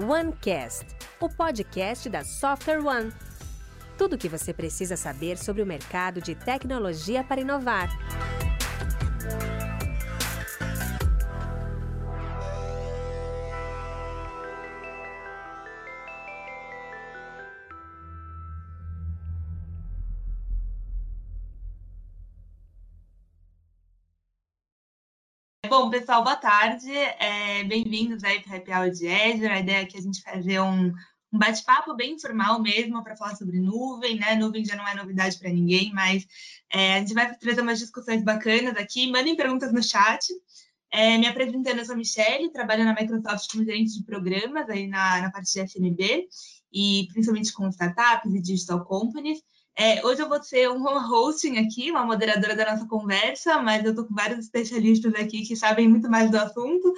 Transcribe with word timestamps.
OneCast, 0.00 0.84
o 1.18 1.28
podcast 1.28 2.08
da 2.10 2.22
Software 2.22 2.84
One. 2.84 3.12
Tudo 3.96 4.14
o 4.14 4.18
que 4.18 4.28
você 4.28 4.52
precisa 4.52 4.96
saber 4.96 5.38
sobre 5.38 5.62
o 5.62 5.66
mercado 5.66 6.20
de 6.20 6.34
tecnologia 6.34 7.24
para 7.24 7.40
inovar. 7.40 7.88
Bom, 25.86 25.90
pessoal, 25.90 26.24
boa 26.24 26.34
tarde. 26.34 26.90
É, 26.90 27.62
Bem-vindos 27.62 28.24
aí 28.24 28.40
para 28.40 28.54
o 28.54 28.56
Happy 28.56 28.72
Hour 28.72 28.90
de 28.90 29.06
Azure. 29.06 29.46
A 29.46 29.60
ideia 29.60 29.82
é 29.82 29.86
que 29.86 29.96
a 29.96 30.00
gente 30.00 30.20
fazer 30.20 30.58
um, 30.58 30.88
um 31.32 31.38
bate-papo 31.38 31.94
bem 31.94 32.14
informal 32.14 32.60
mesmo 32.60 33.04
para 33.04 33.14
falar 33.14 33.36
sobre 33.36 33.60
nuvem, 33.60 34.18
né? 34.18 34.34
Nuvem 34.34 34.64
já 34.64 34.74
não 34.74 34.84
é 34.84 34.96
novidade 34.96 35.38
para 35.38 35.48
ninguém, 35.48 35.92
mas 35.94 36.26
é, 36.72 36.96
a 36.96 36.98
gente 36.98 37.14
vai 37.14 37.32
trazer 37.36 37.60
umas 37.60 37.78
discussões 37.78 38.24
bacanas 38.24 38.76
aqui. 38.76 39.08
Mandem 39.08 39.36
perguntas 39.36 39.72
no 39.72 39.80
chat. 39.80 40.26
É, 40.90 41.16
me 41.18 41.28
apresentando, 41.28 41.78
eu 41.78 41.84
sou 41.84 41.94
a 41.94 41.98
Michelle, 41.98 42.50
trabalho 42.50 42.84
na 42.84 42.92
Microsoft 42.92 43.48
como 43.52 43.64
gerente 43.64 43.96
de 43.96 44.04
programas 44.04 44.68
aí 44.68 44.88
na, 44.88 45.22
na 45.22 45.30
parte 45.30 45.52
de 45.52 45.60
FNB 45.60 46.26
e 46.72 47.06
principalmente 47.12 47.52
com 47.52 47.68
startups 47.68 48.34
e 48.34 48.42
digital 48.42 48.84
companies. 48.84 49.38
É, 49.78 50.04
hoje 50.06 50.22
eu 50.22 50.28
vou 50.28 50.42
ser 50.42 50.70
um 50.70 50.84
hosting 50.84 51.58
aqui, 51.58 51.90
uma 51.90 52.04
moderadora 52.04 52.56
da 52.56 52.72
nossa 52.72 52.86
conversa, 52.86 53.60
mas 53.60 53.84
eu 53.84 53.90
estou 53.90 54.06
com 54.06 54.14
vários 54.14 54.38
especialistas 54.38 55.14
aqui 55.14 55.42
que 55.42 55.54
sabem 55.54 55.86
muito 55.86 56.08
mais 56.10 56.30
do 56.30 56.38
assunto. 56.38 56.94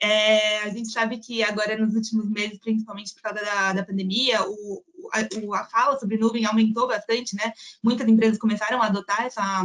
É, 0.00 0.58
a 0.60 0.68
gente 0.68 0.90
sabe 0.90 1.18
que 1.18 1.42
agora, 1.42 1.76
nos 1.78 1.94
últimos 1.94 2.28
meses, 2.28 2.58
principalmente 2.58 3.14
por 3.14 3.22
causa 3.22 3.40
da, 3.40 3.72
da 3.72 3.84
pandemia, 3.84 4.42
o, 4.46 4.84
a, 5.12 5.58
a, 5.58 5.64
fala 5.64 5.98
sobre 5.98 6.18
nuvem 6.18 6.44
aumentou 6.44 6.86
bastante, 6.86 7.34
né? 7.34 7.50
Muitas 7.82 8.06
empresas 8.06 8.38
começaram 8.38 8.82
a 8.82 8.86
adotar 8.86 9.24
essa, 9.24 9.64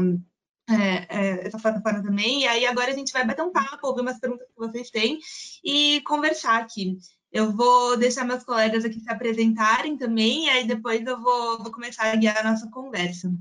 é, 0.70 1.05
é, 1.09 1.48
essa 1.48 1.59
plataforma 1.59 2.02
também. 2.02 2.44
E 2.44 2.48
aí 2.48 2.66
agora 2.66 2.92
a 2.92 2.95
gente 2.95 3.11
vai 3.11 3.27
bater 3.27 3.44
um 3.44 3.52
papo, 3.52 3.86
ouvir 3.88 4.02
umas 4.02 4.20
perguntas 4.20 4.48
que 4.48 4.58
vocês 4.58 4.89
têm 4.89 5.20
e 5.64 6.02
conversar 6.05 6.61
aqui. 6.61 6.98
Eu 7.34 7.52
vou 7.52 7.98
deixar 7.98 8.23
meus 8.26 8.44
colegas 8.44 8.86
aqui 8.86 9.00
se 9.00 9.09
apresentarem 9.12 9.98
também, 9.98 10.45
e 10.45 10.50
aí 10.52 10.67
depois 10.67 11.03
eu 11.03 11.20
vou, 11.20 11.64
vou 11.64 11.72
começar 11.72 12.12
a 12.12 12.16
guiar 12.16 12.38
a 12.38 12.52
nossa 12.52 12.70
conversa. 12.70 13.34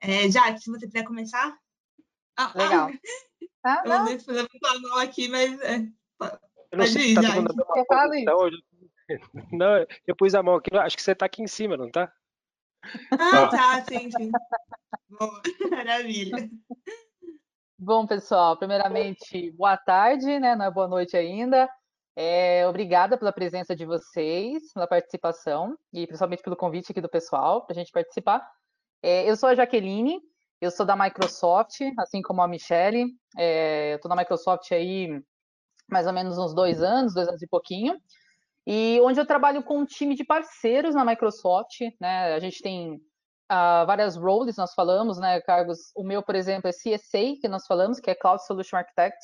É, 0.00 0.30
Jaque, 0.30 0.60
se 0.60 0.70
você 0.70 0.86
quiser 0.86 1.04
começar. 1.04 1.54
Ah, 2.36 2.52
Legal. 2.56 2.90
Ah, 3.62 3.82
eu 3.84 3.90
não 3.90 4.06
sei 4.06 4.18
se 4.18 4.24
fazer 4.24 4.48
muito 4.50 4.66
a 4.66 4.80
mão 4.80 4.98
aqui, 5.00 5.28
mas. 5.28 5.60
É, 5.60 5.76
eu 6.72 6.78
não 6.78 6.86
sei 6.86 7.08
se 7.08 7.14
tá 7.14 7.34
todo 7.34 7.54
mundo 7.54 8.16
então, 8.16 8.38
hoje. 8.38 8.56
Não, 9.52 9.86
eu 10.06 10.16
pus 10.16 10.34
a 10.34 10.42
mão 10.42 10.54
aqui, 10.54 10.74
acho 10.74 10.96
que 10.96 11.02
você 11.02 11.12
está 11.12 11.26
aqui 11.26 11.42
em 11.42 11.46
cima, 11.46 11.76
não 11.76 11.88
está? 11.88 12.10
Ah, 13.10 13.48
tá, 13.48 13.84
sim, 13.84 14.10
sim. 14.10 14.30
Boa, 15.10 15.42
maravilha. 15.70 16.48
Bom, 17.78 18.06
pessoal, 18.06 18.56
primeiramente, 18.56 19.50
boa 19.50 19.76
tarde, 19.76 20.38
né? 20.38 20.56
Não 20.56 20.64
é 20.64 20.70
boa 20.70 20.88
noite 20.88 21.18
ainda. 21.18 21.68
É, 22.16 22.66
obrigada 22.66 23.16
pela 23.16 23.32
presença 23.32 23.74
de 23.74 23.84
vocês, 23.84 24.72
pela 24.72 24.86
participação 24.86 25.76
e 25.92 26.06
principalmente 26.06 26.42
pelo 26.42 26.56
convite 26.56 26.90
aqui 26.90 27.00
do 27.00 27.08
pessoal 27.08 27.64
para 27.64 27.74
a 27.74 27.78
gente 27.78 27.92
participar. 27.92 28.46
É, 29.02 29.30
eu 29.30 29.36
sou 29.36 29.48
a 29.48 29.54
Jaqueline, 29.54 30.20
eu 30.60 30.70
sou 30.70 30.84
da 30.84 30.96
Microsoft, 30.96 31.80
assim 31.98 32.20
como 32.20 32.42
a 32.42 32.48
Michelle. 32.48 33.06
É, 33.38 33.92
eu 33.92 33.96
estou 33.96 34.08
na 34.08 34.16
Microsoft 34.16 34.70
aí 34.72 35.08
mais 35.90 36.06
ou 36.06 36.12
menos 36.12 36.38
uns 36.38 36.54
dois 36.54 36.82
anos, 36.82 37.14
dois 37.14 37.28
anos 37.28 37.42
e 37.42 37.48
pouquinho, 37.48 37.98
e 38.66 39.00
onde 39.02 39.18
eu 39.18 39.26
trabalho 39.26 39.62
com 39.62 39.78
um 39.78 39.84
time 39.84 40.14
de 40.14 40.24
parceiros 40.24 40.94
na 40.94 41.04
Microsoft. 41.04 41.80
Né? 42.00 42.34
A 42.34 42.38
gente 42.38 42.62
tem 42.62 42.94
uh, 42.94 43.84
várias 43.86 44.16
roles, 44.16 44.56
nós 44.56 44.72
falamos, 44.74 45.18
né, 45.18 45.40
cargos. 45.40 45.90
O 45.96 46.04
meu, 46.04 46.22
por 46.22 46.34
exemplo, 46.34 46.68
é 46.68 46.72
CSA, 46.72 47.36
que 47.40 47.48
nós 47.48 47.66
falamos, 47.66 47.98
que 47.98 48.10
é 48.10 48.14
Cloud 48.14 48.44
Solution 48.46 48.76
Architect. 48.76 49.18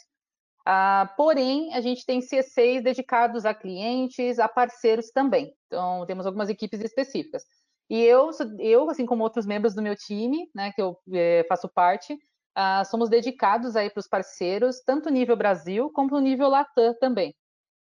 Uh, 0.66 1.06
porém, 1.16 1.72
a 1.74 1.80
gente 1.80 2.04
tem 2.04 2.20
CSAs 2.20 2.82
dedicados 2.82 3.46
a 3.46 3.54
clientes, 3.54 4.40
a 4.40 4.48
parceiros 4.48 5.10
também. 5.10 5.54
Então, 5.66 6.04
temos 6.06 6.26
algumas 6.26 6.48
equipes 6.48 6.80
específicas. 6.80 7.44
E 7.88 8.02
eu, 8.02 8.30
eu 8.58 8.90
assim 8.90 9.06
como 9.06 9.22
outros 9.22 9.46
membros 9.46 9.74
do 9.74 9.82
meu 9.82 9.94
time, 9.94 10.50
né, 10.52 10.72
que 10.72 10.82
eu 10.82 10.98
é, 11.12 11.46
faço 11.48 11.68
parte, 11.68 12.14
uh, 12.14 12.84
somos 12.84 13.08
dedicados 13.08 13.76
aí 13.76 13.88
para 13.88 14.00
os 14.00 14.08
parceiros, 14.08 14.80
tanto 14.84 15.08
nível 15.08 15.36
Brasil 15.36 15.88
como 15.92 16.18
nível 16.18 16.48
Latam 16.48 16.94
também. 16.98 17.32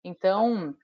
Então, 0.03 0.75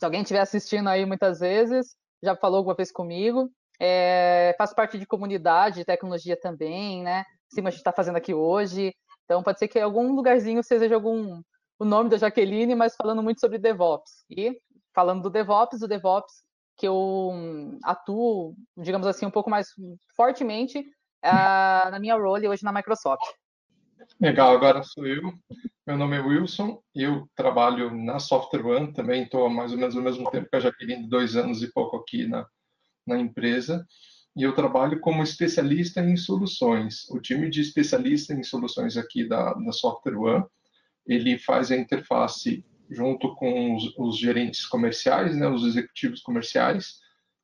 se 0.00 0.04
alguém 0.04 0.22
estiver 0.22 0.40
assistindo 0.40 0.88
aí 0.88 1.06
muitas 1.06 1.38
vezes, 1.38 1.94
já 2.20 2.34
falou 2.34 2.58
alguma 2.58 2.74
vez 2.74 2.90
comigo, 2.90 3.48
é, 3.78 4.56
faço 4.58 4.74
parte 4.74 4.98
de 4.98 5.06
comunidade 5.06 5.76
de 5.76 5.84
tecnologia 5.84 6.36
também, 6.36 7.02
né? 7.04 7.24
Sim, 7.48 7.60
a 7.60 7.70
gente 7.70 7.78
está 7.78 7.92
fazendo 7.92 8.16
aqui 8.16 8.34
hoje. 8.34 8.92
Então, 9.24 9.42
pode 9.42 9.58
ser 9.58 9.68
que 9.68 9.78
em 9.78 9.82
algum 9.82 10.14
lugarzinho 10.14 10.62
seja 10.62 10.94
algum 10.94 11.42
o 11.78 11.84
nome 11.84 12.10
da 12.10 12.16
Jaqueline, 12.16 12.74
mas 12.74 12.96
falando 12.96 13.22
muito 13.22 13.40
sobre 13.40 13.58
DevOps. 13.58 14.24
E 14.30 14.60
falando 14.94 15.22
do 15.22 15.30
DevOps, 15.30 15.82
o 15.82 15.88
DevOps 15.88 16.44
que 16.76 16.86
eu 16.86 17.30
hum, 17.32 17.78
atuo, 17.84 18.54
digamos 18.76 19.06
assim, 19.06 19.26
um 19.26 19.30
pouco 19.30 19.48
mais 19.48 19.68
fortemente 20.16 20.78
uh, 20.78 21.90
na 21.90 21.98
minha 22.00 22.16
role 22.16 22.48
hoje 22.48 22.64
na 22.64 22.72
Microsoft. 22.72 23.24
Legal, 24.20 24.54
agora 24.54 24.82
sou 24.82 25.06
eu. 25.06 25.32
Meu 25.86 25.96
nome 25.96 26.16
é 26.16 26.20
Wilson, 26.20 26.82
eu 26.94 27.28
trabalho 27.36 27.94
na 27.94 28.18
Software 28.18 28.64
One, 28.64 28.92
também 28.92 29.22
estou 29.22 29.46
há 29.46 29.50
mais 29.50 29.72
ou 29.72 29.78
menos 29.78 29.96
ao 29.96 30.02
mesmo 30.02 30.30
tempo 30.30 30.48
que 30.50 30.56
a 30.56 30.60
Jaqueline, 30.60 31.08
dois 31.08 31.36
anos 31.36 31.62
e 31.62 31.72
pouco 31.72 31.96
aqui 31.96 32.26
na, 32.26 32.46
na 33.06 33.18
empresa 33.18 33.86
e 34.36 34.42
eu 34.42 34.52
trabalho 34.52 35.00
como 35.00 35.22
especialista 35.22 36.00
em 36.00 36.16
soluções. 36.16 37.08
O 37.10 37.20
time 37.20 37.48
de 37.48 37.60
especialista 37.60 38.34
em 38.34 38.42
soluções 38.42 38.96
aqui 38.96 39.28
da, 39.28 39.54
da 39.54 39.72
Software 39.72 40.16
One, 40.16 40.44
ele 41.06 41.38
faz 41.38 41.70
a 41.70 41.76
interface 41.76 42.64
junto 42.90 43.34
com 43.36 43.76
os, 43.76 43.94
os 43.96 44.18
gerentes 44.18 44.66
comerciais, 44.66 45.36
né, 45.36 45.48
os 45.48 45.64
executivos 45.64 46.20
comerciais, 46.20 47.00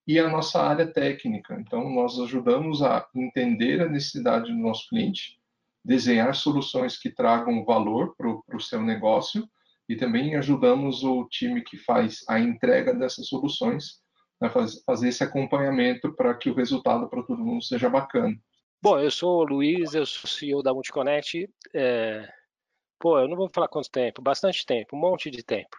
e 0.07 0.19
a 0.19 0.29
nossa 0.29 0.61
área 0.61 0.87
técnica. 0.87 1.57
Então, 1.61 1.89
nós 1.89 2.19
ajudamos 2.19 2.83
a 2.83 3.07
entender 3.15 3.81
a 3.81 3.89
necessidade 3.89 4.51
do 4.51 4.59
nosso 4.59 4.89
cliente, 4.89 5.39
desenhar 5.85 6.35
soluções 6.35 6.99
que 6.99 7.11
tragam 7.11 7.65
valor 7.65 8.17
para 8.17 8.29
o 8.29 8.61
seu 8.61 8.83
negócio 8.83 9.49
e 9.89 9.97
também 9.97 10.37
ajudamos 10.37 11.05
o 11.05 11.25
time 11.29 11.63
que 11.63 11.77
faz 11.77 12.25
a 12.29 12.41
entrega 12.41 12.93
dessas 12.95 13.29
soluções 13.29 14.00
né, 14.41 14.51
fazer 14.87 15.09
esse 15.09 15.23
acompanhamento 15.23 16.13
para 16.13 16.35
que 16.35 16.49
o 16.51 16.55
resultado 16.55 17.09
para 17.09 17.23
todo 17.23 17.45
mundo 17.45 17.63
seja 17.63 17.89
bacana. 17.89 18.35
Bom, 18.83 18.99
eu 18.99 19.11
sou 19.11 19.41
o 19.41 19.45
Luiz, 19.45 19.95
eu 19.95 20.07
sou 20.07 20.29
CEO 20.29 20.63
da 20.63 20.73
Multiconnect. 20.73 21.49
É... 21.75 22.27
Pô, 22.99 23.19
eu 23.19 23.29
não 23.29 23.37
vou 23.37 23.51
falar 23.53 23.69
quanto 23.69 23.91
tempo, 23.91 24.23
bastante 24.23 24.65
tempo, 24.65 24.97
um 24.97 25.01
monte 25.01 25.31
de 25.31 25.43
tempo. 25.43 25.77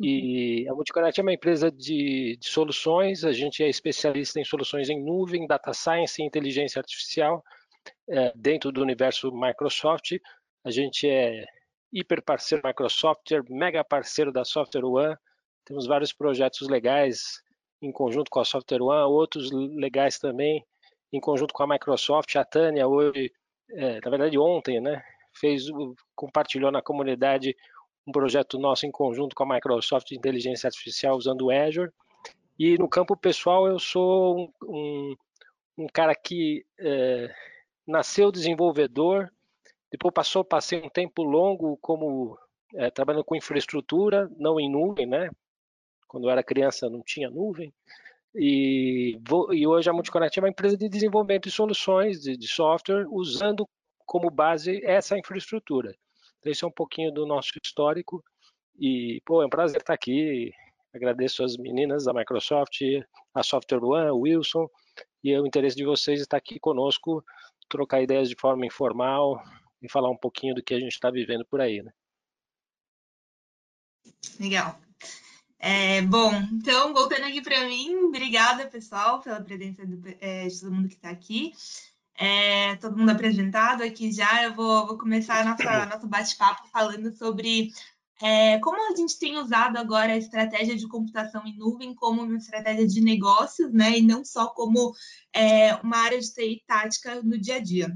E 0.00 0.66
a 0.68 0.74
Multiconnect 0.74 1.18
é 1.18 1.22
uma 1.22 1.32
empresa 1.32 1.70
de, 1.70 2.36
de 2.38 2.46
soluções, 2.46 3.24
a 3.24 3.32
gente 3.32 3.62
é 3.62 3.68
especialista 3.68 4.40
em 4.40 4.44
soluções 4.44 4.90
em 4.90 5.02
nuvem, 5.02 5.46
data 5.46 5.72
science 5.72 6.20
e 6.20 6.24
inteligência 6.24 6.80
artificial 6.80 7.42
é, 8.08 8.32
dentro 8.34 8.72
do 8.72 8.82
universo 8.82 9.30
Microsoft. 9.32 10.16
A 10.64 10.70
gente 10.70 11.08
é 11.08 11.46
hiper 11.92 12.22
parceiro 12.22 12.66
Microsoft, 12.66 13.30
mega 13.48 13.84
parceiro 13.84 14.32
da 14.32 14.44
Software 14.44 14.84
One, 14.84 15.16
temos 15.64 15.86
vários 15.86 16.12
projetos 16.12 16.68
legais 16.68 17.42
em 17.86 17.92
conjunto 17.92 18.30
com 18.30 18.40
a 18.40 18.44
Software 18.44 18.82
One, 18.82 19.12
outros 19.12 19.50
legais 19.50 20.18
também, 20.18 20.64
em 21.12 21.20
conjunto 21.20 21.54
com 21.54 21.62
a 21.62 21.66
Microsoft. 21.66 22.34
A 22.36 22.44
Tânia 22.44 22.86
hoje, 22.86 23.32
é, 23.70 24.00
na 24.00 24.10
verdade 24.10 24.38
ontem, 24.38 24.80
né, 24.80 25.02
fez, 25.34 25.64
compartilhou 26.14 26.70
na 26.70 26.82
comunidade 26.82 27.56
um 28.06 28.12
projeto 28.12 28.58
nosso 28.58 28.86
em 28.86 28.90
conjunto 28.90 29.34
com 29.34 29.42
a 29.44 29.54
Microsoft 29.54 30.08
de 30.08 30.16
inteligência 30.16 30.68
artificial 30.68 31.16
usando 31.16 31.46
o 31.46 31.50
Azure. 31.50 31.90
E 32.58 32.78
no 32.78 32.88
campo 32.88 33.16
pessoal 33.16 33.66
eu 33.66 33.78
sou 33.78 34.38
um, 34.38 34.52
um, 34.64 35.16
um 35.78 35.86
cara 35.86 36.14
que 36.14 36.64
é, 36.78 37.34
nasceu 37.86 38.32
desenvolvedor, 38.32 39.30
depois 39.90 40.14
passou, 40.14 40.44
passei 40.44 40.80
um 40.80 40.88
tempo 40.88 41.22
longo 41.22 41.76
como 41.78 42.38
é, 42.74 42.90
trabalhando 42.90 43.24
com 43.24 43.36
infraestrutura, 43.36 44.28
não 44.38 44.58
em 44.58 44.70
nuvem, 44.70 45.06
né? 45.06 45.30
Quando 46.06 46.24
eu 46.24 46.30
era 46.30 46.42
criança 46.42 46.88
não 46.88 47.02
tinha 47.02 47.30
nuvem. 47.30 47.72
E, 48.34 49.18
e 49.52 49.66
hoje 49.66 49.88
a 49.88 49.92
Multiconnect 49.92 50.38
é 50.38 50.42
uma 50.42 50.48
empresa 50.48 50.76
de 50.76 50.88
desenvolvimento 50.88 51.44
de 51.44 51.50
soluções 51.50 52.20
de, 52.20 52.36
de 52.36 52.46
software 52.46 53.06
usando 53.08 53.66
como 54.04 54.30
base 54.30 54.84
essa 54.84 55.18
infraestrutura. 55.18 55.94
Então, 56.38 56.52
esse 56.52 56.62
é 56.62 56.66
um 56.66 56.72
pouquinho 56.72 57.10
do 57.12 57.26
nosso 57.26 57.52
histórico. 57.62 58.22
E, 58.78 59.20
pô, 59.24 59.42
é 59.42 59.46
um 59.46 59.50
prazer 59.50 59.80
estar 59.80 59.94
aqui. 59.94 60.52
Agradeço 60.94 61.42
as 61.42 61.56
meninas 61.56 62.04
da 62.04 62.12
Microsoft, 62.12 62.80
a 63.34 63.42
Software 63.42 63.82
One, 63.82 64.10
o 64.10 64.20
Wilson, 64.20 64.68
e 65.24 65.36
o 65.36 65.46
interesse 65.46 65.76
de 65.76 65.84
vocês 65.84 66.20
estar 66.20 66.36
aqui 66.36 66.58
conosco, 66.58 67.24
trocar 67.68 68.00
ideias 68.00 68.28
de 68.28 68.36
forma 68.38 68.64
informal 68.64 69.42
e 69.82 69.90
falar 69.90 70.10
um 70.10 70.16
pouquinho 70.16 70.54
do 70.54 70.62
que 70.62 70.74
a 70.74 70.80
gente 70.80 70.92
está 70.92 71.10
vivendo 71.10 71.44
por 71.44 71.60
aí, 71.60 71.82
né? 71.82 71.92
Legal. 74.38 74.78
É, 75.58 76.02
bom, 76.02 76.32
então, 76.52 76.92
voltando 76.92 77.24
aqui 77.24 77.40
para 77.40 77.66
mim, 77.66 77.94
obrigada, 77.96 78.66
pessoal, 78.66 79.20
pela 79.20 79.40
presença 79.40 79.86
do, 79.86 80.00
é, 80.20 80.46
de 80.46 80.60
todo 80.60 80.72
mundo 80.72 80.88
que 80.88 80.94
está 80.94 81.10
aqui. 81.10 81.52
É, 82.18 82.76
todo 82.76 82.96
mundo 82.96 83.10
apresentado 83.10 83.82
aqui 83.82 84.10
já, 84.10 84.44
eu 84.44 84.54
vou, 84.54 84.86
vou 84.86 84.98
começar 84.98 85.44
nossa, 85.44 85.86
nosso 85.86 86.06
bate-papo 86.06 86.66
falando 86.68 87.10
sobre 87.12 87.70
é, 88.22 88.58
como 88.60 88.90
a 88.90 88.96
gente 88.96 89.18
tem 89.18 89.36
usado 89.36 89.76
agora 89.76 90.12
a 90.12 90.16
estratégia 90.16 90.74
de 90.74 90.88
computação 90.88 91.46
em 91.46 91.56
nuvem 91.56 91.94
como 91.94 92.22
uma 92.22 92.36
estratégia 92.36 92.86
de 92.86 93.02
negócios, 93.02 93.70
né, 93.72 93.98
e 93.98 94.02
não 94.02 94.24
só 94.24 94.46
como 94.48 94.94
é, 95.34 95.74
uma 95.76 95.98
área 95.98 96.18
de 96.18 96.32
TI 96.32 96.62
tática 96.66 97.22
no 97.22 97.38
dia 97.38 97.56
a 97.56 97.60
dia. 97.60 97.94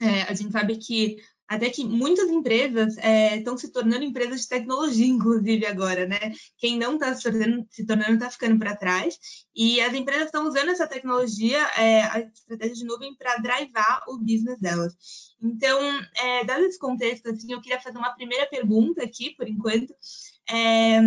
É, 0.00 0.22
a 0.22 0.32
gente 0.32 0.52
sabe 0.52 0.78
que 0.78 1.18
até 1.50 1.68
que 1.68 1.84
muitas 1.84 2.30
empresas 2.30 2.96
estão 2.96 3.54
é, 3.54 3.58
se 3.58 3.72
tornando 3.72 4.04
empresas 4.04 4.42
de 4.42 4.48
tecnologia, 4.48 5.04
inclusive 5.04 5.66
agora, 5.66 6.06
né? 6.06 6.32
Quem 6.56 6.78
não 6.78 6.94
está 6.94 7.12
se 7.12 7.24
tornando 7.24 8.14
está 8.14 8.30
ficando 8.30 8.56
para 8.56 8.76
trás. 8.76 9.18
E 9.52 9.80
as 9.80 9.92
empresas 9.92 10.26
estão 10.26 10.46
usando 10.46 10.68
essa 10.68 10.86
tecnologia, 10.86 11.58
é, 11.76 12.02
a 12.04 12.20
estratégia 12.20 12.76
de 12.76 12.84
nuvem, 12.84 13.16
para 13.16 13.38
drivar 13.38 14.04
o 14.06 14.18
business 14.18 14.60
delas. 14.60 14.94
Então, 15.42 15.80
é, 16.16 16.44
dado 16.44 16.64
esse 16.64 16.78
contexto, 16.78 17.28
assim, 17.28 17.52
eu 17.52 17.60
queria 17.60 17.80
fazer 17.80 17.98
uma 17.98 18.14
primeira 18.14 18.46
pergunta 18.46 19.02
aqui, 19.02 19.34
por 19.34 19.48
enquanto. 19.48 19.92
É, 20.48 21.00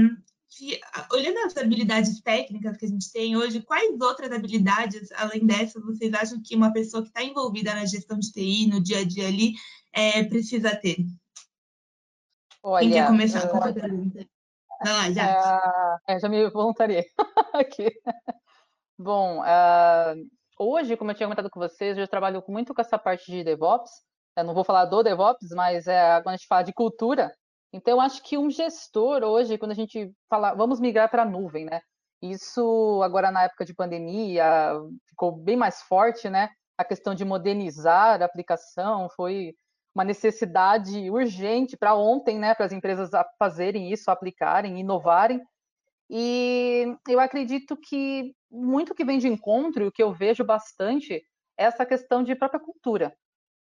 que, 0.57 0.79
olhando 1.11 1.39
as 1.39 1.55
habilidades 1.57 2.21
técnicas 2.21 2.77
que 2.77 2.85
a 2.85 2.89
gente 2.89 3.11
tem 3.11 3.35
hoje, 3.35 3.61
quais 3.61 3.99
outras 3.99 4.31
habilidades, 4.31 5.09
além 5.13 5.45
dessas, 5.45 5.83
vocês 5.83 6.13
acham 6.13 6.41
que 6.43 6.55
uma 6.55 6.71
pessoa 6.71 7.01
que 7.01 7.09
está 7.09 7.23
envolvida 7.23 7.73
na 7.73 7.85
gestão 7.85 8.19
de 8.19 8.31
TI, 8.31 8.67
no 8.67 8.81
dia 8.81 8.99
a 8.99 9.03
dia 9.03 9.27
ali, 9.27 9.53
é, 9.93 10.23
precisa 10.23 10.75
ter? 10.75 10.97
Olha, 12.61 12.83
Quem 12.83 12.93
quer 12.93 13.07
começar 13.07 13.47
com 13.49 13.57
a 13.57 13.73
pergunta? 13.73 14.25
Vai 14.83 14.93
lá, 14.93 15.11
já. 15.11 15.99
É, 16.07 16.19
já 16.19 16.29
me 16.29 16.49
voluntariei 16.49 17.05
aqui. 17.53 17.91
Bom, 18.97 19.41
uh, 19.41 20.27
hoje, 20.57 20.97
como 20.97 21.11
eu 21.11 21.15
tinha 21.15 21.27
comentado 21.27 21.49
com 21.49 21.59
vocês, 21.59 21.97
eu 21.97 22.07
trabalho 22.07 22.43
muito 22.47 22.73
com 22.73 22.81
essa 22.81 22.97
parte 22.97 23.31
de 23.31 23.43
DevOps. 23.43 23.91
Eu 24.35 24.43
não 24.43 24.53
vou 24.53 24.63
falar 24.63 24.85
do 24.85 25.03
DevOps, 25.03 25.49
mas 25.51 25.87
é, 25.87 26.21
quando 26.21 26.33
a 26.33 26.37
gente 26.37 26.47
fala 26.47 26.63
de 26.63 26.73
cultura, 26.73 27.31
então, 27.73 27.99
acho 27.99 28.21
que 28.21 28.37
um 28.37 28.51
gestor 28.51 29.23
hoje, 29.23 29.57
quando 29.57 29.71
a 29.71 29.75
gente 29.75 30.13
fala, 30.29 30.53
vamos 30.53 30.79
migrar 30.79 31.09
para 31.09 31.23
a 31.23 31.25
nuvem, 31.25 31.65
né? 31.65 31.81
Isso 32.21 33.01
agora 33.03 33.31
na 33.31 33.43
época 33.43 33.65
de 33.65 33.73
pandemia 33.73 34.73
ficou 35.09 35.31
bem 35.31 35.57
mais 35.57 35.81
forte, 35.81 36.29
né? 36.29 36.49
A 36.77 36.85
questão 36.85 37.15
de 37.15 37.25
modernizar 37.25 38.21
a 38.21 38.25
aplicação 38.25 39.09
foi 39.15 39.55
uma 39.93 40.03
necessidade 40.03 41.09
urgente 41.09 41.77
para 41.77 41.95
ontem, 41.95 42.39
né? 42.39 42.53
Para 42.55 42.65
as 42.65 42.71
empresas 42.71 43.09
fazerem 43.37 43.91
isso, 43.91 44.09
aplicarem, 44.09 44.79
inovarem. 44.79 45.41
E 46.09 46.95
eu 47.07 47.19
acredito 47.19 47.77
que 47.77 48.35
muito 48.51 48.93
que 48.93 49.05
vem 49.05 49.17
de 49.17 49.27
encontro, 49.27 49.87
o 49.87 49.91
que 49.91 50.03
eu 50.03 50.13
vejo 50.13 50.43
bastante, 50.43 51.23
é 51.57 51.65
essa 51.65 51.85
questão 51.85 52.23
de 52.23 52.35
própria 52.35 52.59
cultura. 52.59 53.15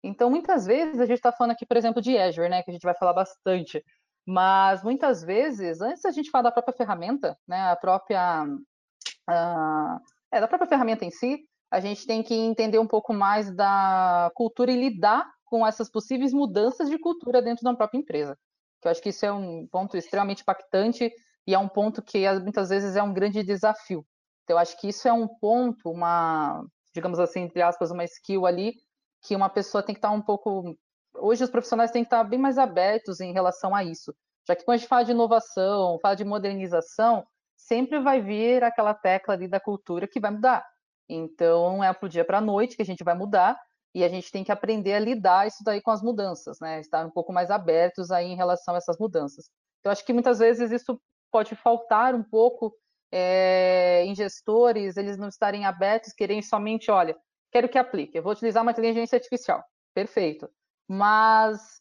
Então, 0.02 0.30
muitas 0.30 0.66
vezes, 0.66 0.98
a 1.00 1.06
gente 1.06 1.18
está 1.18 1.30
falando 1.30 1.52
aqui, 1.52 1.66
por 1.66 1.76
exemplo, 1.76 2.00
de 2.00 2.16
Azure, 2.16 2.48
né, 2.48 2.62
que 2.62 2.70
a 2.70 2.72
gente 2.72 2.82
vai 2.82 2.94
falar 2.94 3.12
bastante. 3.12 3.84
Mas 4.26 4.82
muitas 4.82 5.22
vezes, 5.22 5.80
antes 5.80 6.02
da 6.02 6.10
gente 6.10 6.30
falar 6.30 6.44
da 6.44 6.52
própria 6.52 6.76
ferramenta, 6.76 7.36
né, 7.46 7.70
a 7.70 7.76
própria 7.76 8.44
uh, 8.44 10.00
é, 10.32 10.40
da 10.40 10.48
própria 10.48 10.68
ferramenta 10.68 11.04
em 11.04 11.10
si, 11.10 11.40
a 11.70 11.80
gente 11.80 12.06
tem 12.06 12.22
que 12.22 12.34
entender 12.34 12.78
um 12.78 12.86
pouco 12.86 13.12
mais 13.12 13.54
da 13.54 14.30
cultura 14.34 14.72
e 14.72 14.76
lidar 14.76 15.30
com 15.50 15.66
essas 15.66 15.90
possíveis 15.90 16.32
mudanças 16.32 16.88
de 16.88 16.98
cultura 16.98 17.42
dentro 17.42 17.64
da 17.64 17.74
própria 17.74 17.98
empresa. 17.98 18.38
Que 18.80 18.86
eu 18.86 18.92
acho 18.92 19.02
que 19.02 19.08
isso 19.08 19.26
é 19.26 19.32
um 19.32 19.66
ponto 19.66 19.96
extremamente 19.96 20.42
impactante 20.42 21.12
e 21.46 21.54
é 21.54 21.58
um 21.58 21.68
ponto 21.68 22.00
que 22.00 22.30
muitas 22.40 22.70
vezes 22.70 22.96
é 22.96 23.02
um 23.02 23.12
grande 23.12 23.42
desafio. 23.42 24.06
Então, 24.44 24.56
eu 24.56 24.58
acho 24.58 24.80
que 24.80 24.88
isso 24.88 25.08
é 25.08 25.12
um 25.12 25.26
ponto, 25.26 25.90
uma, 25.90 26.64
digamos 26.94 27.18
assim, 27.18 27.40
entre 27.40 27.60
aspas, 27.60 27.90
uma 27.90 28.04
skill 28.04 28.46
ali 28.46 28.74
que 29.22 29.36
uma 29.36 29.50
pessoa 29.50 29.82
tem 29.82 29.94
que 29.94 29.98
estar 29.98 30.10
um 30.10 30.22
pouco 30.22 30.74
hoje 31.14 31.44
os 31.44 31.50
profissionais 31.50 31.90
têm 31.90 32.02
que 32.02 32.06
estar 32.06 32.24
bem 32.24 32.38
mais 32.38 32.56
abertos 32.56 33.20
em 33.20 33.32
relação 33.32 33.74
a 33.74 33.82
isso. 33.84 34.14
Já 34.46 34.54
que 34.56 34.64
quando 34.64 34.76
a 34.76 34.78
gente 34.78 34.88
fala 34.88 35.04
de 35.04 35.10
inovação, 35.10 35.98
fala 36.00 36.14
de 36.14 36.24
modernização, 36.24 37.26
sempre 37.56 38.00
vai 38.00 38.22
vir 38.22 38.64
aquela 38.64 38.94
tecla 38.94 39.34
ali 39.34 39.48
da 39.48 39.60
cultura 39.60 40.08
que 40.08 40.20
vai 40.20 40.30
mudar. 40.30 40.64
Então, 41.08 41.82
é 41.82 41.92
para 41.92 42.06
o 42.06 42.08
dia 42.08 42.24
para 42.24 42.38
a 42.38 42.40
noite 42.40 42.76
que 42.76 42.82
a 42.82 42.86
gente 42.86 43.04
vai 43.04 43.14
mudar 43.14 43.60
e 43.94 44.04
a 44.04 44.08
gente 44.08 44.30
tem 44.30 44.44
que 44.44 44.52
aprender 44.52 44.94
a 44.94 45.00
lidar 45.00 45.46
isso 45.46 45.62
daí 45.64 45.80
com 45.80 45.90
as 45.90 46.02
mudanças, 46.02 46.58
né? 46.60 46.80
Estar 46.80 47.04
um 47.06 47.10
pouco 47.10 47.32
mais 47.32 47.50
abertos 47.50 48.10
aí 48.10 48.26
em 48.26 48.36
relação 48.36 48.74
a 48.74 48.78
essas 48.78 48.98
mudanças. 48.98 49.50
Então, 49.80 49.90
acho 49.90 50.04
que 50.04 50.12
muitas 50.12 50.38
vezes 50.38 50.70
isso 50.70 51.00
pode 51.30 51.54
faltar 51.56 52.14
um 52.14 52.22
pouco 52.22 52.74
é, 53.12 54.04
em 54.04 54.14
gestores, 54.14 54.96
eles 54.96 55.16
não 55.16 55.28
estarem 55.28 55.64
abertos, 55.64 56.12
querem 56.12 56.42
somente, 56.42 56.90
olha, 56.90 57.16
quero 57.50 57.68
que 57.68 57.78
aplique, 57.78 58.16
eu 58.16 58.22
vou 58.22 58.32
utilizar 58.32 58.62
uma 58.62 58.72
inteligência 58.72 59.16
artificial. 59.16 59.64
Perfeito 59.94 60.48
mas 60.90 61.80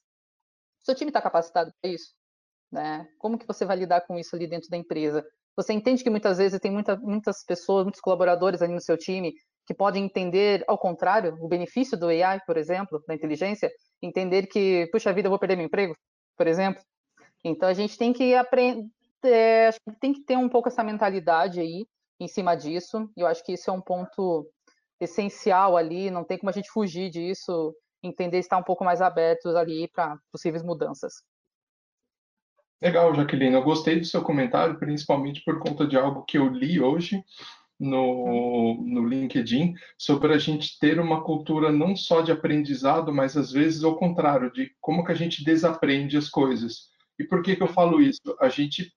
seu 0.81 0.94
time 0.94 1.09
está 1.09 1.19
capacitado 1.19 1.73
para 1.81 1.91
isso? 1.91 2.13
Né? 2.71 3.09
Como 3.17 3.39
que 3.39 3.47
você 3.47 3.65
vai 3.65 3.75
lidar 3.75 4.01
com 4.01 4.19
isso 4.19 4.35
ali 4.35 4.45
dentro 4.45 4.69
da 4.69 4.77
empresa? 4.77 5.25
Você 5.55 5.73
entende 5.73 6.03
que 6.03 6.12
muitas 6.12 6.38
vezes 6.38 6.59
tem 6.59 6.69
muita, 6.69 6.95
muitas 6.95 7.44
pessoas, 7.44 7.85
muitos 7.85 8.01
colaboradores 8.01 8.62
ali 8.62 8.71
no 8.71 8.79
seu 8.79 8.95
time 8.95 9.33
que 9.69 9.74
podem 9.75 10.04
entender, 10.04 10.63
ao 10.68 10.80
contrário, 10.80 11.38
o 11.39 11.48
benefício 11.48 11.95
do 11.95 12.07
AI, 12.07 12.39
por 12.44 12.57
exemplo, 12.57 13.04
da 13.07 13.13
inteligência, 13.13 13.71
entender 14.01 14.48
que, 14.48 14.89
puxa 14.92 15.13
vida, 15.13 15.27
eu 15.27 15.30
vou 15.30 15.38
perder 15.38 15.56
meu 15.57 15.68
emprego, 15.68 15.95
por 16.36 16.48
exemplo. 16.48 16.81
Então 17.45 17.69
a 17.69 17.74
gente 17.75 17.95
tem 17.95 18.12
que 18.12 18.33
aprender, 18.33 18.89
é, 19.24 19.69
tem 20.01 20.12
que 20.12 20.24
ter 20.24 20.36
um 20.36 20.50
pouco 20.50 20.69
essa 20.69 20.83
mentalidade 20.83 21.60
aí 21.60 21.86
em 22.19 22.27
cima 22.27 22.56
disso. 22.56 23.07
E 23.16 23.21
eu 23.21 23.27
acho 23.27 23.44
que 23.45 23.54
isso 23.54 23.69
é 23.69 23.74
um 23.74 23.80
ponto 23.80 24.50
essencial 25.00 25.77
ali, 25.77 26.10
não 26.10 26.24
tem 26.24 26.39
como 26.39 26.50
a 26.50 26.54
gente 26.54 26.72
fugir 26.72 27.12
disso 27.12 27.72
entender 28.01 28.39
estar 28.39 28.57
um 28.57 28.63
pouco 28.63 28.83
mais 28.83 29.04
abertos 29.04 29.56
ali 29.56 29.88
para 29.88 30.18
possíveis 30.31 30.63
mudanças. 30.63 31.13
Legal, 32.81 33.13
Jaqueline. 33.13 33.54
Eu 33.54 33.62
gostei 33.62 34.00
do 34.00 34.06
seu 34.06 34.24
comentário, 34.24 34.80
principalmente 34.80 35.44
por 35.44 35.60
conta 35.60 35.86
de 35.86 35.95
algo 35.95 36.24
que 36.24 36.39
eu 36.39 36.48
li 36.48 36.81
hoje 36.81 37.24
no, 37.79 38.83
no 38.83 39.07
LinkedIn, 39.07 39.73
sobre 39.97 40.33
a 40.33 40.37
gente 40.37 40.77
ter 40.79 40.99
uma 40.99 41.23
cultura 41.23 41.71
não 41.71 41.95
só 41.95 42.21
de 42.21 42.31
aprendizado, 42.31 43.13
mas 43.13 43.37
às 43.37 43.51
vezes 43.51 43.83
ao 43.83 43.95
contrário, 43.97 44.51
de 44.51 44.71
como 44.81 45.03
que 45.05 45.11
a 45.11 45.15
gente 45.15 45.43
desaprende 45.43 46.17
as 46.17 46.29
coisas. 46.29 46.89
E 47.17 47.23
por 47.23 47.41
que, 47.41 47.55
que 47.55 47.63
eu 47.63 47.67
falo 47.67 48.01
isso? 48.01 48.21
A 48.39 48.49
gente, 48.49 48.93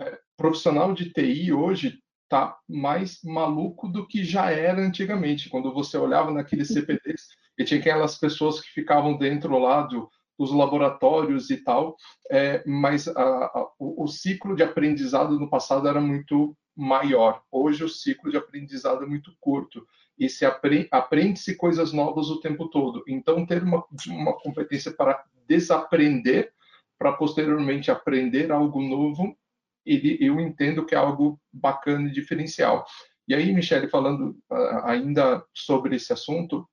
é, 0.00 0.18
profissional 0.36 0.92
de 0.92 1.10
TI 1.12 1.52
hoje, 1.52 1.98
tá 2.28 2.56
mais 2.68 3.18
maluco 3.22 3.88
do 3.88 4.06
que 4.06 4.24
já 4.24 4.50
era 4.50 4.80
antigamente. 4.80 5.48
Quando 5.48 5.72
você 5.72 5.96
olhava 5.96 6.30
naqueles 6.30 6.68
CPDs, 6.68 7.28
e 7.58 7.64
tinha 7.64 7.78
aquelas 7.78 8.18
pessoas 8.18 8.60
que 8.60 8.68
ficavam 8.70 9.16
dentro 9.16 9.56
lá 9.58 9.82
do, 9.82 10.10
dos 10.38 10.50
laboratórios 10.52 11.50
e 11.50 11.58
tal, 11.58 11.96
é, 12.30 12.62
mas 12.66 13.08
a, 13.08 13.22
a, 13.22 13.68
o, 13.78 14.04
o, 14.04 14.08
ciclo 14.08 14.56
de 14.56 14.62
aprendizado 14.62 15.38
no 15.38 15.48
passado 15.48 15.88
era 15.88 16.00
muito 16.00 16.56
maior. 16.76 17.42
Hoje 17.50 17.84
o 17.84 17.88
ciclo 17.88 18.30
de 18.30 18.36
aprendizado 18.36 19.04
é 19.04 19.06
muito 19.06 19.32
curto 19.40 19.86
e 20.18 20.28
se 20.28 20.44
apre, 20.44 20.88
aprende-se 20.90 21.56
coisas 21.56 21.92
novas 21.92 22.28
o 22.30 22.40
tempo 22.40 22.68
todo. 22.68 23.02
Então 23.06 23.46
ter 23.46 23.62
uma, 23.62 23.84
uma 24.08 24.32
competência 24.32 24.92
para 24.92 25.24
desaprender 25.46 26.52
para 26.98 27.12
posteriormente 27.12 27.90
aprender 27.90 28.50
algo 28.50 28.80
novo, 28.80 29.36
ele, 29.84 30.16
eu 30.20 30.40
entendo 30.40 30.86
que 30.86 30.94
é 30.94 30.98
algo 30.98 31.40
bacana 31.52 32.08
e 32.08 32.12
diferencial. 32.12 32.86
E 33.26 33.34
aí, 33.34 33.52
Michele, 33.52 33.88
falando 33.88 34.36
uh, 34.50 34.84
ainda 34.84 35.44
sobre 35.52 35.96
esse 35.96 36.12
assunto, 36.12 36.68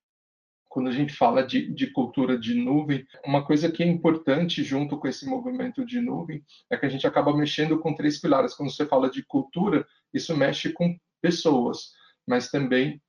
quando 0.71 0.87
a 0.87 0.93
gente 0.93 1.13
fala 1.13 1.45
de, 1.45 1.69
de, 1.73 1.87
cultura 1.87 2.39
de 2.39 2.55
nuvem, 2.55 3.05
uma 3.25 3.45
coisa 3.45 3.69
que 3.69 3.83
é 3.83 3.85
importante 3.85 4.63
junto 4.63 4.97
com 4.97 5.05
esse 5.05 5.25
movimento 5.25 5.85
de 5.85 5.99
nuvem 5.99 6.41
é 6.69 6.77
que 6.77 6.85
a 6.85 6.89
gente 6.89 7.05
acaba 7.05 7.35
mexendo 7.35 7.77
com 7.77 7.93
três 7.93 8.21
pilares. 8.21 8.53
Quando 8.53 8.71
você 8.71 8.85
fala 8.85 9.11
de 9.11 9.21
cultura, 9.21 9.85
isso 10.13 10.35
mexe 10.35 10.71
com 10.71 10.97
pessoas, 11.21 11.91
mas 12.25 12.49
também 12.49 13.01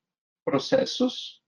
processos 0.44 1.40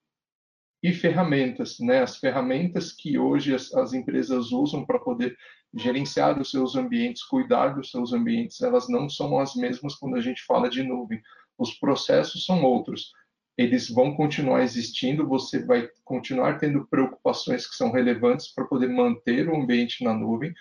e 0.80 0.92
ferramentas, 0.92 1.80
né? 1.80 2.02
As 2.02 2.16
ferramentas 2.16 2.92
que 2.92 3.18
hoje 3.18 3.52
as, 3.52 3.74
as 3.74 3.92
empresas 3.92 4.52
usam 4.52 4.86
para 4.86 5.00
poder 5.00 5.36
gerenciar 5.74 6.40
os 6.40 6.48
seus 6.48 6.76
ambientes, 6.76 7.24
cuidar 7.24 7.74
dos 7.74 7.90
seus 7.90 8.12
ambientes, 8.12 8.60
elas 8.60 8.88
não 8.88 9.08
são 9.08 9.36
as 9.40 9.56
mesmas 9.56 9.96
quando 9.96 10.14
a 10.14 10.20
gente 10.20 10.44
fala 10.44 10.70
de 10.70 10.84
nuvem. 10.84 11.20
Os 11.58 11.74
processos 11.74 12.44
são 12.44 12.62
outros 12.62 13.10
eles 13.56 13.88
vão 13.88 14.14
continuar 14.14 14.62
existindo, 14.62 15.26
você 15.26 15.64
vai 15.64 15.88
continuar 16.04 16.58
tendo 16.58 16.86
preocupações 16.88 17.68
que 17.68 17.76
são 17.76 17.92
relevantes 17.92 18.48
para 18.52 18.64
poder 18.64 18.88
manter 18.88 19.48
o 19.48 19.56
ambiente 19.56 20.02
na 20.02 20.12
nuvem. 20.12 20.52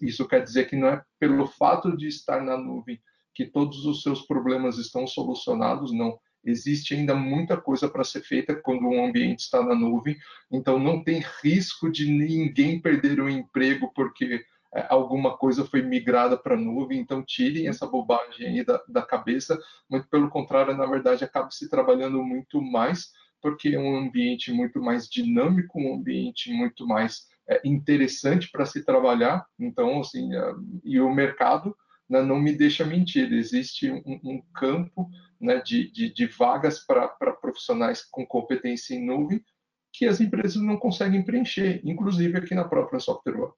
Isso 0.00 0.26
quer 0.28 0.44
dizer 0.44 0.68
que 0.68 0.76
não 0.76 0.88
é 0.88 1.02
pelo 1.18 1.46
fato 1.46 1.96
de 1.96 2.06
estar 2.06 2.40
na 2.42 2.56
nuvem 2.56 3.00
que 3.34 3.44
todos 3.44 3.84
os 3.84 4.02
seus 4.02 4.22
problemas 4.22 4.78
estão 4.78 5.06
solucionados, 5.06 5.92
não. 5.92 6.18
Existe 6.42 6.94
ainda 6.94 7.14
muita 7.14 7.56
coisa 7.56 7.88
para 7.88 8.04
ser 8.04 8.22
feita 8.22 8.54
quando 8.54 8.86
um 8.86 9.04
ambiente 9.04 9.40
está 9.40 9.62
na 9.62 9.74
nuvem, 9.74 10.16
então 10.50 10.78
não 10.78 11.02
tem 11.02 11.22
risco 11.42 11.90
de 11.90 12.08
ninguém 12.08 12.80
perder 12.80 13.20
o 13.20 13.28
emprego 13.28 13.92
porque 13.92 14.44
alguma 14.88 15.36
coisa 15.36 15.64
foi 15.64 15.82
migrada 15.82 16.36
para 16.36 16.54
a 16.54 16.58
nuvem, 16.58 16.98
então 16.98 17.22
tirem 17.22 17.68
essa 17.68 17.86
bobagem 17.86 18.46
aí 18.46 18.64
da, 18.64 18.82
da 18.88 19.02
cabeça, 19.02 19.58
muito 19.88 20.08
pelo 20.08 20.28
contrário, 20.28 20.76
na 20.76 20.86
verdade, 20.86 21.24
acaba 21.24 21.50
se 21.50 21.68
trabalhando 21.68 22.22
muito 22.22 22.60
mais, 22.60 23.12
porque 23.40 23.70
é 23.70 23.78
um 23.78 23.96
ambiente 23.96 24.52
muito 24.52 24.80
mais 24.80 25.08
dinâmico, 25.08 25.78
um 25.78 25.94
ambiente 25.94 26.52
muito 26.52 26.86
mais 26.86 27.26
é, 27.48 27.60
interessante 27.64 28.50
para 28.50 28.66
se 28.66 28.84
trabalhar, 28.84 29.46
então, 29.58 30.00
assim, 30.00 30.34
é, 30.34 30.54
e 30.84 31.00
o 31.00 31.12
mercado 31.12 31.76
né, 32.08 32.22
não 32.22 32.40
me 32.40 32.52
deixa 32.52 32.84
mentir, 32.84 33.32
existe 33.32 33.90
um, 33.90 34.20
um 34.24 34.42
campo 34.54 35.08
né, 35.40 35.60
de, 35.60 35.90
de, 35.90 36.12
de, 36.12 36.26
vagas 36.26 36.80
para 36.80 37.08
profissionais 37.08 38.04
com 38.04 38.26
competência 38.26 38.94
em 38.94 39.04
nuvem 39.04 39.44
que 39.92 40.06
as 40.06 40.20
empresas 40.20 40.60
não 40.60 40.76
conseguem 40.76 41.24
preencher, 41.24 41.80
inclusive 41.84 42.36
aqui 42.36 42.54
na 42.54 42.64
própria 42.64 43.00
Software 43.00 43.36
One. 43.40 43.52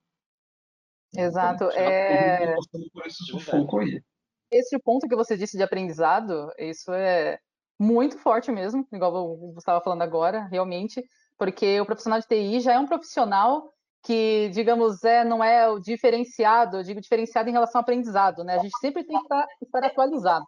Exato. 1.16 1.64
Então, 1.64 1.70
é... 1.70 2.54
por 2.92 3.06
esse 3.06 3.24
sufoco 3.24 3.78
aí. 3.80 4.02
Esse 4.50 4.78
ponto 4.78 5.06
que 5.06 5.16
você 5.16 5.36
disse 5.36 5.56
de 5.56 5.62
aprendizado, 5.62 6.50
isso 6.58 6.92
é 6.92 7.38
muito 7.78 8.18
forte 8.18 8.50
mesmo, 8.50 8.86
igual 8.92 9.36
você 9.36 9.58
estava 9.58 9.80
falando 9.80 10.02
agora, 10.02 10.48
realmente, 10.50 11.02
porque 11.38 11.80
o 11.80 11.86
profissional 11.86 12.18
de 12.18 12.26
TI 12.26 12.60
já 12.60 12.72
é 12.74 12.78
um 12.78 12.86
profissional 12.86 13.72
que, 14.04 14.48
digamos, 14.50 15.04
é, 15.04 15.24
não 15.24 15.42
é 15.42 15.68
o 15.68 15.78
diferenciado, 15.78 16.78
eu 16.78 16.82
digo 16.82 17.00
diferenciado 17.00 17.48
em 17.48 17.52
relação 17.52 17.78
ao 17.78 17.82
aprendizado, 17.82 18.42
né? 18.42 18.54
A 18.54 18.62
gente 18.62 18.76
sempre 18.80 19.04
tem 19.04 19.16
que 19.16 19.22
estar, 19.22 19.46
estar 19.62 19.84
atualizado. 19.84 20.44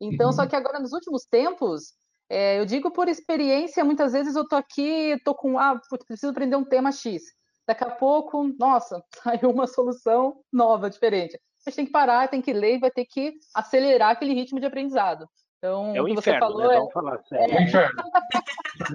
Então, 0.00 0.32
só 0.32 0.46
que 0.46 0.56
agora, 0.56 0.78
nos 0.78 0.92
últimos 0.92 1.24
tempos, 1.24 1.94
é, 2.28 2.58
eu 2.58 2.64
digo 2.64 2.90
por 2.90 3.08
experiência, 3.08 3.84
muitas 3.84 4.12
vezes 4.12 4.36
eu 4.36 4.46
tô 4.46 4.56
aqui, 4.56 5.18
tô 5.24 5.34
com, 5.34 5.58
ah, 5.58 5.80
preciso 6.06 6.30
aprender 6.30 6.56
um 6.56 6.64
tema 6.64 6.92
X. 6.92 7.22
Daqui 7.66 7.84
a 7.84 7.90
pouco, 7.90 8.44
nossa, 8.58 9.02
saiu 9.22 9.50
uma 9.50 9.66
solução 9.66 10.40
nova, 10.52 10.90
diferente. 10.90 11.38
A 11.66 11.70
gente 11.70 11.76
tem 11.76 11.86
que 11.86 11.92
parar, 11.92 12.28
tem 12.28 12.42
que 12.42 12.52
ler 12.52 12.76
e 12.76 12.80
vai 12.80 12.90
ter 12.90 13.06
que 13.06 13.34
acelerar 13.54 14.10
aquele 14.10 14.34
ritmo 14.34 14.60
de 14.60 14.66
aprendizado. 14.66 15.26
Então, 15.58 15.96
é 15.96 16.02
o, 16.02 16.04
que 16.04 16.12
inferno, 16.12 16.22
você 16.22 16.38
falou 16.38 16.68
né? 16.68 16.74
é... 16.74 16.78
Vamos 16.78 16.92
falar 16.92 17.22
sério. 17.24 17.54
É 17.54 17.58
o 17.58 17.62
inferno. 17.62 18.02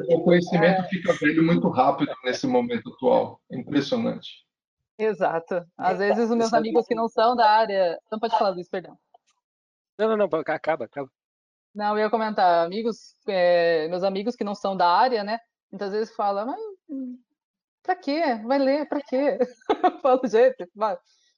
o 0.10 0.24
conhecimento 0.24 0.82
é... 0.82 0.88
fica 0.88 1.14
velho 1.14 1.44
muito 1.44 1.68
rápido 1.68 2.14
nesse 2.24 2.46
momento 2.46 2.94
atual. 2.94 3.42
Impressionante. 3.52 4.46
Exato. 4.96 5.66
Às 5.76 5.98
vezes 5.98 6.30
os 6.30 6.36
meus 6.36 6.54
amigos 6.54 6.86
que 6.86 6.94
não 6.94 7.08
são 7.08 7.36
da 7.36 7.50
área. 7.50 8.00
Não 8.12 8.20
pode 8.20 8.38
falar, 8.38 8.52
Luiz, 8.52 8.70
perdão. 8.70 8.96
Não, 9.98 10.10
não, 10.10 10.18
não, 10.18 10.40
acaba, 10.46 10.86
acaba. 10.86 11.10
Não, 11.74 11.98
eu 11.98 12.04
ia 12.04 12.10
comentar, 12.10 12.66
amigos, 12.66 13.16
é, 13.28 13.88
meus 13.88 14.04
amigos 14.04 14.36
que 14.36 14.44
não 14.44 14.54
são 14.54 14.76
da 14.76 14.88
área, 14.88 15.24
né? 15.24 15.40
Muitas 15.72 15.92
vezes 15.92 16.16
falam, 16.16 16.48
mas 16.48 16.60
pra 17.90 17.96
quê? 17.96 18.22
Vai 18.46 18.60
ler, 18.60 18.88
pra 18.88 19.02
quê? 19.02 19.38
Eu 19.84 20.00
falo, 20.02 20.22
gente, 20.26 20.70
vai. 20.76 20.96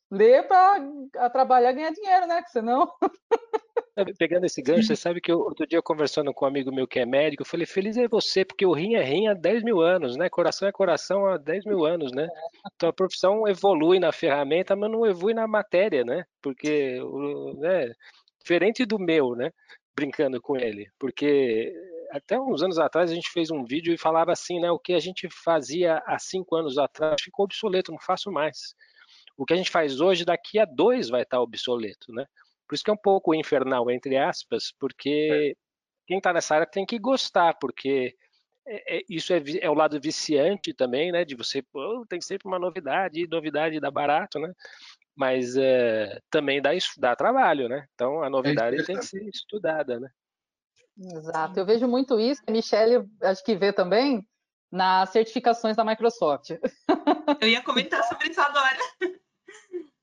Ler 0.10 0.46
para 0.46 1.30
trabalhar 1.30 1.72
ganhar 1.72 1.92
dinheiro, 1.92 2.28
né? 2.28 2.36
Porque 2.42 2.52
senão. 2.52 2.92
Pegando 4.18 4.46
esse 4.46 4.62
gancho, 4.62 4.88
você 4.88 4.96
sabe 4.96 5.22
que 5.22 5.32
eu, 5.32 5.40
outro 5.40 5.68
dia 5.68 5.82
conversando 5.82 6.34
com 6.34 6.46
um 6.46 6.48
amigo 6.48 6.74
meu 6.74 6.88
que 6.88 7.00
é 7.00 7.06
médico, 7.06 7.44
eu 7.44 7.46
falei, 7.46 7.66
feliz 7.66 7.98
é 7.98 8.08
você, 8.08 8.44
porque 8.44 8.66
o 8.66 8.72
rim 8.72 8.96
é 8.96 9.04
rim 9.04 9.28
há 9.28 9.34
10 9.34 9.64
mil 9.64 9.82
anos, 9.82 10.16
né? 10.16 10.30
Coração 10.30 10.68
é 10.68 10.72
coração 10.72 11.26
há 11.26 11.38
10 11.38 11.66
mil 11.66 11.86
anos, 11.86 12.12
né? 12.14 12.28
Então 12.74 12.90
a 12.90 12.94
profissão 12.94 13.48
evolui 13.48 14.00
na 14.00 14.12
ferramenta, 14.12 14.76
mas 14.76 14.90
não 14.90 15.06
evolui 15.06 15.34
na 15.34 15.46
matéria, 15.46 16.04
né? 16.04 16.24
Porque, 16.42 17.00
né, 17.58 17.92
diferente 18.40 18.86
do 18.86 18.98
meu, 18.98 19.36
né? 19.36 19.52
Brincando 19.94 20.42
com 20.42 20.58
ele, 20.58 20.90
porque 20.98 21.74
até 22.12 22.40
uns 22.40 22.62
anos 22.62 22.78
atrás 22.78 23.10
a 23.10 23.16
gente 23.16 23.30
fez 23.32 23.50
um 23.50 23.64
vídeo 23.64 23.94
e 23.94 23.98
falava 23.98 24.32
assim, 24.32 24.60
né? 24.60 24.70
O 24.70 24.78
que 24.78 24.94
a 24.94 25.00
gente 25.00 25.30
fazia 25.30 26.04
há 26.06 26.20
cinco 26.20 26.56
anos 26.56 26.78
atrás 26.78 27.22
ficou 27.22 27.46
obsoleto, 27.46 27.92
não 27.92 28.00
faço 28.00 28.32
mais. 28.32 28.76
O 29.38 29.46
que 29.46 29.54
a 29.54 29.58
gente 29.58 29.72
faz 29.72 30.02
hoje, 30.02 30.26
daqui 30.26 30.60
a 30.60 30.66
dois 30.66 31.10
vai 31.10 31.24
estar 31.24 31.42
obsoleto, 31.42 32.12
né? 32.12 32.26
Por 32.68 32.76
isso 32.76 32.84
que 32.84 32.90
é 32.90 32.94
um 32.94 32.98
pouco 32.98 33.34
infernal, 33.34 33.90
entre 33.90 34.18
aspas, 34.18 34.74
porque 34.80 35.54
é. 35.54 35.54
quem 36.06 36.18
está 36.18 36.32
nessa 36.34 36.56
área 36.56 36.68
tem 36.68 36.86
que 36.86 37.00
gostar, 37.00 37.56
porque 37.60 38.16
é, 38.68 38.98
é, 38.98 39.02
isso 39.10 39.34
é, 39.34 39.42
é, 39.62 39.70
o 39.70 39.74
lado 39.74 40.00
viciante 40.00 40.74
também, 40.74 41.12
né? 41.12 41.26
De 41.26 41.36
você, 41.36 41.62
pô, 41.62 42.06
tem 42.08 42.22
sempre 42.22 42.48
uma 42.48 42.60
novidade, 42.60 43.22
e 43.22 43.28
novidade 43.28 43.80
dá 43.80 43.90
barato, 43.90 44.40
né? 44.40 44.54
Mas 45.16 45.56
é, 45.58 46.20
também 46.30 46.62
dá, 46.62 46.72
dá 46.98 47.16
trabalho, 47.16 47.68
né? 47.68 47.88
Então 47.96 48.24
a 48.24 48.30
novidade 48.30 48.80
é 48.80 48.84
tem 48.84 48.98
que 48.98 49.06
ser 49.06 49.24
estudada, 49.28 50.00
né? 50.00 50.10
Exato. 50.98 51.60
Eu 51.60 51.66
vejo 51.66 51.88
muito 51.88 52.20
isso, 52.20 52.42
a 52.48 52.52
Michelle 52.52 53.08
acho 53.22 53.44
que 53.44 53.56
vê 53.56 53.72
também 53.74 54.26
nas 54.72 55.10
certificações 55.10 55.76
da 55.76 55.84
Microsoft. 55.84 56.52
Eu 57.42 57.48
ia 57.48 57.62
comentar 57.62 58.04
sobre 58.04 58.30
isso 58.30 58.40
agora. 58.40 58.78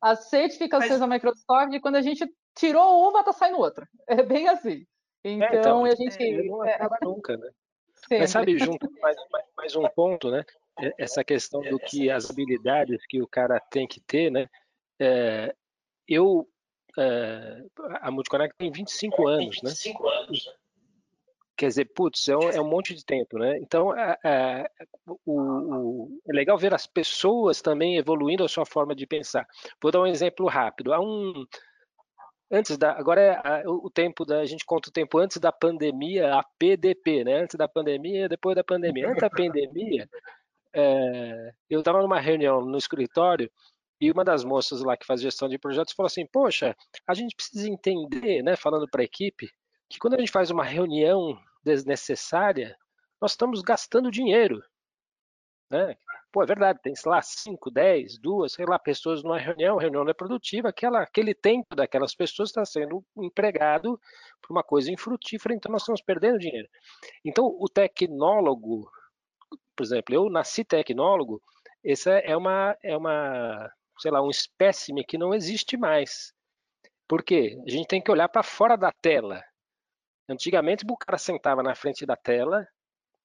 As 0.00 0.28
certificações 0.28 0.92
Mas... 0.92 1.00
da 1.00 1.06
Microsoft, 1.06 1.80
quando 1.80 1.96
a 1.96 2.02
gente 2.02 2.24
tirou 2.56 3.08
uma, 3.08 3.24
tá 3.24 3.32
saindo 3.32 3.58
outra. 3.58 3.88
É 4.06 4.22
bem 4.22 4.48
assim. 4.48 4.86
Então, 5.24 5.48
é, 5.48 5.58
então 5.58 5.84
a 5.84 5.94
gente. 5.94 6.22
É, 6.22 6.42
não 6.44 6.64
é, 6.64 6.78
nunca, 7.02 7.36
né? 7.36 7.50
Sempre. 7.96 8.18
Mas 8.18 8.30
sabe, 8.30 8.58
junto 8.58 8.90
mais, 9.00 9.16
mais, 9.56 9.76
um 9.76 9.88
ponto, 9.88 10.30
né? 10.30 10.44
Essa 10.96 11.24
questão 11.24 11.60
do 11.60 11.78
que 11.78 12.08
as 12.08 12.30
habilidades 12.30 13.04
que 13.08 13.20
o 13.20 13.26
cara 13.26 13.58
tem 13.58 13.86
que 13.86 14.00
ter, 14.00 14.30
né? 14.30 14.46
É, 15.00 15.54
eu. 16.06 16.48
É, 16.96 17.64
a 18.00 18.10
Multiconnect 18.10 18.54
tem 18.56 18.70
25 18.70 19.26
anos, 19.26 19.60
25 19.60 20.02
né? 20.02 20.16
anos. 20.16 20.57
Quer 21.58 21.66
dizer, 21.66 21.86
putz, 21.86 22.28
é 22.28 22.36
um, 22.36 22.50
é 22.50 22.60
um 22.60 22.68
monte 22.68 22.94
de 22.94 23.04
tempo, 23.04 23.36
né? 23.36 23.58
Então, 23.58 23.92
é, 23.98 24.70
o, 25.04 25.16
o, 25.26 26.20
é 26.28 26.32
legal 26.32 26.56
ver 26.56 26.72
as 26.72 26.86
pessoas 26.86 27.60
também 27.60 27.96
evoluindo 27.96 28.44
a 28.44 28.48
sua 28.48 28.64
forma 28.64 28.94
de 28.94 29.04
pensar. 29.08 29.44
Vou 29.82 29.90
dar 29.90 30.00
um 30.00 30.06
exemplo 30.06 30.46
rápido. 30.46 30.94
Há 30.94 31.00
um, 31.00 31.44
antes 32.48 32.78
da 32.78 32.92
agora 32.92 33.20
é 33.20 33.68
o 33.68 33.90
tempo 33.90 34.24
da 34.24 34.38
a 34.38 34.46
gente 34.46 34.64
conta 34.64 34.88
o 34.88 34.92
tempo 34.92 35.18
antes 35.18 35.38
da 35.38 35.50
pandemia 35.50 36.34
a 36.34 36.44
PDP 36.58 37.24
né 37.24 37.42
antes 37.42 37.56
da 37.56 37.68
pandemia 37.68 38.26
depois 38.26 38.56
da 38.56 38.64
pandemia 38.64 39.06
antes 39.06 39.20
da 39.20 39.28
pandemia 39.28 40.08
é, 40.72 41.52
eu 41.68 41.80
estava 41.80 42.00
numa 42.00 42.18
reunião 42.18 42.64
no 42.64 42.78
escritório 42.78 43.50
e 44.00 44.10
uma 44.10 44.24
das 44.24 44.44
moças 44.44 44.82
lá 44.82 44.96
que 44.96 45.04
faz 45.04 45.20
gestão 45.20 45.46
de 45.46 45.58
projetos 45.58 45.92
falou 45.92 46.06
assim 46.06 46.26
poxa 46.26 46.74
a 47.06 47.12
gente 47.12 47.36
precisa 47.36 47.68
entender 47.68 48.42
né 48.42 48.56
falando 48.56 48.88
para 48.88 49.02
a 49.02 49.04
equipe 49.04 49.50
que 49.90 49.98
quando 49.98 50.14
a 50.14 50.18
gente 50.18 50.32
faz 50.32 50.50
uma 50.50 50.64
reunião 50.64 51.38
desnecessária 51.68 52.76
nós 53.20 53.32
estamos 53.32 53.62
gastando 53.62 54.10
dinheiro 54.10 54.62
né 55.70 55.96
Pô, 56.30 56.42
é 56.42 56.46
verdade, 56.46 56.78
tem, 56.82 56.92
lá, 57.06 57.22
5, 57.22 57.70
10, 57.70 58.18
duas, 58.18 58.52
sei 58.52 58.66
lá, 58.66 58.78
pessoas 58.78 59.22
numa 59.22 59.38
reunião, 59.38 59.78
reunião 59.78 60.04
não 60.04 60.10
é 60.10 60.14
produtiva, 60.14 60.68
aquela, 60.68 61.00
aquele 61.02 61.34
tempo 61.34 61.74
daquelas 61.74 62.14
pessoas 62.14 62.50
está 62.50 62.64
sendo 62.66 63.02
empregado 63.16 63.98
para 64.40 64.52
uma 64.52 64.62
coisa 64.62 64.92
infrutífera, 64.92 65.54
então 65.54 65.72
nós 65.72 65.82
estamos 65.82 66.02
perdendo 66.02 66.38
dinheiro. 66.38 66.68
Então, 67.24 67.46
o 67.46 67.66
tecnólogo, 67.66 68.90
por 69.74 69.82
exemplo, 69.82 70.14
eu 70.14 70.28
nasci 70.28 70.64
tecnólogo, 70.64 71.42
essa 71.82 72.10
é 72.10 72.36
uma, 72.36 72.76
é 72.82 72.94
uma, 72.94 73.72
sei 73.98 74.10
lá, 74.10 74.22
um 74.22 74.30
espécime 74.30 75.04
que 75.04 75.16
não 75.16 75.32
existe 75.32 75.78
mais. 75.78 76.34
Por 77.08 77.22
quê? 77.22 77.58
A 77.66 77.70
gente 77.70 77.88
tem 77.88 78.02
que 78.02 78.10
olhar 78.10 78.28
para 78.28 78.42
fora 78.42 78.76
da 78.76 78.92
tela. 78.92 79.42
Antigamente, 80.28 80.84
o 80.88 80.96
cara 80.96 81.18
sentava 81.18 81.62
na 81.62 81.74
frente 81.74 82.04
da 82.04 82.16
tela, 82.16 82.66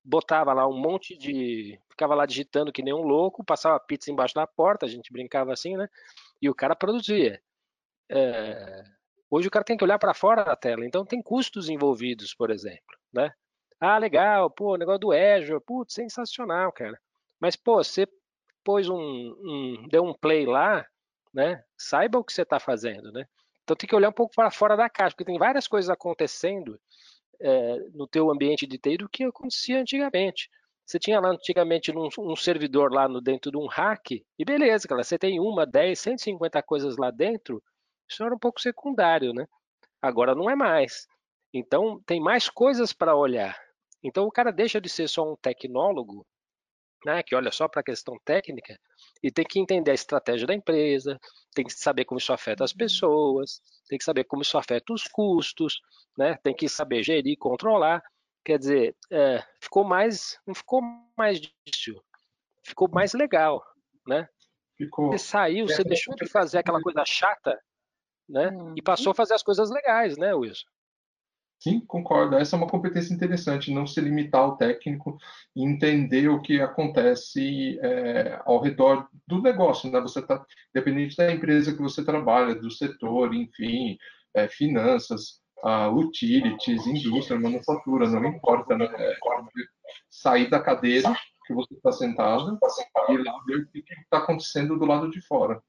botava 0.03 0.53
lá 0.53 0.67
um 0.67 0.77
monte 0.77 1.17
de. 1.17 1.79
ficava 1.89 2.15
lá 2.15 2.25
digitando 2.25 2.71
que 2.71 2.81
nem 2.81 2.93
um 2.93 3.03
louco, 3.03 3.43
passava 3.43 3.79
pizza 3.79 4.11
embaixo 4.11 4.35
da 4.35 4.47
porta, 4.47 4.85
a 4.85 4.89
gente 4.89 5.11
brincava 5.11 5.51
assim, 5.53 5.77
né? 5.77 5.87
E 6.41 6.49
o 6.49 6.55
cara 6.55 6.75
produzia. 6.75 7.41
É... 8.09 8.83
Hoje 9.29 9.47
o 9.47 9.51
cara 9.51 9.65
tem 9.65 9.77
que 9.77 9.83
olhar 9.83 9.99
para 9.99 10.13
fora 10.13 10.43
da 10.43 10.55
tela, 10.55 10.85
então 10.85 11.05
tem 11.05 11.21
custos 11.21 11.69
envolvidos, 11.69 12.33
por 12.35 12.51
exemplo, 12.51 12.97
né? 13.11 13.33
Ah, 13.79 13.97
legal, 13.97 14.49
pô, 14.49 14.77
negócio 14.77 14.99
do 14.99 15.11
Azure, 15.11 15.59
putz, 15.65 15.93
sensacional, 15.93 16.71
cara. 16.71 16.97
Mas, 17.39 17.55
pô, 17.55 17.83
você 17.83 18.07
pôs 18.63 18.87
um, 18.87 18.95
um 18.97 19.87
deu 19.89 20.03
um 20.05 20.13
play 20.13 20.45
lá, 20.45 20.85
né? 21.33 21.63
Saiba 21.77 22.19
o 22.19 22.23
que 22.23 22.31
você 22.31 22.43
está 22.43 22.59
fazendo, 22.59 23.11
né? 23.11 23.27
Então 23.63 23.75
tem 23.75 23.87
que 23.87 23.95
olhar 23.95 24.09
um 24.09 24.13
pouco 24.13 24.35
para 24.35 24.51
fora 24.51 24.75
da 24.75 24.89
caixa, 24.89 25.15
porque 25.15 25.25
tem 25.25 25.39
várias 25.39 25.67
coisas 25.67 25.89
acontecendo 25.89 26.79
é, 27.39 27.77
no 27.93 28.07
teu 28.07 28.29
ambiente 28.29 28.67
de 28.67 28.77
TI 28.77 28.97
do 28.97 29.09
que 29.09 29.23
acontecia 29.23 29.79
antigamente. 29.79 30.49
Você 30.85 30.99
tinha 30.99 31.19
lá 31.19 31.29
antigamente 31.29 31.91
um, 31.91 32.09
um 32.19 32.35
servidor 32.35 32.91
lá 32.91 33.07
no, 33.07 33.21
dentro 33.21 33.51
de 33.51 33.57
um 33.57 33.67
rack, 33.67 34.25
e 34.37 34.45
beleza, 34.45 34.87
cara, 34.87 35.03
você 35.03 35.17
tem 35.17 35.39
uma, 35.39 35.65
10, 35.65 35.97
150 35.97 36.61
coisas 36.63 36.97
lá 36.97 37.09
dentro, 37.09 37.63
isso 38.09 38.23
era 38.23 38.35
um 38.35 38.39
pouco 38.39 38.59
secundário, 38.59 39.33
né? 39.33 39.47
Agora 40.01 40.35
não 40.35 40.49
é 40.49 40.55
mais. 40.55 41.07
Então 41.53 42.01
tem 42.05 42.19
mais 42.19 42.49
coisas 42.49 42.91
para 42.91 43.15
olhar. 43.15 43.57
Então 44.03 44.25
o 44.25 44.31
cara 44.31 44.51
deixa 44.51 44.81
de 44.81 44.89
ser 44.89 45.07
só 45.07 45.31
um 45.31 45.37
tecnólogo 45.37 46.25
né, 47.05 47.21
que 47.23 47.35
olha 47.35 47.51
só 47.51 47.67
para 47.67 47.81
a 47.81 47.83
questão 47.83 48.17
técnica 48.23 48.79
e 49.21 49.31
tem 49.31 49.45
que 49.45 49.59
entender 49.59 49.91
a 49.91 49.95
estratégia 49.95 50.47
da 50.47 50.53
empresa, 50.53 51.19
tem 51.53 51.65
que 51.65 51.73
saber 51.73 52.05
como 52.05 52.19
isso 52.19 52.33
afeta 52.33 52.63
as 52.63 52.71
uhum. 52.71 52.77
pessoas, 52.77 53.61
tem 53.87 53.97
que 53.97 54.03
saber 54.03 54.23
como 54.25 54.41
isso 54.41 54.57
afeta 54.57 54.93
os 54.93 55.07
custos, 55.07 55.81
né, 56.17 56.37
tem 56.43 56.55
que 56.55 56.67
saber 56.69 57.03
gerir, 57.03 57.37
controlar. 57.37 58.03
Quer 58.45 58.59
dizer, 58.59 58.95
é, 59.09 59.41
ficou 59.61 59.85
mais, 59.85 60.37
não 60.45 60.53
ficou 60.53 60.81
mais 61.17 61.39
difícil, 61.39 62.03
ficou 62.61 62.89
mais 62.89 63.13
legal, 63.13 63.63
né? 64.05 64.27
Ficou... 64.77 65.11
Você 65.11 65.25
saiu, 65.25 65.65
você 65.67 65.83
deixou 65.83 66.13
de 66.15 66.27
fazer 66.27 66.57
aquela 66.57 66.81
coisa 66.81 67.05
chata, 67.05 67.57
né? 68.27 68.51
E 68.75 68.81
passou 68.81 69.11
a 69.11 69.15
fazer 69.15 69.33
as 69.33 69.43
coisas 69.43 69.69
legais, 69.69 70.17
né, 70.17 70.33
Wilson? 70.33 70.65
Sim, 71.63 71.79
concordo. 71.79 72.35
Essa 72.35 72.57
é 72.57 72.59
uma 72.59 72.67
competência 72.67 73.13
interessante, 73.13 73.71
não 73.71 73.87
se 73.87 74.01
limitar 74.01 74.41
ao 74.41 74.57
técnico 74.57 75.17
e 75.55 75.63
entender 75.63 76.27
o 76.27 76.41
que 76.41 76.59
acontece 76.59 77.79
é, 77.81 78.37
ao 78.43 78.59
redor 78.59 79.07
do 79.25 79.41
negócio. 79.41 79.89
Né? 79.89 80.01
Você 80.01 80.19
está, 80.19 80.45
dependente 80.73 81.15
da 81.15 81.31
empresa 81.31 81.71
que 81.73 81.81
você 81.81 82.03
trabalha, 82.03 82.53
do 82.53 82.69
setor, 82.69 83.33
enfim, 83.33 83.97
é, 84.33 84.49
finanças, 84.49 85.41
uh, 85.63 85.89
utilities, 85.95 86.85
indústria, 86.85 87.39
manufatura, 87.39 88.09
não 88.09 88.25
importa. 88.25 88.77
Né? 88.77 88.85
É, 88.97 89.17
sair 90.09 90.49
da 90.49 90.59
cadeira 90.59 91.15
que 91.47 91.53
você 91.53 91.75
está 91.75 91.93
sentado 91.93 92.59
e 93.07 93.15
ver 93.15 93.59
o 93.61 93.67
que 93.69 93.79
está 94.03 94.17
acontecendo 94.17 94.77
do 94.77 94.85
lado 94.85 95.09
de 95.09 95.21
fora. 95.25 95.63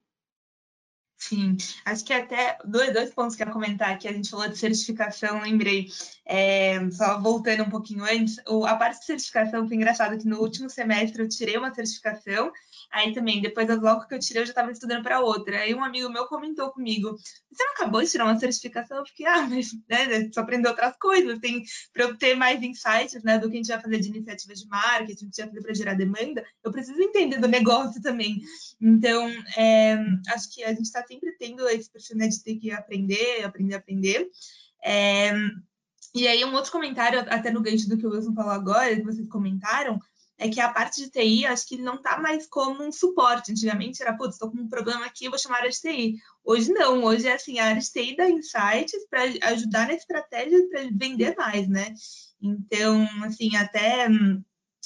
Sim, 1.26 1.56
acho 1.86 2.04
que 2.04 2.12
até 2.12 2.58
dois, 2.66 2.92
dois 2.92 3.14
pontos 3.14 3.34
que 3.34 3.42
eu 3.42 3.46
ia 3.46 3.52
comentar 3.52 3.90
aqui, 3.90 4.06
a 4.06 4.12
gente 4.12 4.28
falou 4.28 4.46
de 4.46 4.58
certificação, 4.58 5.40
lembrei, 5.40 5.88
é, 6.26 6.78
só 6.90 7.18
voltando 7.18 7.62
um 7.62 7.70
pouquinho 7.70 8.04
antes, 8.04 8.36
o, 8.46 8.66
a 8.66 8.76
parte 8.76 8.98
de 8.98 9.06
certificação 9.06 9.66
foi 9.66 9.74
engraçado 9.74 10.18
que 10.18 10.28
no 10.28 10.38
último 10.40 10.68
semestre 10.68 11.22
eu 11.22 11.28
tirei 11.28 11.56
uma 11.56 11.72
certificação, 11.72 12.52
aí 12.92 13.14
também, 13.14 13.40
depois 13.40 13.66
logo 13.80 14.06
que 14.06 14.14
eu 14.14 14.18
tirei, 14.18 14.42
eu 14.42 14.46
já 14.46 14.50
estava 14.50 14.70
estudando 14.70 15.02
para 15.02 15.20
outra, 15.20 15.60
aí 15.60 15.74
um 15.74 15.82
amigo 15.82 16.10
meu 16.10 16.26
comentou 16.26 16.70
comigo, 16.70 17.16
você 17.50 17.64
não 17.64 17.72
acabou 17.72 18.02
de 18.02 18.10
tirar 18.10 18.26
uma 18.26 18.38
certificação? 18.38 18.98
Eu 18.98 19.06
fiquei, 19.06 19.24
ah, 19.24 19.46
mas 19.48 19.70
né, 19.88 20.30
só 20.30 20.40
aprender 20.40 20.68
outras 20.68 20.94
coisas, 20.98 21.38
tem 21.38 21.62
para 21.94 22.04
eu 22.04 22.18
ter 22.18 22.34
mais 22.34 22.62
insights, 22.62 23.22
né, 23.22 23.38
do 23.38 23.48
que 23.48 23.54
a 23.54 23.56
gente 23.56 23.68
vai 23.68 23.80
fazer 23.80 23.98
de 23.98 24.08
iniciativas 24.08 24.58
de 24.58 24.68
marketing, 24.68 25.14
que 25.14 25.22
a 25.22 25.24
gente 25.24 25.36
vai 25.38 25.48
fazer 25.48 25.62
para 25.62 25.74
gerar 25.74 25.94
demanda, 25.94 26.44
eu 26.62 26.70
preciso 26.70 27.00
entender 27.00 27.38
do 27.38 27.48
negócio 27.48 28.02
também, 28.02 28.42
então, 28.78 29.30
é, 29.56 29.96
acho 30.34 30.52
que 30.52 30.62
a 30.62 30.68
gente 30.68 30.82
está 30.82 31.02
sempre 31.14 31.32
tendo 31.38 31.68
esse 31.68 31.90
perfil 31.90 32.16
né, 32.16 32.28
de 32.28 32.42
ter 32.42 32.56
que 32.56 32.70
aprender, 32.70 33.44
aprender, 33.44 33.74
aprender. 33.74 34.30
É, 34.82 35.32
e 36.14 36.28
aí, 36.28 36.44
um 36.44 36.54
outro 36.54 36.70
comentário, 36.70 37.20
até 37.20 37.50
no 37.50 37.62
gancho 37.62 37.88
do 37.88 37.96
que 37.96 38.06
o 38.06 38.10
Wilson 38.10 38.34
falou 38.34 38.52
agora, 38.52 38.94
que 38.94 39.02
vocês 39.02 39.28
comentaram, 39.28 39.98
é 40.36 40.48
que 40.48 40.60
a 40.60 40.68
parte 40.68 41.00
de 41.00 41.10
TI, 41.10 41.46
acho 41.46 41.66
que 41.66 41.76
não 41.76 41.94
está 41.94 42.18
mais 42.18 42.46
como 42.46 42.82
um 42.82 42.92
suporte. 42.92 43.52
Antigamente 43.52 44.02
era, 44.02 44.16
putz, 44.16 44.34
estou 44.34 44.50
com 44.50 44.58
um 44.58 44.68
problema 44.68 45.06
aqui, 45.06 45.28
vou 45.28 45.38
chamar 45.38 45.56
a 45.56 45.58
área 45.60 45.70
de 45.70 45.80
TI. 45.80 46.16
Hoje 46.44 46.72
não, 46.72 47.04
hoje 47.04 47.26
é 47.26 47.34
assim, 47.34 47.58
a 47.58 47.66
área 47.66 47.80
de 47.80 47.90
TI 47.90 48.16
dá 48.16 48.28
insights 48.28 49.06
para 49.08 49.22
ajudar 49.52 49.88
na 49.88 49.94
estratégia 49.94 50.68
para 50.68 50.88
vender 50.92 51.36
mais, 51.36 51.68
né? 51.68 51.94
Então, 52.40 53.08
assim, 53.24 53.56
até 53.56 54.08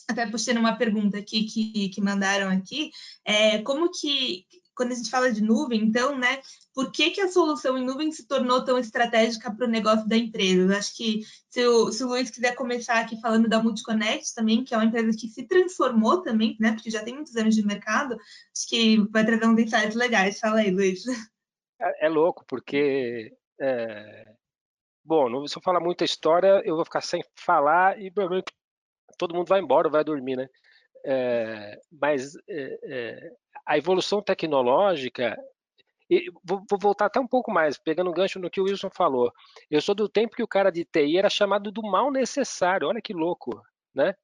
até 0.07 0.27
puxando 0.27 0.59
uma 0.59 0.77
pergunta 0.77 1.19
aqui 1.19 1.45
que, 1.45 1.91
que 1.91 2.01
mandaram 2.01 2.49
aqui, 2.51 2.91
é, 3.27 3.59
como 3.59 3.91
que 3.91 4.47
quando 4.79 4.93
a 4.93 4.95
gente 4.95 5.11
fala 5.11 5.33
de 5.33 5.43
nuvem, 5.43 5.83
então, 5.83 6.17
né, 6.17 6.41
por 6.73 6.93
que, 6.93 7.11
que 7.11 7.21
a 7.21 7.27
solução 7.27 7.77
em 7.77 7.85
nuvem 7.85 8.13
se 8.13 8.29
tornou 8.29 8.65
tão 8.65 8.79
estratégica 8.79 9.53
para 9.53 9.67
o 9.67 9.69
negócio 9.69 10.09
da 10.09 10.17
empresa? 10.17 10.73
Eu 10.73 10.79
acho 10.79 10.97
que 10.97 11.23
se 11.51 11.67
o, 11.67 11.91
se 11.91 12.05
o 12.05 12.07
Luiz 12.07 12.31
quiser 12.31 12.55
começar 12.55 13.01
aqui 13.01 13.21
falando 13.21 13.49
da 13.49 13.61
Multiconnect 13.61 14.33
também, 14.37 14.63
que 14.63 14.73
é 14.73 14.77
uma 14.77 14.87
empresa 14.87 15.19
que 15.19 15.27
se 15.27 15.49
transformou 15.49 16.23
também, 16.23 16.57
né, 16.61 16.73
porque 16.73 16.93
já 16.93 17.03
tem 17.03 17.13
muitos 17.13 17.35
anos 17.35 17.57
de 17.57 17.67
mercado, 17.67 18.15
acho 18.15 18.69
que 18.69 18.99
vai 19.11 19.27
trazer 19.27 19.47
uns 19.47 19.59
insights 19.59 19.97
legais. 19.97 20.39
Fala 20.39 20.61
aí, 20.61 20.71
Luiz. 20.71 21.03
É, 21.81 22.07
é 22.07 22.09
louco, 22.09 22.45
porque 22.47 23.37
é... 23.61 24.33
Bom, 25.05 25.45
se 25.49 25.57
eu 25.57 25.63
falar 25.63 25.81
muita 25.81 26.05
história, 26.05 26.63
eu 26.65 26.77
vou 26.77 26.85
ficar 26.85 27.01
sem 27.01 27.25
falar 27.35 28.01
e 28.01 28.11
provavelmente 28.11 28.53
todo 29.19 29.35
mundo 29.35 29.49
vai 29.49 29.59
embora, 29.59 29.89
vai 29.89 30.05
dormir, 30.05 30.37
né? 30.37 30.47
É, 31.05 31.81
mas 31.91 32.35
é, 32.49 32.79
é 32.83 33.33
a 33.69 33.77
evolução 33.77 34.23
tecnológica 34.23 35.39
e 36.11 36.31
vou, 36.43 36.65
vou, 36.69 36.79
voltar 36.79 37.05
até 37.05 37.21
um 37.21 37.27
pouco 37.27 37.51
mais, 37.53 37.77
pegando 37.77 38.09
o 38.09 38.15
gancho 38.15 38.39
no 38.39 38.49
que 38.49 38.63
o 38.63 38.65
Wilson 38.65 38.89
falou. 38.89 39.31
Eu 39.71 39.83
sou 39.83 39.95
do 39.95 40.09
tempo 40.09 40.35
que 40.35 40.43
o 40.43 40.49
cara 40.49 40.73
de 40.73 40.87
TI 40.87 41.19
era 41.19 41.29
chamado 41.29 41.71
do 41.71 41.83
mal 41.83 42.11
necessário. 42.11 42.89
Olha 42.89 43.03
que 43.03 43.13
louco, 43.13 43.63
né? 43.95 44.15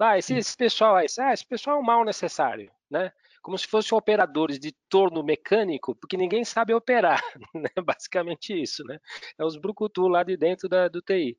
Ah, 0.00 0.16
esse, 0.16 0.34
esse 0.34 0.56
pessoal, 0.56 1.00
esse, 1.00 1.20
ah, 1.20 1.32
esse 1.32 1.44
pessoal 1.44 1.78
é 1.78 1.80
o 1.80 1.84
mal 1.84 2.04
necessário, 2.04 2.70
né? 2.88 3.12
Como 3.42 3.58
se 3.58 3.66
fossem 3.66 3.98
operadores 3.98 4.56
de 4.58 4.72
torno 4.88 5.20
mecânico, 5.24 5.96
porque 5.96 6.16
ninguém 6.16 6.44
sabe 6.44 6.72
operar, 6.72 7.20
né? 7.52 7.70
Basicamente 7.84 8.54
isso, 8.62 8.84
né? 8.84 9.00
É 9.36 9.44
os 9.44 9.56
brucutu 9.56 10.06
lá 10.06 10.22
de 10.22 10.36
dentro 10.36 10.68
da, 10.68 10.86
do 10.86 11.02
TI. 11.02 11.36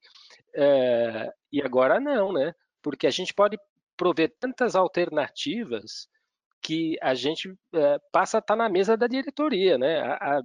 É, 0.54 1.32
e 1.49 1.62
agora 1.62 1.97
não, 2.02 2.34
né? 2.34 2.54
Porque 2.82 3.08
a 3.08 3.12
gente 3.12 3.34
pode 3.34 3.58
prover 3.95 4.36
tantas 4.38 4.76
alternativas 4.76 6.10
que 6.63 6.97
a 7.02 7.13
gente 7.13 7.54
é, 7.73 7.99
passa 8.12 8.38
a 8.38 8.39
estar 8.39 8.56
tá 8.56 8.63
na 8.63 8.69
mesa 8.69 8.95
da 8.95 9.08
diretoria, 9.08 9.78
né? 9.78 10.02
Há, 10.02 10.41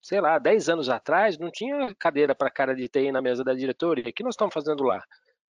sei 0.00 0.20
lá, 0.20 0.38
10 0.38 0.68
anos 0.68 0.88
atrás 0.88 1.38
não 1.38 1.50
tinha 1.50 1.94
cadeira 1.98 2.34
para 2.34 2.50
cara 2.50 2.74
de 2.74 2.88
TI 2.88 3.10
na 3.10 3.22
mesa 3.22 3.42
da 3.42 3.54
diretoria. 3.54 4.08
O 4.08 4.12
que 4.12 4.22
nós 4.22 4.34
estamos 4.34 4.54
fazendo 4.54 4.84
lá, 4.84 5.02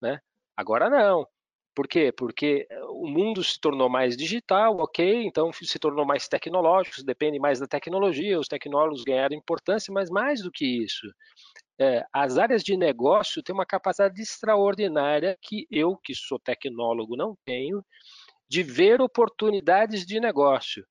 né? 0.00 0.20
Agora 0.56 0.90
não. 0.90 1.26
Por 1.74 1.88
quê? 1.88 2.12
Porque 2.12 2.66
o 2.90 3.09
mundo 3.09 3.42
se 3.42 3.59
tornou 3.59 3.88
mais 3.88 4.16
digital, 4.16 4.76
ok, 4.80 5.24
então 5.24 5.50
se 5.52 5.78
tornou 5.78 6.04
mais 6.04 6.28
tecnológico, 6.28 7.02
depende 7.04 7.38
mais 7.38 7.61
da 7.61 7.66
tecnologia, 7.66 8.38
os 8.38 8.48
tecnólogos 8.48 9.04
ganharam 9.04 9.37
importância, 9.37 9.92
mas 9.92 10.11
mais 10.11 10.42
do 10.42 10.50
que 10.50 10.66
isso, 10.66 11.06
é, 11.80 12.04
as 12.12 12.37
áreas 12.37 12.62
de 12.62 12.76
negócio 12.76 13.42
têm 13.42 13.54
uma 13.54 13.64
capacidade 13.64 14.20
extraordinária 14.20 15.38
que 15.40 15.66
eu, 15.70 15.96
que 15.96 16.14
sou 16.14 16.38
tecnólogo, 16.38 17.16
não 17.16 17.35
tenho, 17.46 17.83
de 18.50 18.64
ver 18.64 19.00
oportunidades 19.00 20.04
de 20.04 20.18
negócio. 20.18 20.84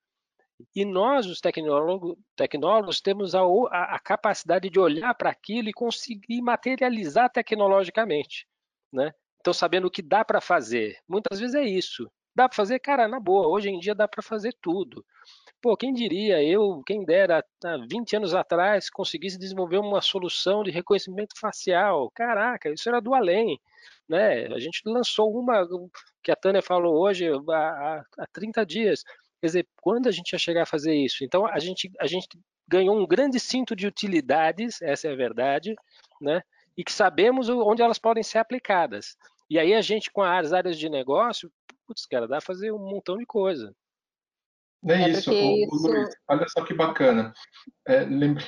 E 0.74 0.86
nós, 0.86 1.26
os 1.26 1.42
tecnólogos, 1.42 3.02
temos 3.02 3.36
a, 3.36 3.42
a, 3.42 3.96
a 3.96 4.00
capacidade 4.00 4.70
de 4.70 4.80
olhar 4.80 5.14
para 5.14 5.30
aquilo 5.30 5.68
e 5.68 5.74
conseguir 5.74 6.42
materializar 6.42 7.30
tecnologicamente. 7.30 8.48
Né? 8.92 9.12
Então, 9.42 9.54
sabendo 9.54 9.88
o 9.88 9.92
que 9.92 10.02
dá 10.02 10.24
para 10.24 10.40
fazer. 10.40 10.98
Muitas 11.08 11.40
vezes 11.40 11.56
é 11.56 11.64
isso. 11.64 12.10
Dá 12.34 12.48
para 12.48 12.56
fazer, 12.56 12.80
cara, 12.80 13.08
na 13.10 13.20
boa. 13.20 13.48
Hoje 13.48 13.70
em 13.70 13.80
dia 13.80 13.94
dá 13.94 14.08
para 14.08 14.24
fazer 14.24 14.56
tudo. 14.62 15.06
Pô, 15.62 15.76
quem 15.76 15.94
diria, 15.94 16.42
eu, 16.42 16.82
quem 16.86 17.04
dera, 17.04 17.44
há 17.66 17.78
20 17.90 18.16
anos 18.16 18.34
atrás, 18.34 18.90
conseguisse 18.90 19.38
desenvolver 19.38 19.78
uma 19.78 20.00
solução 20.00 20.64
de 20.64 20.72
reconhecimento 20.72 21.38
facial. 21.38 22.10
Caraca, 22.12 22.70
isso 22.70 22.88
era 22.88 23.02
do 23.02 23.14
além. 23.14 23.60
Né? 24.08 24.48
A 24.48 24.60
gente 24.60 24.82
lançou 24.86 25.38
uma 25.38 25.68
que 26.24 26.32
a 26.32 26.36
Tânia 26.36 26.62
falou 26.62 26.98
hoje 26.98 27.28
há, 27.50 28.04
há 28.18 28.28
30 28.32 28.66
dias. 28.66 29.04
Quer 29.42 29.48
dizer, 29.48 29.68
quando 29.82 30.08
a 30.08 30.12
gente 30.12 30.34
ia 30.34 30.40
chegar 30.40 30.64
a 30.64 30.66
fazer 30.66 30.94
isso? 30.94 31.24
Então, 31.24 31.46
a 31.46 31.60
gente, 31.60 31.92
a 32.00 32.08
gente 32.08 32.28
ganhou 32.68 32.98
um 32.98 33.08
grande 33.08 33.40
cinto 33.40 33.76
de 33.76 33.88
utilidades, 33.88 34.82
essa 34.82 35.08
é 35.08 35.12
a 35.12 35.16
verdade, 35.16 35.76
né? 36.22 36.42
e 36.80 36.84
que 36.84 36.94
sabemos 36.94 37.50
onde 37.50 37.82
elas 37.82 38.00
podem 38.00 38.24
ser 38.24 38.38
aplicadas. 38.38 39.18
E 39.50 39.60
aí 39.60 39.74
a 39.74 39.82
gente, 39.82 40.10
com 40.10 40.22
as 40.22 40.54
áreas 40.54 40.80
de 40.80 40.88
negócio, 40.88 41.52
putz, 41.86 42.06
cara, 42.06 42.26
dá 42.26 42.38
para 42.38 42.46
fazer 42.46 42.72
um 42.72 42.80
montão 42.80 43.18
de 43.18 43.26
coisa. 43.26 43.76
É, 44.88 44.94
é 44.94 45.10
isso, 45.10 45.30
o, 45.30 45.34
isso... 45.34 45.88
Luiz, 45.88 46.10
olha 46.30 46.46
só 46.48 46.64
que 46.64 46.74
bacana. 46.74 47.34
É, 47.86 48.06
lembre... 48.06 48.46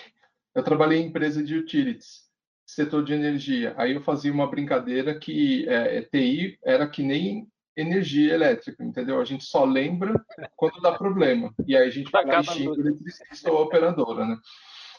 Eu 0.56 0.64
trabalhei 0.64 1.00
em 1.00 1.08
empresa 1.08 1.44
de 1.44 1.58
utilities 1.58 2.30
setor 2.66 3.04
de 3.04 3.12
energia. 3.12 3.74
Aí 3.78 3.96
eu 3.96 4.02
fazia 4.02 4.32
uma 4.32 4.50
brincadeira 4.50 5.20
que 5.20 5.68
é, 5.68 5.98
é 5.98 6.02
TI 6.04 6.58
era 6.64 6.88
que 6.88 7.04
nem 7.04 7.52
energia 7.76 8.34
elétrica, 8.34 8.84
entendeu? 8.84 9.20
A 9.22 9.26
gente 9.26 9.44
só 9.44 9.64
lembra 9.64 10.24
quando 10.56 10.82
dá 10.82 10.98
problema. 10.98 11.54
E 11.66 11.76
aí 11.76 11.88
a 11.88 11.92
gente 11.92 12.12
vai 12.12 12.26
lá 12.26 12.44
xinga 12.44 12.72
o 12.72 12.80
eletricista 12.80 13.52
ou 13.52 13.62
operadora, 13.62 14.26
né? 14.26 14.38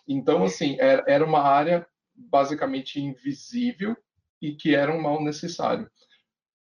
Então, 0.06 0.44
assim, 0.44 0.76
era 0.80 1.24
uma 1.24 1.40
área 1.40 1.86
basicamente 2.14 3.00
invisível 3.00 3.96
e 4.40 4.54
que 4.54 4.74
era 4.74 4.92
um 4.92 5.00
mal 5.00 5.22
necessário. 5.22 5.88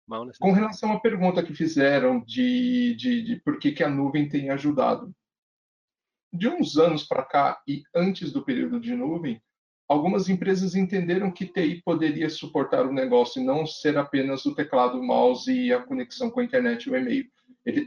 Mal 0.07 0.25
necessário. 0.25 0.53
Com 0.53 0.59
relação 0.59 0.91
à 0.91 0.99
pergunta 0.99 1.43
que 1.43 1.53
fizeram 1.53 2.21
de, 2.21 2.95
de, 2.95 3.23
de 3.23 3.35
por 3.37 3.57
que, 3.57 3.71
que 3.71 3.83
a 3.83 3.89
nuvem 3.89 4.29
tem 4.29 4.49
ajudado. 4.49 5.13
De 6.31 6.47
uns 6.47 6.77
anos 6.77 7.03
para 7.03 7.23
cá 7.23 7.61
e 7.67 7.83
antes 7.95 8.31
do 8.31 8.43
período 8.43 8.79
de 8.79 8.93
nuvem, 8.93 9.41
algumas 9.87 10.29
empresas 10.29 10.75
entenderam 10.75 11.31
que 11.31 11.45
TI 11.45 11.81
poderia 11.83 12.29
suportar 12.29 12.85
o 12.85 12.93
negócio 12.93 13.41
e 13.41 13.45
não 13.45 13.65
ser 13.65 13.97
apenas 13.97 14.45
o 14.45 14.55
teclado, 14.55 14.99
o 14.99 15.03
mouse 15.03 15.51
e 15.51 15.73
a 15.73 15.81
conexão 15.81 16.29
com 16.29 16.39
a 16.39 16.43
internet 16.43 16.83
e 16.83 16.89
o 16.89 16.95
e-mail. 16.95 17.27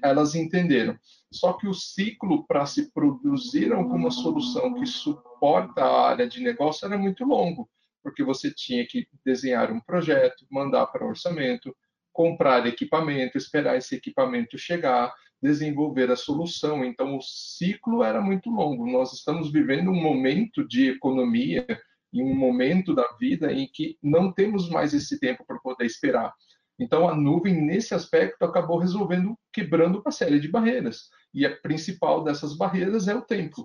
Elas 0.02 0.34
entenderam. 0.34 0.98
Só 1.32 1.52
que 1.52 1.68
o 1.68 1.74
ciclo 1.74 2.46
para 2.46 2.66
se 2.66 2.90
produzir 2.90 3.72
alguma 3.72 4.11
solução 4.11 4.74
que 4.74 4.87
suporta 4.87 5.84
a 5.84 6.08
área 6.08 6.28
de 6.28 6.40
negócio 6.40 6.87
era 6.87 6.96
muito 6.96 7.24
longo, 7.24 7.68
porque 8.02 8.24
você 8.24 8.52
tinha 8.52 8.87
que 8.87 9.06
desenhar 9.24 9.70
um 9.70 9.80
projeto, 9.80 10.46
mandar 10.50 10.87
para 10.87 11.06
orçamento, 11.06 11.76
comprar 12.12 12.66
equipamento, 12.66 13.38
esperar 13.38 13.76
esse 13.76 13.94
equipamento 13.94 14.58
chegar, 14.58 15.14
desenvolver 15.42 16.11
a 16.11 16.16
solução. 16.16 16.85
Então, 16.85 17.16
o 17.16 17.22
ciclo 17.22 18.03
era 18.03 18.20
muito 18.20 18.51
longo. 18.51 18.90
Nós 18.90 19.12
estamos 19.12 19.53
vivendo 19.53 19.90
um 19.90 20.01
momento 20.01 20.66
de 20.66 20.90
economia 20.90 21.66
em 22.12 22.22
um 22.22 22.35
momento 22.35 22.94
da 22.94 23.07
vida 23.18 23.53
em 23.53 23.68
que 23.72 23.98
não 24.03 24.33
temos 24.33 24.68
mais 24.68 24.94
esse 24.94 25.18
tempo 25.20 25.44
para 25.46 25.59
poder 25.59 25.85
esperar. 25.85 26.33
Então, 26.79 27.09
a 27.09 27.14
nuvem, 27.14 27.61
nesse 27.61 27.94
aspecto, 27.94 28.44
acabou 28.44 28.79
resolvendo, 28.79 29.37
quebrando 29.53 30.01
uma 30.01 30.11
série 30.12 30.38
de 30.38 30.48
barreiras. 30.48 31.09
E 31.35 31.44
a 31.44 31.57
principal 31.57 32.22
dessas 32.22 32.57
barreiras 32.57 33.09
é 33.09 33.14
o 33.14 33.22
tempo. 33.22 33.64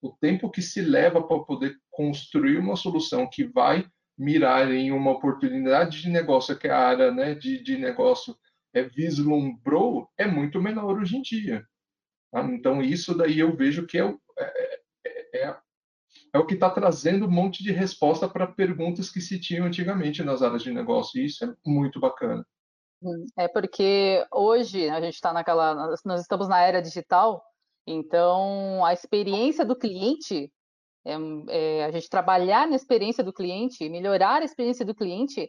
O 0.00 0.10
tempo 0.20 0.50
que 0.50 0.62
se 0.62 0.80
leva 0.80 1.22
para 1.22 1.38
poder 1.40 1.76
construir 1.90 2.58
uma 2.58 2.76
solução 2.76 3.28
que 3.30 3.44
vai 3.44 3.86
mirar 4.18 4.72
em 4.72 4.90
uma 4.90 5.10
oportunidade 5.10 6.00
de 6.00 6.08
negócio 6.08 6.56
que 6.56 6.68
a 6.68 6.78
área 6.78 7.10
né, 7.10 7.34
de, 7.34 7.62
de 7.62 7.76
negócio 7.76 8.34
é, 8.76 8.82
vislumbrou 8.82 10.10
é 10.18 10.26
muito 10.26 10.60
menor 10.60 10.98
hoje 10.98 11.16
em 11.16 11.22
dia. 11.22 11.66
Tá? 12.30 12.42
Então, 12.44 12.82
isso 12.82 13.16
daí 13.16 13.38
eu 13.38 13.56
vejo 13.56 13.86
que 13.86 13.98
é, 13.98 14.14
é, 14.38 14.80
é, 15.06 15.46
é, 15.48 15.56
é 16.34 16.38
o 16.38 16.46
que 16.46 16.54
está 16.54 16.68
trazendo 16.68 17.26
um 17.26 17.30
monte 17.30 17.64
de 17.64 17.72
resposta 17.72 18.28
para 18.28 18.46
perguntas 18.46 19.10
que 19.10 19.20
se 19.20 19.40
tinham 19.40 19.66
antigamente 19.66 20.22
nas 20.22 20.42
áreas 20.42 20.62
de 20.62 20.70
negócio. 20.70 21.18
E 21.18 21.24
isso 21.24 21.44
é 21.44 21.54
muito 21.64 21.98
bacana. 21.98 22.46
É 23.38 23.48
porque 23.48 24.26
hoje 24.30 24.88
a 24.90 25.00
gente 25.00 25.14
está 25.14 25.32
naquela. 25.32 25.96
Nós 26.04 26.20
estamos 26.20 26.48
na 26.48 26.60
era 26.60 26.82
digital, 26.82 27.42
então 27.86 28.84
a 28.84 28.92
experiência 28.92 29.64
do 29.64 29.76
cliente 29.76 30.50
é, 31.04 31.14
é, 31.48 31.84
a 31.84 31.90
gente 31.90 32.08
trabalhar 32.08 32.66
na 32.66 32.74
experiência 32.74 33.22
do 33.22 33.32
cliente, 33.32 33.88
melhorar 33.88 34.42
a 34.42 34.44
experiência 34.44 34.84
do 34.84 34.94
cliente, 34.94 35.48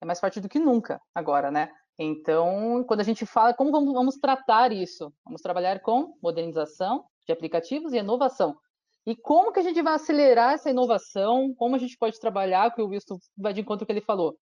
é 0.00 0.04
mais 0.04 0.20
forte 0.20 0.40
do 0.40 0.48
que 0.48 0.58
nunca 0.58 1.00
agora, 1.14 1.50
né? 1.50 1.70
Então, 2.02 2.82
quando 2.88 3.00
a 3.00 3.04
gente 3.04 3.26
fala 3.26 3.52
como 3.52 3.70
vamos, 3.70 3.92
vamos 3.92 4.16
tratar 4.16 4.72
isso, 4.72 5.12
vamos 5.22 5.42
trabalhar 5.42 5.80
com 5.80 6.16
modernização 6.22 7.04
de 7.26 7.32
aplicativos 7.32 7.92
e 7.92 7.98
inovação. 7.98 8.56
E 9.04 9.14
como 9.14 9.52
que 9.52 9.60
a 9.60 9.62
gente 9.62 9.82
vai 9.82 9.92
acelerar 9.92 10.54
essa 10.54 10.70
inovação? 10.70 11.54
Como 11.56 11.76
a 11.76 11.78
gente 11.78 11.98
pode 11.98 12.18
trabalhar? 12.18 12.74
Que 12.74 12.80
o 12.80 12.88
Wilson 12.88 13.18
vai 13.36 13.52
de 13.52 13.60
encontro 13.60 13.84
que 13.84 13.92
ele 13.92 14.00
falou, 14.00 14.34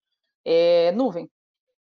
é 0.44 0.92
nuvem. 0.92 1.28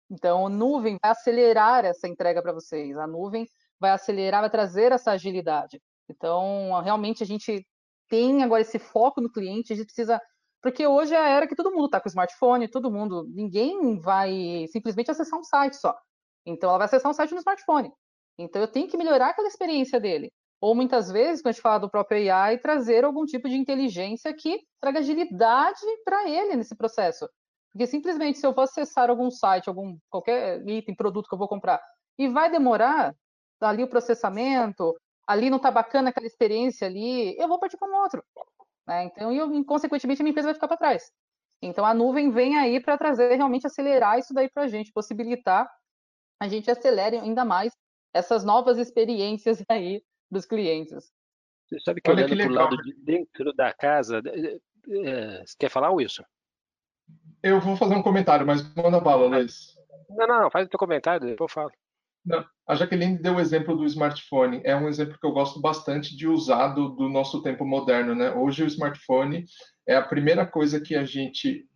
Então, 0.10 0.49
nuvem 0.49 0.97
vai 1.01 1.12
acelerar 1.12 1.86
essa 1.86 2.05
entrega 2.05 2.41
para 2.41 2.51
vocês. 2.51 2.97
A 2.97 3.07
nuvem 3.07 3.47
vai 3.79 3.91
acelerar, 3.91 4.41
vai 4.41 4.49
trazer 4.49 4.91
essa 4.91 5.12
agilidade. 5.12 5.81
Então, 6.10 6.81
realmente 6.81 7.23
a 7.23 7.25
gente 7.25 7.65
tem 8.10 8.43
agora 8.43 8.62
esse 8.62 8.77
foco 8.77 9.21
no 9.21 9.31
cliente, 9.31 9.71
a 9.71 9.75
gente 9.77 9.86
precisa. 9.86 10.19
Porque 10.62 10.86
hoje 10.86 11.13
é 11.13 11.17
a 11.17 11.28
era 11.28 11.47
que 11.47 11.56
todo 11.56 11.71
mundo 11.71 11.86
está 11.86 12.00
com 12.00 12.08
smartphone, 12.08 12.67
todo 12.67 12.91
mundo. 12.91 13.26
Ninguém 13.30 14.00
vai 14.00 14.65
simplesmente 14.71 15.10
acessar 15.10 15.39
um 15.39 15.43
site 15.43 15.76
só. 15.76 15.97
Então 16.45 16.69
ela 16.69 16.80
vai 16.80 16.86
acessar 16.86 17.10
um 17.10 17.13
site 17.13 17.32
no 17.32 17.39
smartphone. 17.39 17.91
Então 18.38 18.62
eu 18.62 18.67
tenho 18.67 18.88
que 18.88 18.97
melhorar 18.97 19.30
aquela 19.30 19.47
experiência 19.47 20.00
dele. 20.00 20.32
Ou 20.62 20.76
muitas 20.76 21.12
vezes, 21.12 21.41
quando 21.41 21.50
a 21.50 21.52
gente 21.54 21.62
fala 21.62 21.80
do 21.80 21.89
próprio 21.89 22.32
AI, 22.32 22.60
trazer 22.60 23.04
algum 23.04 23.26
tipo 23.26 23.50
de 23.50 23.56
inteligência 23.56 24.32
que 24.34 24.62
traga 24.80 25.00
agilidade 25.00 25.82
para 26.06 26.30
ele 26.30 26.56
nesse 26.56 26.76
processo. 26.76 27.28
Porque 27.74 27.88
simplesmente 27.88 28.38
se 28.38 28.45
eu 28.45 28.54
vou 28.54 28.63
acessar 28.63 29.10
algum 29.10 29.32
site, 29.32 29.69
algum 29.69 29.97
qualquer 30.10 30.62
item, 30.67 30.95
produto 30.95 31.28
que 31.28 31.34
eu 31.34 31.39
vou 31.39 31.47
comprar, 31.47 31.82
e 32.17 32.28
vai 32.28 32.52
demorar 32.52 33.15
ali 33.60 33.84
o 33.84 33.88
processamento, 33.88 34.95
ali 35.26 35.50
não 35.50 35.58
está 35.58 35.71
bacana 35.71 36.10
aquela 36.10 36.28
experiência 36.28 36.88
ali, 36.88 37.36
eu 37.38 37.47
vou 37.47 37.60
partir 37.60 37.78
para 37.78 37.89
um 37.89 37.95
outro. 37.95 38.24
Né? 38.88 39.06
Então, 39.06 39.32
eu, 39.32 39.63
consequentemente, 39.65 40.22
a 40.22 40.24
minha 40.24 40.32
empresa 40.32 40.48
vai 40.48 40.56
ficar 40.56 40.67
para 40.67 40.78
trás. 40.78 41.12
Então, 41.62 41.86
a 41.86 41.94
nuvem 41.94 42.32
vem 42.32 42.58
aí 42.58 42.80
para 42.80 42.98
trazer, 42.98 43.36
realmente 43.36 43.67
acelerar 43.67 44.17
isso 44.17 44.34
daí 44.34 44.50
para 44.50 44.63
a 44.63 44.67
gente, 44.67 44.91
possibilitar 44.91 45.70
a 46.41 46.48
gente 46.48 46.72
acelere 46.72 47.17
ainda 47.17 47.46
mais 47.46 47.72
essas 48.12 48.44
novas 48.44 48.80
experiências 48.80 49.63
aí 49.70 50.04
dos 50.30 50.44
clientes. 50.44 51.12
Você 51.67 51.80
sabe 51.82 52.02
que 52.02 52.10
Olha 52.10 52.26
olhando 52.26 52.38
para 52.38 52.52
o 52.52 52.56
lado 52.56 52.78
de 52.78 52.94
dentro 52.96 53.54
da 53.54 53.72
casa, 53.72 54.22
é, 54.26 55.46
você 55.46 55.56
quer 55.58 55.70
falar, 55.70 55.91
Wilson? 55.91 56.24
Eu 57.44 57.62
vou 57.62 57.78
fazer 57.78 57.96
um 57.96 58.02
comentário, 58.02 58.46
mas 58.46 58.63
manda 58.74 59.00
bala, 59.00 59.28
Luiz. 59.28 59.78
Não, 60.10 60.28
não, 60.28 60.41
não, 60.41 60.52
faz 60.52 60.65
o 60.65 60.70
teu 60.70 60.80
comentário, 60.80 61.28
depois 61.28 61.50
eu 61.50 61.54
falo. 61.54 61.72
Não, 62.25 62.45
a 62.67 62.75
Jaqueline 62.75 63.17
deu 63.17 63.36
o 63.36 63.39
exemplo 63.39 63.75
do 63.75 63.86
smartphone. 63.86 64.62
É 64.63 64.75
um 64.75 64.88
exemplo 64.88 65.17
que 65.19 65.25
eu 65.25 65.31
gosto 65.31 65.60
bastante 65.60 66.15
de 66.15 66.27
usar 66.27 66.69
do, 66.69 66.89
do 66.89 67.10
nosso 67.10 67.41
tempo 67.41 67.65
moderno. 67.65 68.13
Né? 68.13 68.31
Hoje 68.31 68.63
o 68.63 68.67
smartphone 68.67 69.45
é 69.88 69.95
a 69.95 70.01
primeira 70.01 70.45
coisa 70.45 70.79
que 70.79 70.95
a 70.95 71.03
gente 71.03 71.67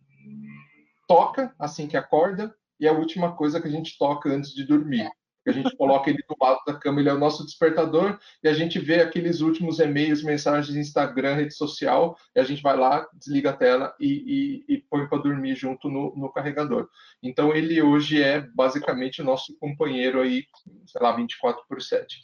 toca 1.08 1.54
assim 1.58 1.86
que 1.86 1.96
acorda 1.96 2.54
e 2.78 2.86
é 2.86 2.90
a 2.90 2.92
última 2.92 3.34
coisa 3.34 3.60
que 3.60 3.68
a 3.68 3.70
gente 3.70 3.96
toca 3.98 4.28
antes 4.28 4.52
de 4.54 4.64
dormir 4.64 5.10
a 5.50 5.52
gente 5.52 5.76
coloca 5.76 6.10
ele 6.10 6.22
do 6.28 6.36
lado 6.40 6.60
da 6.66 6.74
cama, 6.74 7.00
ele 7.00 7.08
é 7.08 7.12
o 7.14 7.18
nosso 7.18 7.44
despertador, 7.44 8.18
e 8.42 8.48
a 8.48 8.52
gente 8.52 8.78
vê 8.78 9.00
aqueles 9.00 9.40
últimos 9.40 9.78
e-mails, 9.78 10.22
mensagens, 10.22 10.76
Instagram, 10.76 11.34
rede 11.34 11.54
social, 11.54 12.16
e 12.34 12.40
a 12.40 12.44
gente 12.44 12.62
vai 12.62 12.76
lá, 12.76 13.08
desliga 13.14 13.50
a 13.50 13.56
tela 13.56 13.94
e, 14.00 14.64
e, 14.68 14.74
e 14.74 14.78
põe 14.78 15.06
para 15.06 15.22
dormir 15.22 15.54
junto 15.54 15.88
no, 15.88 16.14
no, 16.16 16.32
carregador. 16.32 16.88
Então, 17.22 17.54
ele 17.54 17.80
hoje 17.80 18.22
é 18.22 18.40
basicamente 18.40 19.22
o 19.22 19.24
nosso 19.24 19.56
companheiro 19.58 20.20
aí, 20.20 20.44
sei 20.86 21.02
lá, 21.02 21.14
24 21.14 21.64
por 21.68 21.80
7. 21.80 22.20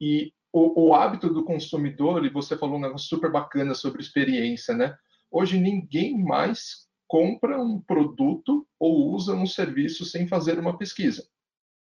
E 0.00 0.32
o, 0.52 0.88
o 0.88 0.94
hábito 0.94 1.28
do 1.28 1.44
consumidor, 1.44 2.24
e 2.24 2.30
você 2.30 2.56
falou 2.56 2.76
um 2.76 2.80
negócio 2.80 3.08
super 3.08 3.30
bacana 3.30 3.74
sobre 3.74 4.00
experiência, 4.00 4.74
né? 4.74 4.96
Hoje 5.30 5.58
ninguém 5.58 6.16
mais 6.22 6.88
compra 7.06 7.60
um 7.60 7.80
produto 7.80 8.66
ou 8.78 9.10
usa 9.12 9.34
um 9.34 9.46
serviço 9.46 10.04
sem 10.04 10.28
fazer 10.28 10.58
uma 10.58 10.76
pesquisa, 10.76 11.26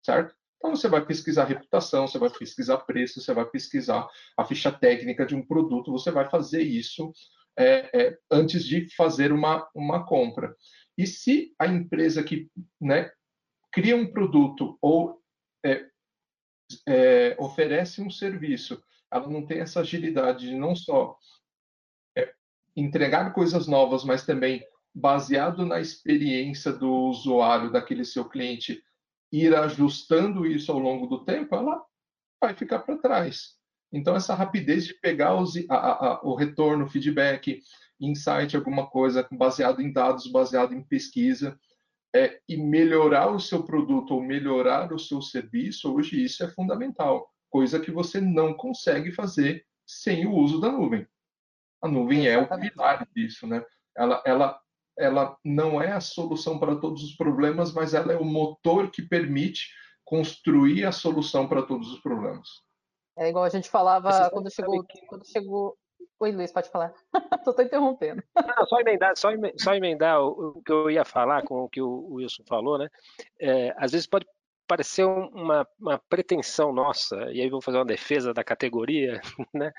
certo? 0.03 0.35
Então 0.63 0.77
você 0.77 0.87
vai 0.87 1.05
pesquisar 1.05 1.43
reputação, 1.43 2.07
você 2.07 2.17
vai 2.17 2.29
pesquisar 2.29 2.77
preço, 2.77 3.19
você 3.19 3.33
vai 3.33 3.45
pesquisar 3.45 4.07
a 4.37 4.45
ficha 4.45 4.71
técnica 4.71 5.25
de 5.25 5.35
um 5.35 5.45
produto, 5.45 5.91
você 5.91 6.09
vai 6.09 6.29
fazer 6.29 6.61
isso 6.61 7.11
é, 7.59 7.89
é, 7.93 8.17
antes 8.31 8.63
de 8.63 8.87
fazer 8.95 9.33
uma, 9.33 9.69
uma 9.75 10.05
compra. 10.05 10.55
E 10.97 11.05
se 11.05 11.53
a 11.59 11.67
empresa 11.67 12.23
que 12.23 12.49
né, 12.79 13.11
cria 13.73 13.93
um 13.97 14.09
produto 14.09 14.77
ou 14.81 15.21
é, 15.65 15.85
é 16.87 17.35
oferece 17.37 18.01
um 18.01 18.09
serviço, 18.09 18.81
ela 19.11 19.27
não 19.27 19.45
tem 19.45 19.59
essa 19.59 19.81
agilidade 19.81 20.47
de 20.47 20.55
não 20.55 20.77
só 20.77 21.17
é, 22.17 22.33
entregar 22.73 23.33
coisas 23.33 23.67
novas, 23.67 24.05
mas 24.05 24.25
também 24.25 24.65
baseado 24.95 25.65
na 25.65 25.81
experiência 25.81 26.71
do 26.71 26.89
usuário, 26.89 27.69
daquele 27.69 28.05
seu 28.05 28.23
cliente, 28.29 28.81
ir 29.33 29.55
ajustando 29.55 30.45
isso 30.45 30.71
ao 30.71 30.77
longo 30.77 31.07
do 31.07 31.25
tempo, 31.25 31.55
ela 31.55 31.83
vai 32.39 32.53
ficar 32.53 32.79
para 32.79 32.99
trás. 32.99 33.55
Então, 33.91 34.15
essa 34.15 34.35
rapidez 34.35 34.85
de 34.85 34.93
pegar 34.93 35.35
os, 35.35 35.55
a, 35.69 35.75
a, 35.75 36.21
o 36.23 36.35
retorno, 36.35 36.87
feedback, 36.87 37.59
insight, 37.99 38.55
alguma 38.55 38.87
coisa 38.87 39.27
baseado 39.31 39.81
em 39.81 39.91
dados, 39.91 40.27
baseado 40.27 40.73
em 40.73 40.83
pesquisa, 40.83 41.59
é, 42.15 42.39
e 42.47 42.55
melhorar 42.55 43.31
o 43.31 43.39
seu 43.39 43.63
produto 43.63 44.13
ou 44.13 44.21
melhorar 44.21 44.93
o 44.93 44.99
seu 44.99 45.19
serviço, 45.19 45.91
hoje 45.91 46.23
isso 46.23 46.43
é 46.43 46.51
fundamental, 46.51 47.27
coisa 47.49 47.79
que 47.79 47.89
você 47.89 48.21
não 48.21 48.53
consegue 48.53 49.11
fazer 49.11 49.65
sem 49.85 50.27
o 50.27 50.33
uso 50.33 50.61
da 50.61 50.71
nuvem. 50.71 51.07
A 51.81 51.87
nuvem 51.87 52.27
é 52.27 52.37
o 52.37 52.47
pilar 52.47 53.07
disso, 53.15 53.47
né? 53.47 53.65
Ela, 53.97 54.21
ela 54.25 54.62
ela 54.97 55.37
não 55.43 55.81
é 55.81 55.91
a 55.91 56.01
solução 56.01 56.59
para 56.59 56.75
todos 56.75 57.03
os 57.03 57.15
problemas, 57.15 57.73
mas 57.73 57.93
ela 57.93 58.13
é 58.13 58.17
o 58.17 58.25
motor 58.25 58.91
que 58.91 59.01
permite 59.01 59.69
construir 60.05 60.85
a 60.85 60.91
solução 60.91 61.47
para 61.47 61.63
todos 61.63 61.91
os 61.91 61.99
problemas. 61.99 62.47
É 63.17 63.29
igual 63.29 63.43
a 63.43 63.49
gente 63.49 63.69
falava 63.69 64.29
quando 64.31 64.51
chegou, 64.51 64.83
que... 64.83 65.05
quando 65.05 65.25
chegou. 65.25 65.77
Oi, 66.19 66.31
Luiz, 66.31 66.51
pode 66.51 66.69
falar. 66.69 66.93
Estou 67.47 67.65
interrompendo. 67.65 68.23
Não, 68.35 68.65
só 68.65 68.79
emendar, 68.79 69.17
só, 69.17 69.29
só 69.57 69.73
emendar 69.73 70.21
o, 70.21 70.57
o, 70.57 70.63
que 70.63 70.71
eu 70.71 70.89
ia 70.89 71.03
falar 71.03 71.43
com 71.43 71.63
o 71.63 71.69
que 71.69 71.81
o 71.81 72.13
Wilson 72.13 72.43
falou, 72.47 72.77
né? 72.77 72.89
É, 73.39 73.73
às 73.77 73.91
vezes 73.91 74.07
pode 74.07 74.25
parecer 74.67 75.03
uma, 75.05 75.67
uma, 75.79 75.99
pretensão 76.09 76.73
nossa, 76.73 77.15
e 77.31 77.41
aí 77.41 77.49
vou 77.49 77.61
fazer 77.61 77.77
uma 77.77 77.85
defesa 77.85 78.33
da 78.33 78.43
categoria, 78.43 79.21
né, 79.53 79.71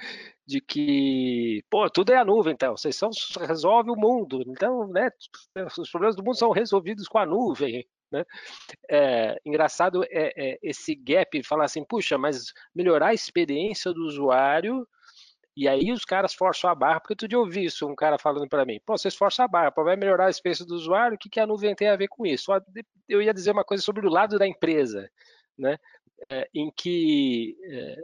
de 0.46 0.60
que, 0.60 1.64
pô, 1.70 1.88
tudo 1.90 2.12
é 2.12 2.16
a 2.16 2.24
nuvem, 2.24 2.52
então, 2.52 2.76
vocês 2.76 2.96
são, 2.96 3.10
resolve 3.46 3.90
o 3.90 3.96
mundo, 3.96 4.42
então, 4.46 4.86
né, 4.88 5.10
os 5.78 5.90
problemas 5.90 6.16
do 6.16 6.24
mundo 6.24 6.36
são 6.36 6.50
resolvidos 6.50 7.08
com 7.08 7.18
a 7.18 7.26
nuvem, 7.26 7.86
né, 8.10 8.24
é, 8.90 9.40
engraçado 9.44 10.04
é, 10.04 10.32
é 10.36 10.58
esse 10.62 10.94
gap, 10.94 11.42
falar 11.42 11.64
assim, 11.64 11.84
puxa, 11.84 12.18
mas 12.18 12.52
melhorar 12.74 13.08
a 13.08 13.14
experiência 13.14 13.92
do 13.92 14.04
usuário 14.04 14.86
e 15.56 15.68
aí 15.68 15.92
os 15.92 16.04
caras 16.04 16.34
forçam 16.34 16.68
a 16.68 16.74
barra, 16.74 17.00
porque 17.00 17.14
tu 17.14 17.28
de 17.28 17.36
ouvir 17.36 17.66
isso, 17.66 17.86
um 17.86 17.94
cara 17.94 18.18
falando 18.18 18.48
para 18.48 18.64
mim, 18.64 18.80
pô, 18.84 18.96
vocês 18.98 19.14
forçam 19.14 19.44
a 19.44 19.48
barra, 19.48 19.70
vai 19.70 19.96
melhorar 19.96 20.26
a 20.26 20.30
experiência 20.30 20.66
do 20.66 20.74
usuário, 20.74 21.14
o 21.14 21.18
que, 21.18 21.28
que 21.28 21.40
a 21.40 21.46
nuvem 21.46 21.74
tem 21.74 21.88
a 21.88 21.96
ver 21.96 22.08
com 22.08 22.26
isso? 22.26 22.50
Eu 23.08 23.22
ia 23.22 23.32
dizer 23.32 23.52
uma 23.52 23.64
coisa 23.64 23.82
sobre 23.82 24.06
o 24.06 24.10
lado 24.10 24.38
da 24.38 24.46
empresa, 24.46 25.08
né? 25.56 25.78
É, 26.30 26.48
em 26.54 26.70
que 26.74 27.56
é, 27.64 27.96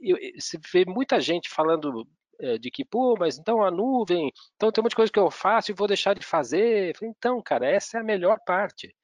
eu, 0.00 0.16
se 0.38 0.58
vê 0.72 0.84
muita 0.84 1.20
gente 1.20 1.48
falando 1.48 2.06
é, 2.40 2.58
de 2.58 2.70
que, 2.70 2.84
pô, 2.84 3.16
mas 3.18 3.38
então 3.38 3.62
a 3.62 3.70
nuvem, 3.70 4.32
então 4.56 4.70
tem 4.72 4.82
muita 4.82 4.96
coisa 4.96 5.12
que 5.12 5.18
eu 5.18 5.30
faço 5.30 5.70
e 5.70 5.74
vou 5.74 5.86
deixar 5.86 6.14
de 6.14 6.24
fazer. 6.24 6.96
Falei, 6.96 7.14
então, 7.16 7.40
cara, 7.42 7.66
essa 7.66 7.98
é 7.98 8.00
a 8.00 8.04
melhor 8.04 8.38
parte. 8.44 8.94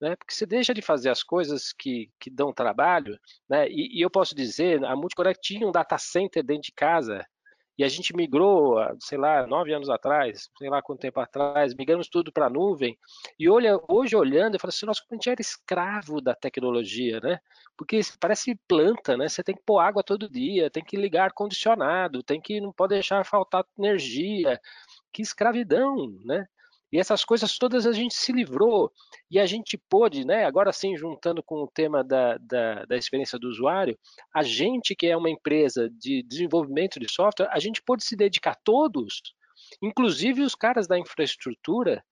Né? 0.00 0.16
Porque 0.16 0.34
você 0.34 0.46
deixa 0.46 0.74
de 0.74 0.82
fazer 0.82 1.10
as 1.10 1.22
coisas 1.22 1.72
que, 1.72 2.10
que 2.20 2.30
dão 2.30 2.52
trabalho, 2.52 3.18
né? 3.48 3.68
E, 3.68 3.98
e 3.98 4.02
eu 4.02 4.10
posso 4.10 4.34
dizer, 4.34 4.84
a 4.84 4.94
Multicorrect 4.96 5.40
tinha 5.42 5.66
um 5.66 5.72
data 5.72 5.96
center 5.98 6.44
dentro 6.44 6.64
de 6.64 6.72
casa 6.72 7.26
E 7.78 7.84
a 7.84 7.88
gente 7.88 8.16
migrou, 8.16 8.76
sei 9.00 9.18
lá, 9.18 9.46
nove 9.46 9.72
anos 9.72 9.90
atrás, 9.90 10.48
sei 10.56 10.70
lá 10.70 10.80
quanto 10.80 11.00
tempo 11.00 11.20
atrás, 11.20 11.74
migramos 11.74 12.08
tudo 12.08 12.32
para 12.32 12.46
a 12.46 12.50
nuvem. 12.50 12.98
E 13.38 13.48
olha, 13.50 13.78
hoje 13.88 14.16
olhando, 14.16 14.54
eu 14.54 14.60
falo 14.60 14.70
assim, 14.70 14.86
nossa, 14.86 15.02
a 15.10 15.14
gente 15.14 15.28
era 15.28 15.40
escravo 15.40 16.20
da 16.20 16.34
tecnologia, 16.34 17.20
né? 17.20 17.38
Porque 17.76 18.00
parece 18.18 18.58
planta, 18.66 19.16
né? 19.16 19.28
Você 19.28 19.42
tem 19.44 19.54
que 19.54 19.62
pôr 19.64 19.78
água 19.80 20.02
todo 20.02 20.28
dia, 20.30 20.70
tem 20.70 20.82
que 20.84 20.96
ligar 20.96 21.24
ar-condicionado, 21.24 22.22
tem 22.22 22.40
que 22.40 22.60
não 22.60 22.72
pode 22.72 22.94
deixar 22.94 23.24
faltar 23.24 23.64
energia. 23.78 24.60
Que 25.12 25.22
escravidão, 25.22 26.08
né? 26.24 26.46
E 26.96 26.98
essas 26.98 27.26
coisas 27.26 27.58
todas 27.58 27.86
a 27.86 27.92
gente 27.92 28.14
se 28.14 28.32
livrou 28.32 28.90
e 29.30 29.38
a 29.38 29.44
gente 29.44 29.76
pôde, 29.76 30.24
né, 30.24 30.46
agora 30.46 30.72
sim, 30.72 30.96
juntando 30.96 31.42
com 31.42 31.56
o 31.56 31.68
tema 31.68 32.02
da, 32.02 32.38
da, 32.38 32.86
da, 32.86 32.96
experiência 32.96 33.38
do 33.38 33.48
usuário, 33.48 33.98
a 34.34 34.42
gente 34.42 34.96
que 34.96 35.06
é 35.06 35.14
uma 35.14 35.28
empresa 35.28 35.90
de 35.90 36.22
desenvolvimento 36.22 36.98
de 36.98 37.06
software, 37.12 37.50
a 37.52 37.58
gente 37.58 37.82
pôde 37.82 38.02
se 38.02 38.16
dedicar 38.16 38.56
todos, 38.64 39.20
inclusive 39.82 40.40
os 40.40 40.54
caras 40.54 40.86
da 40.86 40.98
infraestrutura, 40.98 42.02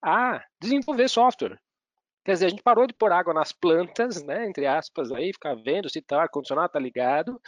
a 0.00 0.40
desenvolver 0.62 1.08
software. 1.08 1.58
Quer 2.24 2.34
dizer, 2.34 2.46
a 2.46 2.50
gente 2.50 2.62
parou 2.62 2.86
de 2.86 2.94
pôr 2.94 3.10
água 3.10 3.34
nas 3.34 3.50
plantas, 3.50 4.22
né, 4.22 4.46
entre 4.46 4.66
aspas, 4.66 5.10
aí, 5.10 5.32
ficar 5.32 5.56
vendo 5.56 5.90
se 5.90 6.00
tá 6.00 6.22
ar-condicionado 6.22 6.68
está 6.68 6.78
ligado, 6.78 7.40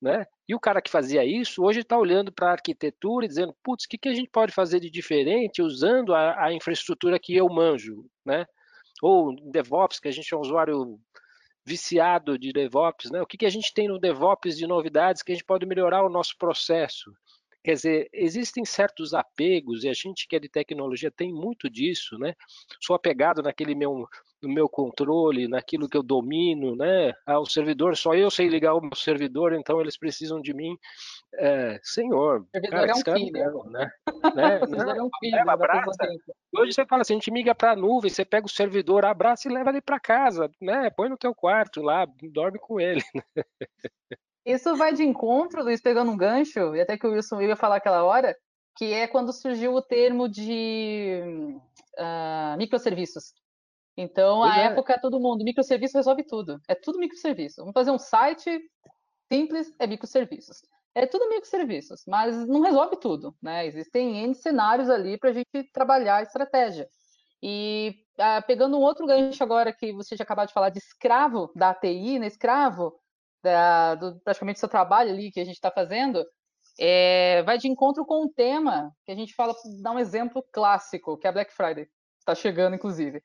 né? 0.00 0.26
E 0.48 0.54
o 0.54 0.60
cara 0.60 0.80
que 0.82 0.90
fazia 0.90 1.24
isso, 1.24 1.64
hoje 1.64 1.80
está 1.80 1.98
olhando 1.98 2.30
para 2.30 2.48
a 2.48 2.52
arquitetura 2.52 3.24
e 3.24 3.28
dizendo, 3.28 3.54
putz, 3.62 3.84
o 3.84 3.88
que, 3.88 3.98
que 3.98 4.08
a 4.08 4.14
gente 4.14 4.30
pode 4.30 4.52
fazer 4.52 4.80
de 4.80 4.90
diferente 4.90 5.62
usando 5.62 6.14
a, 6.14 6.46
a, 6.46 6.52
infraestrutura 6.52 7.18
que 7.18 7.34
eu 7.34 7.48
manjo, 7.48 8.04
né? 8.24 8.46
Ou 9.02 9.34
DevOps, 9.50 9.98
que 10.00 10.08
a 10.08 10.12
gente 10.12 10.32
é 10.32 10.36
um 10.36 10.40
usuário 10.40 10.98
viciado 11.64 12.38
de 12.38 12.52
DevOps, 12.52 13.10
né? 13.10 13.20
O 13.20 13.26
que, 13.26 13.36
que 13.36 13.46
a 13.46 13.50
gente 13.50 13.74
tem 13.74 13.88
no 13.88 13.98
DevOps 13.98 14.56
de 14.56 14.66
novidades 14.66 15.22
que 15.22 15.32
a 15.32 15.34
gente 15.34 15.44
pode 15.44 15.66
melhorar 15.66 16.04
o 16.04 16.10
nosso 16.10 16.36
processo? 16.38 17.12
Quer 17.64 17.74
dizer, 17.74 18.08
existem 18.12 18.64
certos 18.64 19.12
apegos, 19.12 19.82
e 19.82 19.88
a 19.88 19.92
gente 19.92 20.28
que 20.28 20.36
é 20.36 20.38
de 20.38 20.48
tecnologia 20.48 21.10
tem 21.10 21.32
muito 21.32 21.68
disso, 21.68 22.16
né? 22.16 22.34
Sou 22.80 22.94
apegado 22.94 23.42
naquele 23.42 23.74
meu, 23.74 24.06
no 24.46 24.54
meu 24.54 24.68
controle, 24.68 25.48
naquilo 25.48 25.88
que 25.88 25.96
eu 25.96 26.02
domino, 26.02 26.76
né? 26.76 27.12
Ah, 27.26 27.38
o 27.38 27.46
servidor, 27.46 27.96
só 27.96 28.14
eu 28.14 28.30
sei 28.30 28.48
ligar 28.48 28.74
o 28.74 28.80
meu 28.80 28.94
servidor, 28.94 29.52
então 29.52 29.80
eles 29.80 29.98
precisam 29.98 30.40
de 30.40 30.54
mim. 30.54 30.76
É, 31.34 31.78
senhor, 31.82 32.46
cara, 32.70 32.90
é 32.90 32.94
um 32.94 33.16
filho. 33.16 33.64
né? 33.70 33.90
né? 34.34 34.60
o 34.62 34.66
servidor 34.66 34.96
é 34.96 35.02
um 35.02 35.10
filho. 35.20 35.36
Leva, 35.36 35.52
abraça. 35.52 35.90
Hoje 36.56 36.72
você 36.72 36.86
fala 36.86 37.02
assim, 37.02 37.14
a 37.14 37.16
gente 37.16 37.30
miga 37.30 37.54
para 37.54 37.72
a 37.72 37.76
nuvem, 37.76 38.10
você 38.10 38.24
pega 38.24 38.46
o 38.46 38.50
servidor, 38.50 39.04
abraça 39.04 39.48
e 39.48 39.52
leva 39.52 39.70
ele 39.70 39.80
para 39.80 40.00
casa, 40.00 40.50
né? 40.60 40.90
Põe 40.90 41.08
no 41.08 41.18
teu 41.18 41.34
quarto 41.34 41.82
lá, 41.82 42.06
dorme 42.32 42.58
com 42.58 42.80
ele. 42.80 43.02
Isso 44.46 44.76
vai 44.76 44.94
de 44.94 45.02
encontro, 45.02 45.64
Luiz, 45.64 45.80
pegando 45.80 46.10
um 46.10 46.16
gancho, 46.16 46.76
e 46.76 46.80
até 46.80 46.96
que 46.96 47.04
o 47.04 47.10
Wilson 47.10 47.40
ia 47.40 47.56
falar 47.56 47.76
aquela 47.76 48.04
hora, 48.04 48.34
que 48.76 48.92
é 48.92 49.08
quando 49.08 49.32
surgiu 49.32 49.74
o 49.74 49.82
termo 49.82 50.28
de 50.28 51.20
uh, 51.98 52.56
microserviços. 52.56 53.34
Então, 53.96 54.42
a 54.42 54.58
é. 54.58 54.64
época, 54.66 55.00
todo 55.00 55.20
mundo, 55.20 55.44
microserviço 55.44 55.96
resolve 55.96 56.22
tudo. 56.24 56.60
É 56.68 56.74
tudo 56.74 56.98
microserviço. 56.98 57.62
Vamos 57.62 57.72
fazer 57.72 57.90
um 57.90 57.98
site 57.98 58.60
simples, 59.32 59.72
é 59.78 59.86
microserviços. 59.86 60.60
É 60.94 61.06
tudo 61.06 61.28
microserviços, 61.28 62.02
mas 62.06 62.46
não 62.46 62.60
resolve 62.60 62.96
tudo, 62.96 63.34
né? 63.42 63.66
Existem 63.66 64.24
N 64.24 64.34
cenários 64.34 64.88
ali 64.88 65.18
para 65.18 65.30
a 65.30 65.32
gente 65.32 65.70
trabalhar 65.72 66.16
a 66.16 66.22
estratégia. 66.22 66.88
E 67.42 67.94
uh, 68.18 68.46
pegando 68.46 68.78
um 68.78 68.82
outro 68.82 69.06
gancho 69.06 69.42
agora 69.42 69.72
que 69.72 69.92
você 69.92 70.16
já 70.16 70.24
acabou 70.24 70.46
de 70.46 70.52
falar 70.52 70.70
de 70.70 70.78
escravo 70.78 71.50
da 71.54 71.70
ATI, 71.70 72.18
né? 72.18 72.26
Escravo 72.26 72.94
da, 73.42 73.94
do, 73.94 74.18
praticamente 74.20 74.56
do 74.56 74.60
seu 74.60 74.68
trabalho 74.68 75.10
ali 75.10 75.30
que 75.30 75.40
a 75.40 75.44
gente 75.44 75.56
está 75.56 75.70
fazendo, 75.70 76.24
é, 76.78 77.42
vai 77.44 77.58
de 77.58 77.68
encontro 77.68 78.04
com 78.04 78.24
um 78.24 78.32
tema 78.32 78.90
que 79.04 79.12
a 79.12 79.14
gente 79.14 79.34
fala, 79.34 79.54
dá 79.82 79.92
um 79.92 79.98
exemplo 79.98 80.42
clássico, 80.52 81.16
que 81.16 81.26
é 81.26 81.30
a 81.30 81.32
Black 81.32 81.52
Friday. 81.52 81.86
Está 82.18 82.34
chegando, 82.34 82.74
inclusive. 82.74 83.22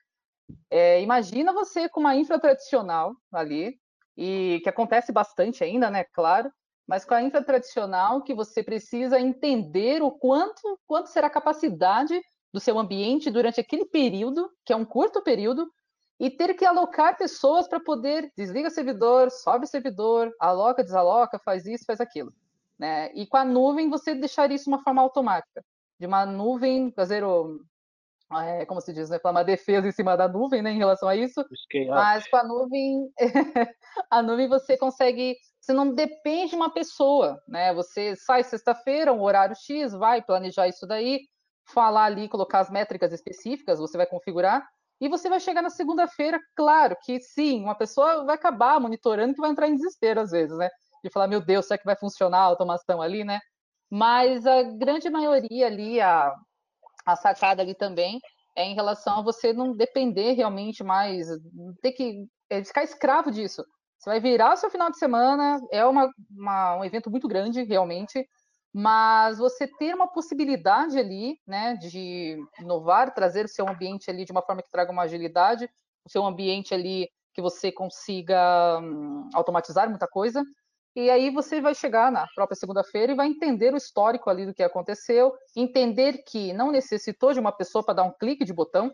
É, 0.69 1.01
imagina 1.01 1.54
você 1.54 1.89
com 1.89 1.99
uma 1.99 2.15
infra 2.15 2.39
tradicional 2.39 3.15
ali, 3.32 3.80
e 4.17 4.60
que 4.63 4.69
acontece 4.69 5.12
bastante 5.12 5.63
ainda, 5.63 5.89
né? 5.89 6.04
Claro, 6.04 6.51
mas 6.88 7.06
com 7.06 7.13
a 7.13 7.21
infra 7.21 7.43
tradicional 7.43 8.21
que 8.21 8.34
você 8.34 8.62
precisa 8.62 9.19
entender 9.19 10.04
o 10.04 10.12
quanto, 10.12 10.80
quanto 10.86 11.10
será 11.10 11.27
a 11.27 11.32
capacidade 11.32 12.19
do 12.54 12.60
seu 12.60 12.77
ambiente 12.77 13.32
durante 13.32 13.62
aquele 13.62 13.86
período, 13.86 14.51
que 14.65 14.73
é 14.73 14.75
um 14.75 14.86
curto 14.86 15.23
período, 15.23 15.71
e 16.19 16.30
ter 16.30 16.54
que 16.54 16.65
alocar 16.65 17.17
pessoas 17.17 17.67
para 17.67 17.80
poder 17.80 18.32
desliga 18.38 18.69
servidor, 18.69 19.32
sobe 19.32 19.65
servidor, 19.65 20.32
aloca, 20.39 20.84
desaloca, 20.84 21.39
faz 21.39 21.65
isso, 21.65 21.86
faz 21.86 21.99
aquilo. 21.99 22.32
Né? 22.77 23.12
E 23.15 23.25
com 23.25 23.38
a 23.38 23.45
nuvem 23.45 23.89
você 23.89 24.13
deixar 24.13 24.51
isso 24.51 24.65
de 24.65 24.69
uma 24.69 24.84
forma 24.84 25.01
automática, 25.01 25.63
de 25.99 26.06
uma 26.06 26.25
nuvem 26.25 26.91
fazer 26.91 27.23
o 27.23 27.60
é, 28.39 28.65
como 28.65 28.79
se 28.79 28.93
diz, 28.93 29.09
né, 29.09 29.19
uma 29.25 29.43
defesa 29.43 29.87
em 29.87 29.91
cima 29.91 30.15
da 30.15 30.27
nuvem, 30.27 30.61
né, 30.61 30.71
em 30.71 30.77
relação 30.77 31.09
a 31.09 31.15
isso. 31.15 31.43
Mas 31.95 32.27
com 32.29 32.37
a 32.37 32.43
nuvem, 32.43 33.11
a 34.09 34.21
nuvem 34.21 34.47
você 34.47 34.77
consegue, 34.77 35.35
você 35.59 35.73
não 35.73 35.93
depende 35.93 36.51
de 36.51 36.55
uma 36.55 36.71
pessoa, 36.71 37.41
né? 37.47 37.73
Você 37.73 38.15
sai 38.15 38.43
sexta-feira, 38.43 39.11
um 39.13 39.21
horário 39.21 39.55
X, 39.55 39.93
vai 39.93 40.21
planejar 40.21 40.67
isso 40.67 40.87
daí, 40.87 41.19
falar 41.73 42.05
ali, 42.05 42.29
colocar 42.29 42.59
as 42.59 42.69
métricas 42.69 43.11
específicas, 43.11 43.79
você 43.79 43.97
vai 43.97 44.05
configurar, 44.05 44.65
e 44.99 45.09
você 45.09 45.29
vai 45.29 45.39
chegar 45.39 45.63
na 45.63 45.69
segunda-feira, 45.71 46.39
claro 46.55 46.95
que 47.03 47.19
sim, 47.19 47.63
uma 47.63 47.75
pessoa 47.75 48.23
vai 48.23 48.35
acabar 48.35 48.79
monitorando 48.79 49.33
que 49.33 49.41
vai 49.41 49.49
entrar 49.49 49.67
em 49.67 49.75
desespero 49.75 50.21
às 50.21 50.31
vezes, 50.31 50.55
né? 50.57 50.69
De 51.03 51.09
falar, 51.09 51.27
meu 51.27 51.43
Deus, 51.43 51.65
será 51.65 51.77
que 51.77 51.85
vai 51.85 51.95
funcionar 51.95 52.37
a 52.37 52.43
automação 52.43 53.01
ali, 53.01 53.23
né? 53.23 53.39
Mas 53.89 54.45
a 54.45 54.61
grande 54.61 55.09
maioria 55.09 55.65
ali, 55.65 55.99
a, 55.99 56.31
a 57.05 57.15
sacada 57.15 57.61
ali 57.61 57.75
também, 57.75 58.19
é 58.55 58.65
em 58.65 58.75
relação 58.75 59.19
a 59.19 59.21
você 59.21 59.53
não 59.53 59.75
depender 59.75 60.33
realmente 60.33 60.83
mais, 60.83 61.27
ter 61.81 61.91
que 61.93 62.25
é, 62.49 62.63
ficar 62.63 62.83
escravo 62.83 63.31
disso. 63.31 63.63
Você 63.97 64.09
vai 64.09 64.19
virar 64.19 64.53
o 64.53 64.57
seu 64.57 64.69
final 64.69 64.89
de 64.89 64.97
semana, 64.97 65.59
é 65.71 65.85
uma, 65.85 66.09
uma, 66.29 66.77
um 66.77 66.83
evento 66.83 67.09
muito 67.09 67.27
grande, 67.27 67.63
realmente, 67.63 68.27
mas 68.73 69.37
você 69.37 69.67
ter 69.67 69.93
uma 69.93 70.07
possibilidade 70.07 70.97
ali, 70.97 71.37
né, 71.45 71.75
de 71.75 72.37
inovar, 72.59 73.13
trazer 73.13 73.45
o 73.45 73.49
seu 73.49 73.67
ambiente 73.67 74.09
ali 74.09 74.25
de 74.25 74.31
uma 74.31 74.41
forma 74.41 74.61
que 74.63 74.71
traga 74.71 74.91
uma 74.91 75.03
agilidade, 75.03 75.69
o 76.05 76.09
seu 76.09 76.25
ambiente 76.25 76.73
ali 76.73 77.09
que 77.33 77.41
você 77.41 77.71
consiga 77.71 78.79
hum, 78.79 79.29
automatizar 79.33 79.89
muita 79.89 80.07
coisa, 80.07 80.43
e 80.95 81.10
aí 81.10 81.30
você 81.30 81.62
vai 81.62 81.73
chegar 81.73 82.12
na 82.12 82.27
própria 82.36 82.56
segunda-feira 82.56 83.12
e 83.12 83.15
vai 83.15 83.27
entender 83.27 83.73
o 83.73 83.77
histórico 83.77 84.30
ali 84.30 84.45
do 84.45 84.54
que 84.54 84.63
aconteceu, 84.63 85.34
entender 85.56 86.23
que 86.23 86.54
não 86.54 86.71
necessitou 86.71 87.34
de 87.34 87.39
uma 87.39 87.51
pessoa 87.51 87.84
para 87.84 87.95
dar 87.95 88.04
um 88.04 88.12
clique 88.12 88.45
de 88.45 88.54
botão, 88.54 88.93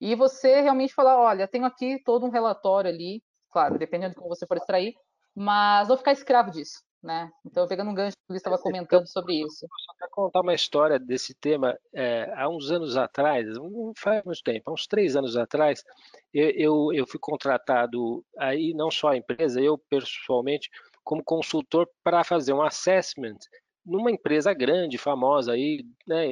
e 0.00 0.14
você 0.14 0.60
realmente 0.60 0.94
falar, 0.94 1.18
olha, 1.18 1.48
tenho 1.48 1.64
aqui 1.64 2.02
todo 2.04 2.26
um 2.26 2.30
relatório 2.30 2.90
ali, 2.90 3.22
claro, 3.50 3.78
dependendo 3.78 4.10
de 4.10 4.16
como 4.16 4.28
você 4.28 4.46
for 4.46 4.56
extrair, 4.56 4.94
mas 5.34 5.88
não 5.88 5.96
ficar 5.96 6.12
escravo 6.12 6.50
disso 6.50 6.80
né? 7.04 7.30
Então, 7.44 7.68
pegando 7.68 7.90
um 7.90 7.94
gancho 7.94 8.16
que 8.16 8.32
o 8.32 8.36
estava 8.36 8.58
comentando 8.58 9.06
sobre 9.06 9.34
isso. 9.34 9.66
Para 9.98 10.08
contar 10.08 10.40
uma 10.40 10.54
história 10.54 10.98
desse 10.98 11.34
tema, 11.34 11.78
é, 11.92 12.32
há 12.34 12.48
uns 12.48 12.70
anos 12.70 12.96
atrás, 12.96 13.46
não 13.58 13.92
faz 13.96 14.24
muito 14.24 14.42
tempo, 14.42 14.70
há 14.70 14.72
uns 14.72 14.86
três 14.86 15.14
anos 15.14 15.36
atrás, 15.36 15.84
eu, 16.32 16.50
eu, 16.50 16.92
eu 16.94 17.06
fui 17.06 17.20
contratado, 17.20 18.24
aí 18.38 18.72
não 18.74 18.90
só 18.90 19.08
a 19.08 19.16
empresa, 19.16 19.60
eu 19.60 19.76
pessoalmente, 19.78 20.70
como 21.04 21.22
consultor 21.22 21.88
para 22.02 22.24
fazer 22.24 22.52
um 22.52 22.62
assessment 22.62 23.38
numa 23.84 24.10
empresa 24.10 24.52
grande, 24.54 24.96
famosa 24.96 25.52
aí, 25.52 25.84
né, 26.06 26.28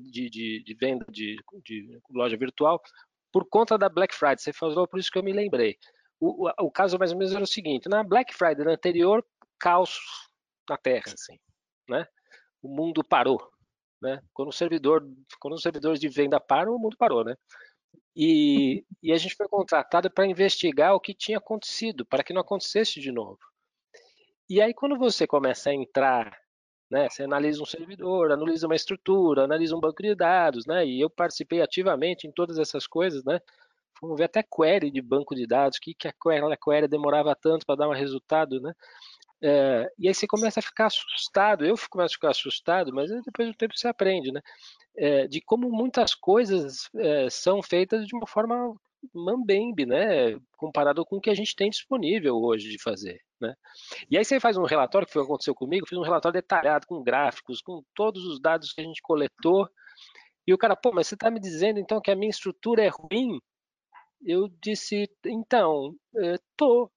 de, 0.00 0.28
de, 0.28 0.62
de 0.64 0.74
venda 0.74 1.06
de, 1.08 1.36
de 1.64 2.00
loja 2.10 2.36
virtual, 2.36 2.82
por 3.32 3.48
conta 3.48 3.78
da 3.78 3.88
Black 3.88 4.14
Friday. 4.14 4.38
Você 4.38 4.52
falou, 4.52 4.88
por 4.88 4.98
isso 4.98 5.10
que 5.10 5.18
eu 5.18 5.22
me 5.22 5.32
lembrei. 5.32 5.76
O, 6.20 6.48
o, 6.48 6.52
o, 6.66 6.70
caso 6.70 6.98
mais 6.98 7.12
ou 7.12 7.18
menos 7.18 7.32
era 7.32 7.44
o 7.44 7.46
seguinte: 7.46 7.88
na 7.88 8.02
Black 8.02 8.34
Friday 8.34 8.66
anterior, 8.66 9.24
caos 9.58 9.98
na 10.68 10.76
Terra, 10.76 11.12
assim, 11.14 11.38
né? 11.88 12.06
O 12.60 12.68
mundo 12.68 13.04
parou, 13.04 13.40
né? 14.02 14.20
Quando 14.32 14.48
o 14.48 14.52
servidor, 14.52 15.08
quando 15.40 15.54
os 15.54 15.62
servidores 15.62 16.00
de 16.00 16.08
venda 16.08 16.40
param, 16.40 16.74
o 16.74 16.78
mundo 16.78 16.96
parou, 16.96 17.24
né? 17.24 17.36
E, 18.16 18.84
e 19.00 19.12
a 19.12 19.16
gente 19.16 19.36
foi 19.36 19.46
contratado 19.48 20.10
para 20.10 20.26
investigar 20.26 20.92
o 20.92 21.00
que 21.00 21.14
tinha 21.14 21.38
acontecido, 21.38 22.04
para 22.04 22.24
que 22.24 22.32
não 22.32 22.40
acontecesse 22.40 22.98
de 22.98 23.12
novo. 23.12 23.38
E 24.48 24.60
aí 24.60 24.72
quando 24.72 24.96
você 24.96 25.26
começa 25.26 25.70
a 25.70 25.74
entrar, 25.74 26.36
né? 26.90 27.08
Você 27.08 27.24
analisa 27.24 27.62
um 27.62 27.66
servidor, 27.66 28.32
analisa 28.32 28.66
uma 28.66 28.76
estrutura, 28.76 29.44
analisa 29.44 29.76
um 29.76 29.80
banco 29.80 30.02
de 30.02 30.14
dados, 30.14 30.66
né? 30.66 30.86
E 30.86 31.00
eu 31.00 31.10
participei 31.10 31.60
ativamente 31.60 32.26
em 32.26 32.32
todas 32.32 32.58
essas 32.58 32.86
coisas, 32.86 33.22
né? 33.24 33.40
Vamos 34.00 34.16
ver 34.16 34.24
até 34.24 34.42
query 34.42 34.90
de 34.90 35.02
banco 35.02 35.34
de 35.34 35.46
dados, 35.46 35.78
que, 35.78 35.94
que 35.94 36.08
a 36.08 36.12
query, 36.12 36.52
a 36.52 36.56
query 36.56 36.88
demorava 36.88 37.34
tanto 37.36 37.66
para 37.66 37.76
dar 37.76 37.88
um 37.88 37.92
resultado, 37.92 38.60
né? 38.60 38.72
É, 39.42 39.92
e 39.98 40.08
aí 40.08 40.14
você 40.14 40.26
começa 40.26 40.60
a 40.60 40.62
ficar 40.62 40.86
assustado, 40.86 41.64
eu 41.64 41.76
começo 41.90 42.14
a 42.14 42.16
ficar 42.16 42.30
assustado, 42.30 42.92
mas 42.92 43.10
depois 43.24 43.48
do 43.48 43.54
tempo 43.54 43.76
você 43.76 43.88
aprende, 43.88 44.32
né? 44.32 44.40
É, 44.96 45.28
de 45.28 45.40
como 45.40 45.70
muitas 45.70 46.14
coisas 46.14 46.88
é, 46.96 47.30
são 47.30 47.62
feitas 47.62 48.06
de 48.06 48.16
uma 48.16 48.26
forma 48.26 48.74
mambembe, 49.14 49.86
né? 49.86 50.38
Comparado 50.56 51.04
com 51.04 51.16
o 51.16 51.20
que 51.20 51.30
a 51.30 51.34
gente 51.34 51.54
tem 51.54 51.70
disponível 51.70 52.36
hoje 52.36 52.68
de 52.68 52.82
fazer, 52.82 53.20
né? 53.40 53.54
E 54.10 54.18
aí 54.18 54.24
você 54.24 54.40
faz 54.40 54.56
um 54.56 54.64
relatório, 54.64 55.06
que 55.06 55.12
foi 55.12 55.22
o 55.22 55.24
que 55.24 55.30
aconteceu 55.30 55.54
comigo, 55.54 55.86
fiz 55.86 55.98
um 55.98 56.02
relatório 56.02 56.40
detalhado, 56.40 56.86
com 56.86 57.02
gráficos, 57.02 57.60
com 57.60 57.82
todos 57.94 58.24
os 58.24 58.40
dados 58.40 58.72
que 58.72 58.80
a 58.80 58.84
gente 58.84 59.02
coletou, 59.02 59.68
e 60.46 60.54
o 60.54 60.58
cara, 60.58 60.74
pô, 60.74 60.90
mas 60.92 61.06
você 61.06 61.14
está 61.14 61.30
me 61.30 61.38
dizendo 61.38 61.78
então 61.78 62.00
que 62.00 62.10
a 62.10 62.16
minha 62.16 62.30
estrutura 62.30 62.82
é 62.82 62.88
ruim? 62.88 63.38
Eu 64.24 64.48
disse, 64.62 65.06
então, 65.26 65.94
é, 66.16 66.36
tô, 66.56 66.90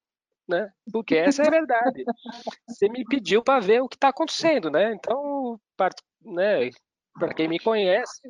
né? 0.48 0.72
Porque 0.92 1.16
essa 1.16 1.44
é 1.44 1.48
a 1.48 1.52
verdade. 1.52 2.06
Você 2.68 2.88
me 2.88 3.04
pediu 3.04 3.44
para 3.44 3.60
ver 3.60 3.82
o 3.82 3.90
que 3.90 3.96
está 3.96 4.08
acontecendo, 4.08 4.72
né? 4.72 4.94
Então, 4.94 5.60
né, 6.22 6.70
para 7.14 7.34
quem 7.34 7.50
me 7.50 7.60
conhece, 7.60 8.22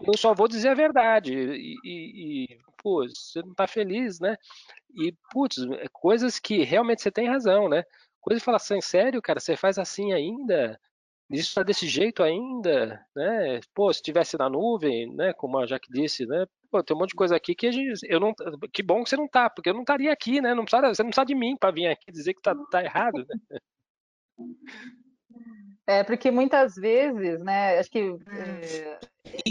eu 0.00 0.16
só 0.16 0.34
vou 0.34 0.48
dizer 0.48 0.68
a 0.70 0.74
verdade. 0.74 1.32
E, 1.34 1.76
e, 1.84 2.44
e 2.54 2.58
pô, 2.82 3.06
você 3.08 3.40
não 3.42 3.52
está 3.52 3.66
feliz, 3.66 4.20
né? 4.20 4.36
E, 4.94 5.12
putz, 5.32 5.58
é 5.80 5.86
coisas 5.92 6.38
que 6.38 6.62
realmente 6.64 7.02
você 7.02 7.10
tem 7.10 7.28
razão, 7.28 7.68
né? 7.68 7.84
Coisa 8.20 8.38
de 8.40 8.44
falar 8.44 8.56
assim, 8.58 8.80
sério, 8.80 9.22
cara, 9.22 9.40
você 9.40 9.56
faz 9.56 9.78
assim 9.78 10.12
ainda? 10.12 10.78
Isso 11.30 11.48
está 11.48 11.62
desse 11.62 11.88
jeito 11.88 12.22
ainda, 12.22 13.04
né? 13.16 13.60
Pô, 13.74 13.92
se 13.92 14.02
tivesse 14.02 14.38
na 14.38 14.48
nuvem, 14.48 15.12
né? 15.14 15.32
Como 15.34 15.58
a 15.58 15.66
Jaque 15.66 15.90
disse, 15.92 16.26
né? 16.26 16.46
Pô, 16.70 16.82
tem 16.82 16.96
um 16.96 17.00
monte 17.00 17.10
de 17.10 17.16
coisa 17.16 17.36
aqui 17.36 17.54
que 17.54 17.66
a 17.66 17.72
gente, 17.72 18.00
eu 18.08 18.20
não, 18.20 18.34
que 18.72 18.82
bom 18.82 19.02
que 19.04 19.10
você 19.10 19.16
não 19.16 19.28
tá, 19.28 19.50
porque 19.50 19.70
eu 19.70 19.74
não 19.74 19.82
estaria 19.82 20.12
aqui, 20.12 20.40
né? 20.40 20.54
Não 20.54 20.64
precisa, 20.64 20.94
você 20.94 21.02
não 21.02 21.10
precisa 21.10 21.26
de 21.26 21.34
mim 21.34 21.56
para 21.56 21.72
vir 21.72 21.88
aqui 21.88 22.12
dizer 22.12 22.34
que 22.34 22.42
tá, 22.42 22.54
tá 22.70 22.84
errado, 22.84 23.26
né? 23.28 23.58
É, 25.86 26.02
porque 26.02 26.30
muitas 26.30 26.74
vezes, 26.74 27.40
né, 27.40 27.78
acho 27.78 27.90
que 27.90 28.16
é, 28.28 28.98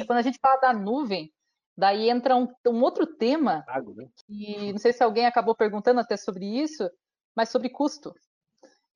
quando 0.05 0.19
a 0.19 0.21
gente 0.21 0.37
fala 0.41 0.59
da 0.59 0.73
nuvem, 0.73 1.31
daí 1.77 2.09
entra 2.09 2.35
um, 2.35 2.47
um 2.67 2.81
outro 2.81 3.07
tema, 3.07 3.63
né? 3.95 4.07
e 4.27 4.71
não 4.71 4.79
sei 4.79 4.91
se 4.91 5.01
alguém 5.01 5.25
acabou 5.25 5.55
perguntando 5.55 5.99
até 6.01 6.17
sobre 6.17 6.45
isso, 6.45 6.89
mas 7.35 7.49
sobre 7.49 7.69
custo. 7.69 8.13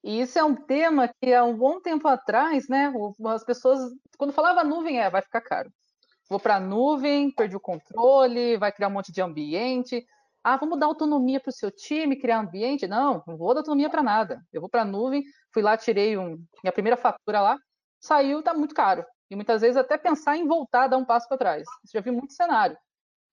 E 0.03 0.21
isso 0.21 0.37
é 0.37 0.43
um 0.43 0.55
tema 0.55 1.09
que 1.21 1.33
há 1.33 1.43
um 1.43 1.57
bom 1.57 1.79
tempo 1.79 2.07
atrás, 2.07 2.67
né, 2.67 2.91
as 3.27 3.43
pessoas, 3.43 3.79
quando 4.17 4.33
falava 4.33 4.63
nuvem, 4.63 4.99
é, 4.99 5.09
vai 5.09 5.21
ficar 5.21 5.41
caro. 5.41 5.71
Vou 6.29 6.39
para 6.39 6.57
a 6.57 6.59
nuvem, 6.59 7.31
perdi 7.31 7.55
o 7.55 7.59
controle, 7.59 8.57
vai 8.57 8.71
criar 8.71 8.87
um 8.87 8.91
monte 8.91 9.11
de 9.11 9.21
ambiente. 9.21 10.05
Ah, 10.43 10.57
vamos 10.57 10.79
dar 10.79 10.85
autonomia 10.85 11.39
para 11.39 11.49
o 11.49 11.53
seu 11.53 11.69
time, 11.69 12.15
criar 12.15 12.39
ambiente? 12.39 12.87
Não, 12.87 13.23
não 13.27 13.37
vou 13.37 13.53
dar 13.53 13.59
autonomia 13.59 13.89
para 13.89 14.01
nada. 14.01 14.41
Eu 14.53 14.61
vou 14.61 14.69
para 14.69 14.83
a 14.83 14.85
nuvem, 14.85 15.23
fui 15.53 15.61
lá, 15.61 15.75
tirei 15.77 16.17
um, 16.17 16.37
minha 16.63 16.71
primeira 16.71 16.95
fatura 16.95 17.41
lá, 17.41 17.57
saiu, 17.99 18.39
está 18.39 18.53
muito 18.53 18.73
caro. 18.73 19.05
E 19.29 19.35
muitas 19.35 19.61
vezes 19.61 19.77
até 19.77 19.97
pensar 19.97 20.37
em 20.37 20.47
voltar 20.47 20.87
dar 20.87 20.97
um 20.97 21.05
passo 21.05 21.27
para 21.27 21.37
trás. 21.37 21.67
Você 21.83 21.97
já 21.97 22.01
viu 22.01 22.13
muito 22.13 22.33
cenário, 22.33 22.77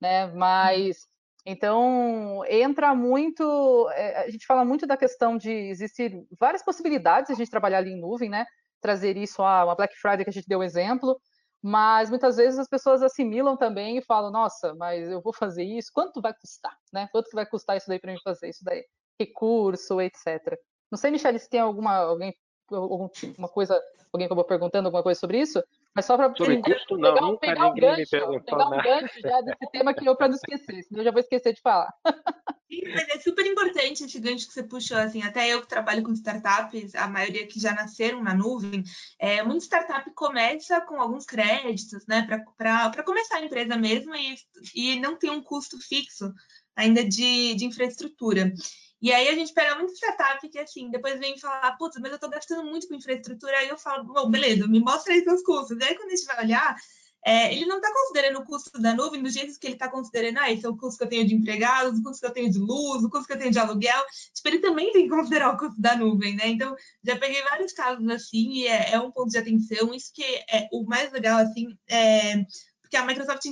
né? 0.01 0.27
Mas 0.29 0.99
então 1.45 2.42
entra 2.49 2.95
muito, 2.95 3.88
é, 3.90 4.25
a 4.25 4.31
gente 4.31 4.45
fala 4.45 4.64
muito 4.64 4.85
da 4.85 4.97
questão 4.97 5.38
de 5.38 5.51
existir 5.51 6.12
várias 6.38 6.62
possibilidades 6.62 7.29
de 7.29 7.35
a 7.35 7.37
gente 7.37 7.51
trabalhar 7.51 7.79
ali 7.79 7.92
em 7.92 8.01
nuvem, 8.01 8.29
né? 8.29 8.45
Trazer 8.81 9.16
isso 9.16 9.42
a 9.42 9.64
uma 9.64 9.77
Black 9.77 9.95
Friday 9.97 10.25
que 10.25 10.31
a 10.31 10.33
gente 10.33 10.49
deu 10.49 10.62
exemplo, 10.62 11.21
mas 11.62 12.11
muitas 12.11 12.37
vezes 12.37 12.59
as 12.59 12.69
pessoas 12.69 13.03
assimilam 13.03 13.57
também 13.57 13.99
e 13.99 14.03
falam, 14.03 14.31
nossa, 14.31 14.75
mas 14.75 15.09
eu 15.09 15.21
vou 15.21 15.33
fazer 15.33 15.64
isso, 15.64 15.90
quanto 15.92 16.21
vai 16.21 16.33
custar, 16.35 16.77
né? 16.92 17.09
Quanto 17.12 17.29
que 17.29 17.35
vai 17.37 17.47
custar 17.47 17.77
isso 17.77 17.88
daí 17.88 17.99
para 17.99 18.12
mim 18.12 18.19
fazer 18.23 18.49
isso 18.49 18.64
daí? 18.64 18.85
Recurso, 19.19 20.01
etc. 20.01 20.59
Não 20.90 20.99
sei, 20.99 21.11
Michelle, 21.11 21.38
se 21.38 21.49
tem 21.49 21.61
alguma 21.61 21.97
alguém 21.97 22.35
alguma 22.75 23.49
coisa, 23.49 23.81
alguém 24.12 24.27
acabou 24.27 24.45
perguntando 24.45 24.88
alguma 24.88 25.03
coisa 25.03 25.19
sobre 25.19 25.38
isso, 25.38 25.62
mas 25.95 26.05
só 26.05 26.16
para 26.16 26.35
sobre 26.35 26.61
custo 26.61 26.99
não, 26.99 27.14
pegar, 27.14 27.27
nunca 27.27 27.40
pegar 27.40 27.64
ninguém 27.64 27.71
um 27.71 27.75
gancho, 27.75 28.01
me 28.01 28.07
perguntou 28.07 28.59
pegar 28.59 28.66
um 28.66 28.83
gancho 28.83 29.21
já 29.21 29.40
desse 29.40 29.71
tema 29.71 29.95
que 29.95 30.09
eu 30.09 30.16
para 30.16 30.29
não 30.29 30.35
esquecer, 30.35 30.83
senão 30.83 31.01
eu 31.01 31.05
já 31.05 31.11
vou 31.11 31.21
esquecer 31.21 31.53
de 31.53 31.61
falar. 31.61 31.92
Mas 32.68 33.09
é 33.11 33.20
super 33.20 33.46
importante 33.46 34.05
esse 34.05 34.18
gancho 34.18 34.48
que 34.48 34.52
você 34.52 34.62
puxou, 34.62 34.96
assim, 34.96 35.22
até 35.22 35.48
eu 35.48 35.61
que 35.62 35.68
trabalho 35.68 36.02
com 36.02 36.12
startups, 36.12 36.94
a 36.96 37.07
maioria 37.07 37.46
que 37.46 37.61
já 37.61 37.72
nasceram 37.72 38.22
na 38.22 38.35
nuvem, 38.35 38.83
é, 39.18 39.42
muita 39.42 39.64
startup 39.64 40.11
começa 40.14 40.81
com 40.81 41.00
alguns 41.00 41.24
créditos, 41.24 42.05
né, 42.07 42.26
para 42.57 43.02
começar 43.05 43.37
a 43.37 43.44
empresa 43.44 43.76
mesmo 43.76 44.14
e, 44.16 44.37
e 44.74 45.00
não 45.00 45.16
tem 45.16 45.31
um 45.31 45.42
custo 45.42 45.79
fixo 45.79 46.33
ainda 46.74 47.05
de, 47.05 47.55
de 47.55 47.64
infraestrutura. 47.64 48.52
E 49.00 49.12
aí 49.12 49.29
a 49.29 49.35
gente 49.35 49.52
pega 49.52 49.76
muito 49.76 49.94
startup 49.94 50.48
que, 50.48 50.59
assim, 50.59 50.90
depois 50.90 51.20
vem 51.20 51.38
falar, 51.38 51.76
putz, 51.76 51.98
mas 52.00 52.11
eu 52.11 52.16
estou 52.16 52.31
gastando 52.31 52.64
muito 52.64 52.88
com 52.88 52.94
infraestrutura, 52.94 53.59
aí 53.59 53.68
eu 53.68 53.79
falo, 53.79 54.05
bom, 54.05 54.29
beleza, 54.29 54.66
me 54.66 54.81
mostra 54.81 55.12
aí 55.12 55.22
seus 55.22 55.42
custos. 55.42 55.79
E 55.79 55.85
aí 55.85 55.94
quando 55.94 56.11
a 56.11 56.16
gente 56.16 56.26
vai 56.26 56.44
olhar, 56.44 56.76
é, 57.27 57.53
ele 57.53 57.67
não 57.67 57.79
está 57.79 57.93
considerando 57.93 58.39
o 58.39 58.45
custo 58.45 58.81
da 58.81 58.95
nuvem 58.95 59.21
do 59.21 59.29
jeito 59.29 59.59
que 59.59 59.67
ele 59.67 59.75
está 59.75 59.89
considerando, 59.89 60.39
ah, 60.39 60.53
esse 60.53 60.65
é 60.65 60.69
o 60.69 60.77
custo 60.77 60.99
que 60.99 61.05
eu 61.05 61.09
tenho 61.09 61.27
de 61.27 61.35
empregados, 61.35 61.99
o 61.99 62.03
custo 62.05 62.21
que 62.21 62.27
eu 62.27 62.33
tenho 62.33 62.53
de 62.53 62.59
luz, 62.61 63.03
o 63.03 63.11
custo 63.11 63.27
que 63.27 63.33
eu 63.33 63.39
tenho 63.39 63.51
de 63.51 63.59
aluguel. 63.59 64.05
Tipo, 64.33 64.49
ele 64.49 64.61
também 64.61 64.93
tem 64.93 65.09
que 65.09 65.11
considerar 65.11 65.53
o 65.53 65.59
custo 65.59 65.81
da 65.81 65.97
nuvem, 65.97 66.37
né? 66.37 66.47
Então, 66.47 66.77
já 67.03 67.17
peguei 67.19 67.43
vários 67.43 67.73
casos 67.73 68.09
assim, 68.11 68.53
e 68.53 68.69
é, 68.69 68.93
é 68.93 69.01
um 69.01 69.11
ponto 69.11 69.31
de 69.31 69.39
atenção. 69.39 69.93
Isso 69.93 70.12
que 70.15 70.23
é 70.23 70.69
o 70.71 70.85
mais 70.85 71.11
legal, 71.11 71.41
assim, 71.41 71.77
é, 71.89 72.45
porque 72.81 72.97
a 72.97 73.05
Microsoft 73.05 73.45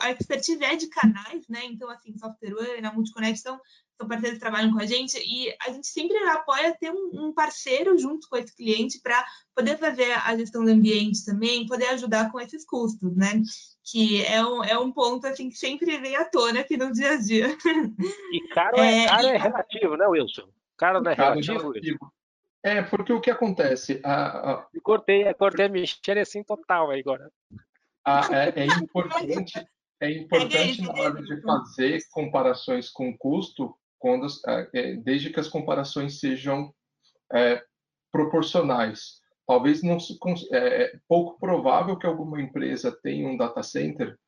a 0.00 0.10
expertise 0.10 0.64
é 0.64 0.74
de 0.74 0.88
canais, 0.88 1.46
né? 1.48 1.64
Então, 1.66 1.88
assim, 1.90 2.16
Software 2.18 2.54
One, 2.54 2.86
a 2.86 2.92
Multiconexão, 2.92 3.60
são 3.98 4.06
parceiros 4.06 4.38
que 4.38 4.44
trabalham 4.44 4.72
com 4.72 4.78
a 4.78 4.86
gente 4.86 5.18
e 5.18 5.52
a 5.66 5.72
gente 5.72 5.88
sempre 5.88 6.16
apoia 6.28 6.76
ter 6.78 6.90
um, 6.90 7.10
um 7.12 7.32
parceiro 7.32 7.98
junto 7.98 8.28
com 8.28 8.36
esse 8.36 8.54
cliente 8.54 9.00
para 9.02 9.24
poder 9.54 9.76
fazer 9.76 10.12
a 10.12 10.36
gestão 10.36 10.64
do 10.64 10.70
ambiente 10.70 11.24
também, 11.24 11.66
poder 11.66 11.88
ajudar 11.88 12.30
com 12.30 12.40
esses 12.40 12.64
custos, 12.64 13.16
né? 13.16 13.42
Que 13.84 14.24
é 14.24 14.44
um, 14.44 14.62
é 14.62 14.78
um 14.78 14.92
ponto 14.92 15.26
assim 15.26 15.50
que 15.50 15.56
sempre 15.56 15.98
vem 15.98 16.14
à 16.14 16.24
tona 16.24 16.60
aqui 16.60 16.76
no 16.76 16.92
dia 16.92 17.12
a 17.12 17.16
dia. 17.16 17.48
E 18.32 18.48
caro 18.54 18.78
é, 18.78 19.04
é 19.04 19.08
caro 19.08 19.26
é 19.26 19.36
relativo, 19.36 19.96
né, 19.96 20.06
Wilson? 20.06 20.48
Caro 20.76 21.00
não 21.00 21.10
é 21.10 21.16
caro 21.16 21.40
relativo, 21.40 21.72
relativo. 21.72 22.12
É, 22.62 22.82
porque 22.82 23.12
o 23.12 23.20
que 23.20 23.30
acontece? 23.30 24.00
A, 24.04 24.52
a... 24.52 24.66
Cortei, 24.82 25.32
cortei 25.34 25.66
a 25.66 25.68
mexer 25.68 26.18
assim 26.18 26.44
total 26.44 26.90
aí 26.90 27.00
agora. 27.00 27.30
A, 28.04 28.20
é, 28.32 28.60
é 28.60 28.66
importante, 28.66 29.66
é 30.00 30.10
importante 30.18 30.82
na 30.82 30.92
hora 30.92 31.22
de 31.22 31.42
fazer 31.42 32.00
comparações 32.12 32.90
com 32.90 33.16
custo, 33.16 33.76
quando, 33.98 34.26
é, 34.46 34.68
é, 34.74 34.96
desde 34.96 35.30
que 35.30 35.40
as 35.40 35.48
comparações 35.48 36.20
sejam 36.20 36.72
é, 37.32 37.62
proporcionais. 38.12 39.20
Talvez 39.46 39.82
não 39.82 39.98
é, 40.52 40.84
é 40.84 41.00
pouco 41.08 41.38
provável 41.38 41.96
que 41.98 42.06
alguma 42.06 42.40
empresa 42.40 42.96
tenha 43.02 43.28
um 43.28 43.36
data 43.36 43.62
center 43.62 44.18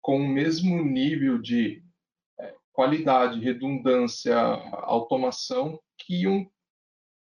com 0.00 0.16
o 0.16 0.28
mesmo 0.28 0.82
nível 0.82 1.38
de 1.38 1.82
é, 2.40 2.54
qualidade, 2.72 3.40
redundância, 3.40 4.36
automação 4.36 5.80
que 5.98 6.26
um 6.26 6.50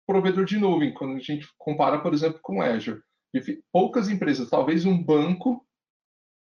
provedor 0.07 0.45
de 0.45 0.59
nuvem, 0.59 0.93
quando 0.93 1.17
a 1.17 1.21
gente 1.21 1.47
compara, 1.59 2.01
por 2.01 2.13
exemplo, 2.15 2.41
com 2.43 2.63
Azure. 2.63 3.03
Poucas 3.73 4.09
empresas, 4.09 4.49
talvez 4.49 4.85
um 4.85 5.03
banco, 5.03 5.67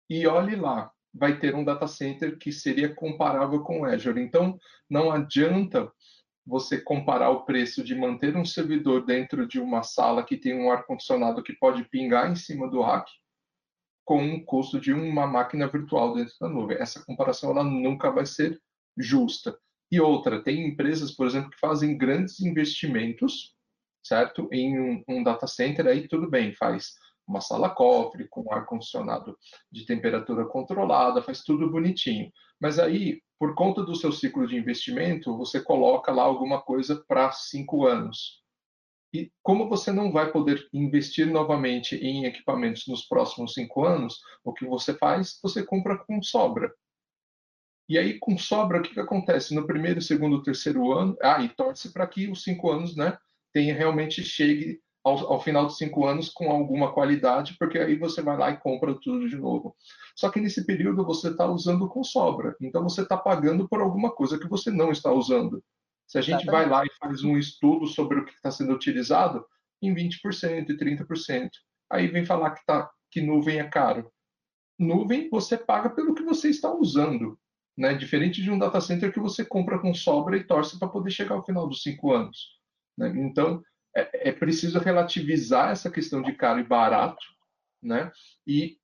e 0.09 0.27
olhe 0.27 0.55
lá, 0.55 0.91
vai 1.13 1.39
ter 1.39 1.55
um 1.55 1.63
data 1.63 1.87
center 1.87 2.37
que 2.37 2.51
seria 2.51 2.93
comparável 2.93 3.61
com 3.61 3.81
o 3.81 3.85
Azure. 3.85 4.21
Então, 4.21 4.57
não 4.89 5.11
adianta 5.11 5.91
você 6.45 6.79
comparar 6.79 7.29
o 7.29 7.45
preço 7.45 7.83
de 7.83 7.95
manter 7.95 8.35
um 8.35 8.45
servidor 8.45 9.05
dentro 9.05 9.47
de 9.47 9.59
uma 9.59 9.83
sala 9.83 10.23
que 10.23 10.37
tem 10.37 10.53
um 10.53 10.71
ar-condicionado 10.71 11.43
que 11.43 11.53
pode 11.53 11.83
pingar 11.85 12.31
em 12.31 12.35
cima 12.35 12.69
do 12.69 12.81
rack 12.81 13.09
com 14.03 14.33
o 14.33 14.43
custo 14.43 14.79
de 14.79 14.91
uma 14.91 15.27
máquina 15.27 15.67
virtual 15.67 16.15
dentro 16.15 16.33
da 16.39 16.49
nuvem. 16.49 16.77
Essa 16.77 17.03
comparação 17.05 17.51
ela 17.51 17.63
nunca 17.63 18.11
vai 18.11 18.25
ser 18.25 18.59
justa. 18.97 19.57
E 19.91 19.99
outra, 19.99 20.41
tem 20.41 20.67
empresas, 20.67 21.11
por 21.11 21.27
exemplo, 21.27 21.51
que 21.51 21.59
fazem 21.59 21.97
grandes 21.97 22.39
investimentos, 22.39 23.55
certo, 24.03 24.49
em 24.51 24.79
um, 24.79 25.03
um 25.07 25.23
data 25.23 25.45
center, 25.45 25.85
aí 25.85 26.07
tudo 26.07 26.29
bem, 26.29 26.53
faz 26.55 26.93
uma 27.31 27.41
sala 27.41 27.69
cofre, 27.69 28.27
com 28.27 28.53
ar-condicionado 28.53 29.37
de 29.71 29.85
temperatura 29.85 30.45
controlada, 30.45 31.23
faz 31.23 31.41
tudo 31.41 31.71
bonitinho. 31.71 32.31
Mas 32.59 32.77
aí, 32.77 33.21
por 33.39 33.55
conta 33.55 33.83
do 33.83 33.95
seu 33.95 34.11
ciclo 34.11 34.45
de 34.45 34.55
investimento, 34.55 35.35
você 35.35 35.59
coloca 35.59 36.11
lá 36.11 36.23
alguma 36.23 36.61
coisa 36.61 37.03
para 37.07 37.31
cinco 37.31 37.87
anos. 37.87 38.41
E 39.13 39.31
como 39.41 39.67
você 39.67 39.91
não 39.91 40.11
vai 40.11 40.31
poder 40.31 40.69
investir 40.71 41.27
novamente 41.27 41.95
em 41.95 42.25
equipamentos 42.25 42.87
nos 42.87 43.03
próximos 43.03 43.53
cinco 43.53 43.85
anos, 43.85 44.21
o 44.43 44.53
que 44.53 44.65
você 44.65 44.93
faz? 44.93 45.39
Você 45.41 45.63
compra 45.63 45.97
com 45.97 46.21
sobra. 46.21 46.71
E 47.89 47.97
aí, 47.97 48.19
com 48.19 48.37
sobra, 48.37 48.79
o 48.79 48.81
que, 48.81 48.93
que 48.93 48.99
acontece? 48.99 49.53
No 49.53 49.67
primeiro, 49.67 50.01
segundo, 50.01 50.43
terceiro 50.43 50.93
ano, 50.93 51.17
ah, 51.21 51.41
e 51.41 51.49
torce 51.49 51.91
para 51.91 52.07
que 52.07 52.29
os 52.29 52.43
cinco 52.43 52.71
anos 52.71 52.95
né, 52.95 53.17
tenha 53.51 53.73
realmente 53.73 54.23
chegue 54.23 54.81
ao, 55.03 55.33
ao, 55.33 55.41
final 55.41 55.65
de 55.65 55.75
cinco 55.75 56.05
anos 56.05 56.29
com 56.29 56.51
alguma 56.51 56.93
qualidade, 56.93 57.55
porque 57.57 57.77
aí 57.79 57.97
você 57.97 58.21
vai 58.21 58.37
lá 58.37 58.51
e 58.51 58.57
compra 58.57 58.93
tudo 59.01 59.27
de 59.27 59.35
novo. 59.35 59.75
Só 60.15 60.29
que 60.29 60.39
nesse 60.39 60.65
período 60.65 61.05
você 61.05 61.29
está 61.29 61.45
usando 61.45 61.87
com 61.87 62.03
sobra, 62.03 62.55
então 62.61 62.83
você 62.83 63.01
está 63.01 63.17
pagando 63.17 63.67
por 63.67 63.81
alguma 63.81 64.11
coisa 64.11 64.37
que 64.37 64.47
você 64.47 64.69
não 64.69 64.91
está 64.91 65.11
usando. 65.11 65.63
Se 66.07 66.17
a 66.17 66.21
gente 66.21 66.45
vai 66.45 66.67
lá 66.67 66.85
e 66.85 66.89
faz 66.99 67.23
um 67.23 67.37
estudo 67.37 67.87
sobre 67.87 68.19
o 68.19 68.25
que 68.25 68.33
está 68.33 68.51
sendo 68.51 68.73
utilizado, 68.73 69.45
em 69.81 69.93
20% 69.93 70.69
e 70.69 70.77
30%. 70.77 71.49
Aí 71.89 72.07
vem 72.07 72.25
falar 72.25 72.51
que, 72.51 72.65
tá, 72.65 72.89
que 73.09 73.21
nuvem 73.21 73.59
é 73.59 73.63
caro. 73.63 74.11
Nuvem 74.77 75.29
você 75.29 75.57
paga 75.57 75.89
pelo 75.89 76.13
que 76.13 76.23
você 76.23 76.49
está 76.49 76.71
usando. 76.73 77.39
né? 77.77 77.93
Diferente 77.93 78.41
de 78.41 78.51
um 78.51 78.59
data 78.59 78.79
center 78.79 79.11
que 79.11 79.19
você 79.19 79.43
compra 79.43 79.79
com 79.79 79.93
sobra 79.93 80.37
e 80.37 80.43
torce 80.43 80.77
para 80.77 80.87
poder 80.87 81.11
chegar 81.11 81.35
ao 81.35 81.45
final 81.45 81.67
dos 81.67 81.81
cinco 81.81 82.11
anos. 82.11 82.59
Né? 82.97 83.13
Então, 83.17 83.63
é, 83.95 84.29
é, 84.29 84.31
preciso 84.31 84.79
relativizar 84.79 85.71
essa 85.71 85.89
questão 85.89 86.21
de 86.21 86.33
caro 86.33 86.59
e 86.59 86.63
barato, 86.63 87.25
né? 87.81 88.11
E 88.47 88.77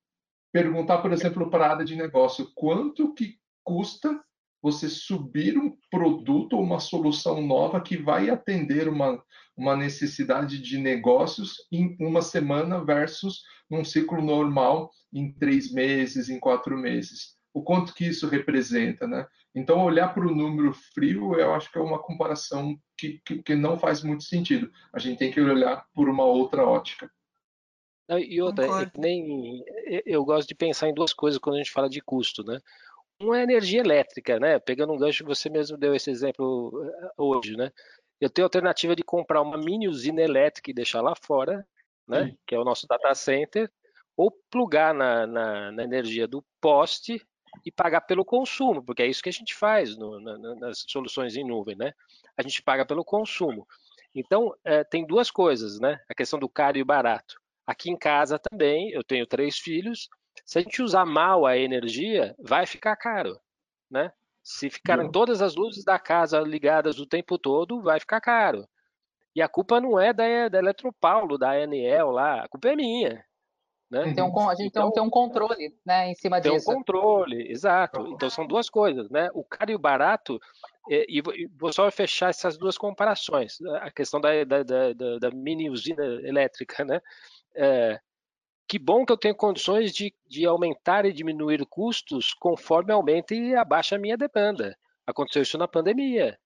perguntar, 0.51 0.99
por 0.99 1.12
exemplo, 1.14 1.49
para 1.49 1.66
a 1.66 1.72
área 1.72 1.86
de 1.86 1.95
negócio, 1.95 2.51
quanto 2.55 3.14
que 3.14 3.38
custa 3.64 4.20
você 4.62 4.89
subir 4.89 5.58
um 5.58 5.78
produto 5.89 6.53
ou 6.53 6.64
uma 6.64 6.80
solução 6.80 7.41
nova 7.41 7.80
que 7.80 7.95
vai 7.95 8.30
atender 8.30 8.89
uma, 8.89 9.24
uma 9.55 9.76
necessidade 9.76 10.60
de 10.60 10.78
negócios 10.78 11.55
em 11.72 11.95
uma 11.99 12.22
semana 12.22 12.84
versus 12.84 13.43
num 13.70 13.86
ciclo 13.86 14.22
normal 14.22 14.91
em 15.14 15.32
três 15.32 15.72
meses, 15.72 16.30
em 16.30 16.39
quatro 16.39 16.78
meses. 16.78 17.36
O 17.58 17.64
quanto 17.64 17.91
que 17.91 18.05
isso 18.05 18.28
representa, 18.28 19.08
né? 19.08 19.26
Então, 19.55 19.84
olhar 19.84 20.14
para 20.14 20.28
o 20.28 20.36
número 20.36 20.72
frio, 20.93 21.34
eu 21.34 21.55
acho 21.55 21.72
que 21.72 21.80
é 21.80 21.82
uma 21.82 21.97
comparação 21.97 22.80
que, 22.95 23.20
que, 23.26 23.41
que, 23.41 23.55
não 23.55 23.80
faz 23.80 24.03
muito 24.03 24.26
sentido. 24.26 24.72
A 24.93 24.99
gente 24.99 25.18
tem 25.18 25.32
que 25.32 25.41
olhar 25.41 25.84
por 25.91 26.08
uma 26.08 26.24
outra 26.24 26.64
ótica. 26.64 27.10
E 28.10 28.39
outra, 28.39 28.84
é 28.84 28.91
nem 28.95 29.64
eu 30.05 30.24
gosto 30.24 30.47
de 30.47 30.53
pensar 30.53 30.88
em 30.88 30.93
duas 30.93 31.14
coisas 31.14 31.39
quando 31.39 31.55
a 31.55 31.58
gente 31.58 31.72
fala 31.72 31.89
de 31.89 31.99
custo, 31.99 32.43
né? 32.43 32.60
Um 33.20 33.34
é 33.34 33.41
energia 33.41 33.80
elétrica, 33.80 34.39
né? 34.39 34.60
Pegando 34.60 34.93
um 34.93 34.97
gancho, 34.97 35.26
você 35.26 35.49
mesmo 35.49 35.80
deu 35.80 35.95
esse 35.95 36.12
exemplo 36.12 36.72
eh, 36.86 37.10
hoje, 37.18 37.58
né? 37.58 37.72
Eu 38.22 38.30
tenho 38.30 38.45
a 38.45 38.49
alternativa 38.49 38.95
de 38.95 39.01
comprar 39.01 39.41
uma 39.41 39.58
mini 39.58 39.88
usina 39.88 40.22
elétrica 40.22 40.70
e 40.70 40.76
deixar 40.76 41.01
lá 41.01 41.16
fora, 41.16 41.68
né? 42.08 42.26
Sim. 42.26 42.38
Que 42.45 42.53
é 42.53 42.60
o 42.60 42.64
nosso 42.64 42.86
data 42.86 43.16
center, 43.16 43.68
ou 44.16 44.32
plugar 44.51 44.93
na, 44.93 45.26
na, 45.26 45.72
na, 45.72 45.84
energia 45.84 46.28
do 46.28 46.43
poste 46.62 47.20
e 47.66 47.72
pagar 47.72 48.02
pelo 48.02 48.26
consumo, 48.26 48.84
porque 48.84 49.04
é 49.04 49.08
isso 49.08 49.22
que 49.22 49.30
a 49.30 49.34
gente 49.34 49.54
faz 49.56 49.98
no, 49.98 50.20
na, 50.20 50.56
nas 50.56 50.86
soluções 50.88 51.36
em 51.36 51.45
nuvem, 51.45 51.76
né? 51.76 51.93
A 52.38 52.41
gente 52.41 52.62
paga 52.62 52.86
pelo 52.86 53.04
consumo. 53.04 53.68
Então, 54.14 54.54
é, 54.64 54.84
tem 54.84 55.06
duas 55.06 55.30
coisas, 55.30 55.80
né? 55.80 56.00
A 56.10 56.16
questão 56.16 56.39
do 56.39 56.50
caro 56.50 56.78
e 56.78 56.84
barato. 56.84 57.36
Aqui 57.66 57.91
em 57.91 57.98
casa 57.98 58.39
também, 58.39 58.91
eu 58.91 59.04
tenho 59.04 59.28
três 59.28 59.58
filhos. 59.58 60.10
Se 60.45 60.60
a 60.60 60.62
gente 60.62 60.82
usar 60.82 61.06
mal 61.06 61.45
a 61.45 61.58
energia, 61.58 62.36
vai 62.39 62.66
ficar 62.66 62.95
caro, 62.95 63.39
né? 63.89 64.12
Se 64.43 64.70
ficarem 64.70 65.12
todas 65.12 65.41
as 65.41 65.56
luzes 65.56 65.84
da 65.84 66.00
casa 66.00 66.39
ligadas 66.39 67.00
o 67.00 67.06
tempo 67.06 67.38
todo, 67.38 67.82
vai 67.82 68.00
ficar 68.00 68.22
caro. 68.22 68.66
E 69.36 69.41
a 69.41 69.50
culpa 69.50 69.82
não 69.82 70.00
é 70.00 70.14
da, 70.14 70.48
da 70.48 70.58
Eletropaulo, 70.58 71.38
da 71.38 71.52
ANEL 71.52 72.10
lá, 72.12 72.43
a 72.43 72.48
culpa 72.48 72.70
é 72.70 72.76
minha. 72.76 73.24
Né? 73.89 74.13
Tem 74.13 74.23
um, 74.23 74.49
a 74.49 74.55
gente 74.55 74.67
então, 74.67 74.91
tem 74.91 75.01
um 75.01 75.09
controle 75.09 75.73
né, 75.85 76.11
em 76.11 76.15
cima 76.15 76.41
tem 76.41 76.51
disso. 76.51 76.65
Tem 76.65 76.75
um 76.75 76.77
controle, 76.77 77.49
exato. 77.49 78.05
Então 78.07 78.29
são 78.29 78.45
duas 78.45 78.69
coisas, 78.69 79.09
né? 79.09 79.29
O 79.33 79.43
caro 79.45 79.71
e 79.71 79.75
o 79.75 79.79
barato, 79.79 80.39
e, 80.89 81.21
e 81.21 81.47
vou 81.57 81.71
só 81.71 81.89
fechar 81.89 82.29
essas 82.29 82.57
duas 82.57 82.77
comparações. 82.77 83.59
A 83.81 83.89
questão 83.89 84.19
da, 84.19 84.43
da, 84.43 84.63
da, 84.63 84.93
da 85.19 85.31
mini 85.31 85.69
usina 85.69 86.03
elétrica, 86.03 86.83
né? 86.83 87.01
É, 87.55 87.99
que 88.67 88.77
bom 88.77 89.05
que 89.05 89.11
eu 89.13 89.17
tenho 89.17 89.33
condições 89.33 89.93
de, 89.93 90.13
de 90.27 90.45
aumentar 90.45 91.05
e 91.05 91.13
diminuir 91.13 91.65
custos 91.65 92.33
conforme 92.33 92.91
aumenta 92.91 93.33
e 93.33 93.55
abaixa 93.55 93.95
a 93.95 93.99
minha 93.99 94.17
demanda. 94.17 94.77
Aconteceu 95.05 95.41
isso 95.41 95.57
na 95.57 95.67
pandemia. 95.67 96.38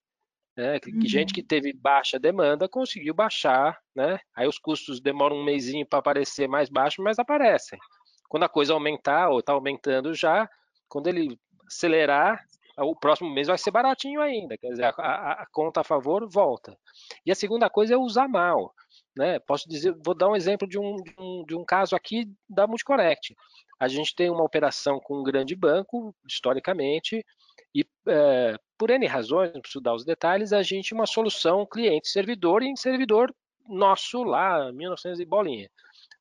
Né? 0.56 0.80
Que, 0.80 0.92
uhum. 0.92 1.02
Gente 1.06 1.34
que 1.34 1.42
teve 1.42 1.74
baixa 1.74 2.20
demanda 2.20 2.68
conseguiu 2.68 3.14
baixar, 3.14 3.80
né? 3.96 4.20
Aí 4.36 4.48
os 4.48 4.60
custos 4.60 5.00
demoram 5.00 5.38
um 5.38 5.44
mêsinho 5.44 5.86
para 5.86 6.00
aparecer 6.00 6.48
mais 6.48 6.70
baixo, 6.70 7.02
mas 7.02 7.18
aparecem. 7.20 7.80
Quando 8.28 8.44
a 8.44 8.50
coisa 8.50 8.74
aumentar 8.74 9.30
ou 9.30 9.40
está 9.40 9.54
aumentando 9.54 10.14
já, 10.14 10.50
quando 10.88 11.08
ele 11.08 11.40
acelerar, 11.68 12.44
o 12.78 12.96
próximo 12.96 13.30
mês 13.30 13.48
vai 13.48 13.58
ser 13.58 13.72
baratinho 13.72 14.22
ainda. 14.22 14.58
Quer 14.58 14.70
dizer, 14.70 14.84
a, 14.86 14.90
a, 14.90 15.32
a 15.44 15.46
conta 15.52 15.82
a 15.82 15.84
favor 15.84 16.28
volta. 16.30 16.78
E 17.26 17.32
a 17.32 17.36
segunda 17.36 17.70
coisa 17.70 17.94
é 17.94 17.98
usar 17.98 18.28
mal. 18.28 18.74
Né? 19.16 19.40
Posso 19.40 19.68
dizer, 19.68 19.96
vou 20.04 20.16
dar 20.16 20.30
um 20.30 20.36
exemplo 20.36 20.68
de 20.68 20.80
um, 20.80 20.96
de 20.96 21.14
um, 21.18 21.46
de 21.46 21.56
um 21.56 21.66
caso 21.66 21.96
aqui 21.96 22.26
da 22.50 22.68
Multicorrect. 22.68 23.36
A 23.80 23.88
gente 23.88 24.16
tem 24.16 24.30
uma 24.30 24.44
operação 24.44 25.00
com 25.00 25.20
um 25.20 25.24
grande 25.24 25.56
banco, 25.56 26.16
historicamente, 26.26 27.26
e 27.74 27.86
é, 28.08 28.56
por 28.82 28.90
N 28.90 29.06
razões, 29.06 29.54
não 29.54 29.62
preciso 29.62 29.80
dar 29.80 29.94
os 29.94 30.04
detalhes, 30.04 30.52
a 30.52 30.64
gente 30.64 30.92
uma 30.92 31.06
solução 31.06 31.68
cliente-servidor 31.68 32.64
em 32.64 32.76
servidor 32.76 33.32
nosso 33.70 34.24
lá, 34.24 34.72
1900 34.72 35.20
e 35.20 35.26
bolinha. 35.26 35.70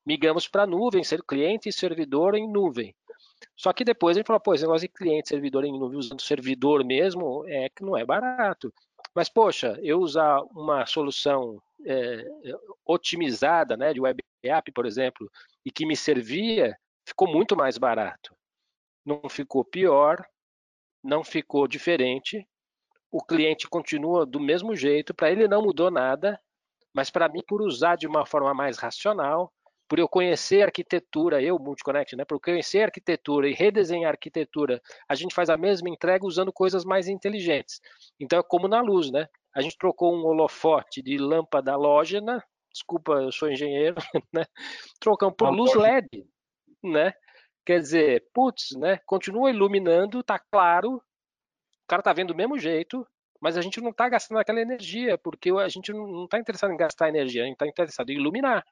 Migramos 0.05 0.47
para 0.47 0.67
nuvem, 0.67 1.03
ser 1.03 1.23
cliente 1.23 1.69
e 1.69 1.73
servidor 1.73 2.35
em 2.35 2.47
nuvem. 2.47 2.93
Só 3.57 3.73
que 3.73 3.83
depois 3.83 4.15
a 4.15 4.19
gente 4.19 4.27
falou, 4.27 4.39
pô, 4.39 4.53
esse 4.53 4.63
negócio 4.63 4.87
de 4.87 4.93
cliente, 4.93 5.29
servidor 5.29 5.65
em 5.65 5.71
nuvem, 5.71 5.97
usando 5.97 6.21
servidor 6.21 6.85
mesmo, 6.85 7.43
é 7.47 7.67
que 7.67 7.83
não 7.83 7.97
é 7.97 8.05
barato. 8.05 8.71
Mas, 9.15 9.27
poxa, 9.27 9.79
eu 9.81 9.99
usar 9.99 10.39
uma 10.51 10.85
solução 10.85 11.59
é, 11.83 12.23
otimizada, 12.85 13.75
né, 13.75 13.91
de 13.91 13.99
web 13.99 14.23
app, 14.43 14.71
por 14.71 14.85
exemplo, 14.85 15.27
e 15.65 15.71
que 15.71 15.83
me 15.83 15.95
servia, 15.95 16.77
ficou 17.07 17.27
muito 17.27 17.55
mais 17.55 17.79
barato. 17.79 18.35
Não 19.03 19.27
ficou 19.27 19.65
pior, 19.65 20.23
não 21.03 21.23
ficou 21.23 21.67
diferente. 21.67 22.47
O 23.11 23.23
cliente 23.23 23.67
continua 23.67 24.25
do 24.25 24.39
mesmo 24.39 24.75
jeito, 24.75 25.13
para 25.13 25.31
ele 25.31 25.47
não 25.47 25.61
mudou 25.61 25.91
nada, 25.91 26.39
mas 26.93 27.09
para 27.09 27.27
mim, 27.27 27.41
por 27.47 27.61
usar 27.61 27.95
de 27.95 28.07
uma 28.07 28.25
forma 28.25 28.53
mais 28.53 28.77
racional, 28.77 29.51
por 29.91 29.99
eu 29.99 30.07
conhecer 30.07 30.61
a 30.61 30.65
arquitetura, 30.67 31.41
eu, 31.41 31.59
Multiconnect, 31.59 32.15
né, 32.15 32.23
por 32.23 32.39
conhecer 32.39 32.79
a 32.79 32.85
arquitetura 32.85 33.49
e 33.49 33.53
redesenhar 33.53 34.09
a 34.09 34.13
arquitetura, 34.13 34.81
a 35.05 35.15
gente 35.15 35.35
faz 35.35 35.49
a 35.49 35.57
mesma 35.57 35.89
entrega 35.89 36.25
usando 36.25 36.53
coisas 36.53 36.85
mais 36.85 37.09
inteligentes. 37.09 37.81
Então 38.17 38.39
é 38.39 38.43
como 38.43 38.69
na 38.69 38.79
luz, 38.79 39.11
né? 39.11 39.27
A 39.53 39.61
gente 39.61 39.77
trocou 39.77 40.15
um 40.15 40.25
holofote 40.25 41.01
de 41.01 41.17
lâmpada 41.17 41.73
halógena, 41.73 42.41
desculpa, 42.71 43.15
eu 43.15 43.33
sou 43.33 43.51
engenheiro, 43.51 43.95
né? 44.31 44.45
Trocamos 44.97 45.35
por 45.35 45.49
luz 45.49 45.73
LED, 45.73 46.25
né? 46.81 47.13
Quer 47.65 47.79
dizer, 47.79 48.25
putz, 48.33 48.71
né? 48.77 48.97
Continua 49.05 49.51
iluminando, 49.51 50.23
tá 50.23 50.39
claro, 50.39 50.95
o 50.95 51.87
cara 51.87 52.01
tá 52.01 52.13
vendo 52.13 52.29
do 52.29 52.35
mesmo 52.35 52.57
jeito, 52.57 53.05
mas 53.39 53.57
a 53.57 53.61
gente 53.61 53.81
não 53.81 53.89
está 53.89 54.07
gastando 54.07 54.39
aquela 54.39 54.61
energia, 54.61 55.17
porque 55.17 55.51
a 55.51 55.67
gente 55.67 55.91
não 55.91 56.25
está 56.25 56.39
interessado 56.39 56.71
em 56.71 56.77
gastar 56.77 57.09
energia, 57.09 57.43
a 57.43 57.45
gente 57.45 57.55
está 57.55 57.67
interessado 57.67 58.09
em 58.09 58.15
iluminar, 58.15 58.65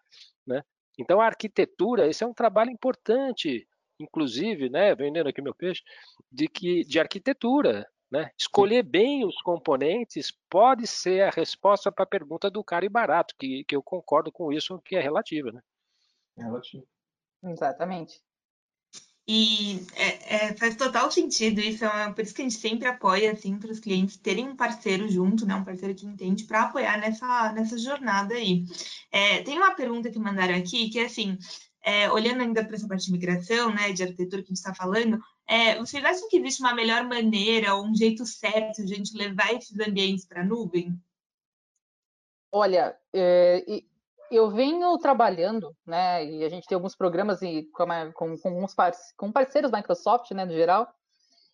né? 0.45 0.63
Então, 0.97 1.21
a 1.21 1.25
arquitetura, 1.25 2.07
esse 2.07 2.23
é 2.23 2.27
um 2.27 2.33
trabalho 2.33 2.69
importante, 2.69 3.65
inclusive, 3.99 4.69
né, 4.69 4.93
vendendo 4.93 5.29
aqui 5.29 5.41
meu 5.41 5.55
peixe, 5.55 5.81
de, 6.31 6.47
que, 6.47 6.83
de 6.83 6.99
arquitetura. 6.99 7.87
Né? 8.11 8.31
Escolher 8.37 8.83
bem 8.83 9.23
os 9.23 9.39
componentes 9.41 10.33
pode 10.49 10.87
ser 10.87 11.21
a 11.21 11.29
resposta 11.29 11.91
para 11.91 12.03
a 12.03 12.07
pergunta 12.07 12.49
do 12.49 12.63
caro 12.63 12.85
e 12.85 12.89
barato, 12.89 13.35
que, 13.37 13.63
que 13.65 13.75
eu 13.75 13.83
concordo 13.83 14.31
com 14.31 14.51
isso, 14.51 14.81
que 14.83 14.95
é 14.95 14.99
relativa. 14.99 15.51
Né? 15.51 15.61
É 16.37 16.43
relativo. 16.43 16.87
Exatamente. 17.43 18.21
E 19.31 19.85
é, 19.93 20.47
é, 20.47 20.55
faz 20.55 20.75
total 20.75 21.11
sentido 21.11 21.61
isso, 21.61 21.85
é 21.85 22.11
por 22.11 22.23
isso 22.23 22.33
que 22.33 22.41
a 22.41 22.45
gente 22.45 22.57
sempre 22.57 22.87
apoia 22.87 23.31
assim, 23.31 23.59
para 23.59 23.69
os 23.69 23.79
clientes 23.79 24.17
terem 24.17 24.47
um 24.49 24.55
parceiro 24.55 25.07
junto, 25.07 25.45
né, 25.45 25.53
um 25.53 25.63
parceiro 25.63 25.93
que 25.93 26.07
entende, 26.07 26.45
para 26.45 26.63
apoiar 26.63 26.99
nessa, 26.99 27.53
nessa 27.53 27.77
jornada 27.77 28.33
aí. 28.33 28.65
É, 29.11 29.43
tem 29.43 29.55
uma 29.55 29.75
pergunta 29.75 30.09
que 30.09 30.17
mandaram 30.17 30.55
aqui, 30.55 30.89
que 30.89 30.97
é 30.97 31.05
assim, 31.05 31.37
é, 31.83 32.11
olhando 32.11 32.41
ainda 32.41 32.65
para 32.65 32.75
essa 32.75 32.87
parte 32.87 33.05
de 33.05 33.11
migração, 33.11 33.71
né, 33.71 33.93
de 33.93 34.01
arquitetura 34.01 34.41
que 34.41 34.47
a 34.47 34.49
gente 34.49 34.57
está 34.57 34.73
falando, 34.73 35.19
é, 35.47 35.77
vocês 35.77 36.03
acham 36.03 36.27
que 36.27 36.37
existe 36.37 36.61
uma 36.61 36.73
melhor 36.73 37.03
maneira 37.03 37.75
ou 37.75 37.85
um 37.85 37.93
jeito 37.93 38.25
certo 38.25 38.83
de 38.83 38.93
a 38.93 38.97
gente 38.97 39.15
levar 39.15 39.53
esses 39.53 39.79
ambientes 39.79 40.25
para 40.25 40.41
a 40.41 40.45
nuvem? 40.45 40.99
Olha, 42.51 42.97
é, 43.13 43.63
eu 44.31 44.49
venho 44.49 44.97
trabalhando, 44.97 45.75
né, 45.85 46.25
e 46.25 46.43
a 46.43 46.49
gente 46.49 46.67
tem 46.67 46.75
alguns 46.75 46.95
programas 46.95 47.41
e 47.41 47.67
com, 47.73 47.85
com, 48.13 48.37
com, 48.37 48.63
uns 48.63 48.75
com 49.17 49.31
parceiros 49.31 49.71
da 49.71 49.77
Microsoft, 49.77 50.31
né, 50.31 50.45
no 50.45 50.53
geral, 50.53 50.87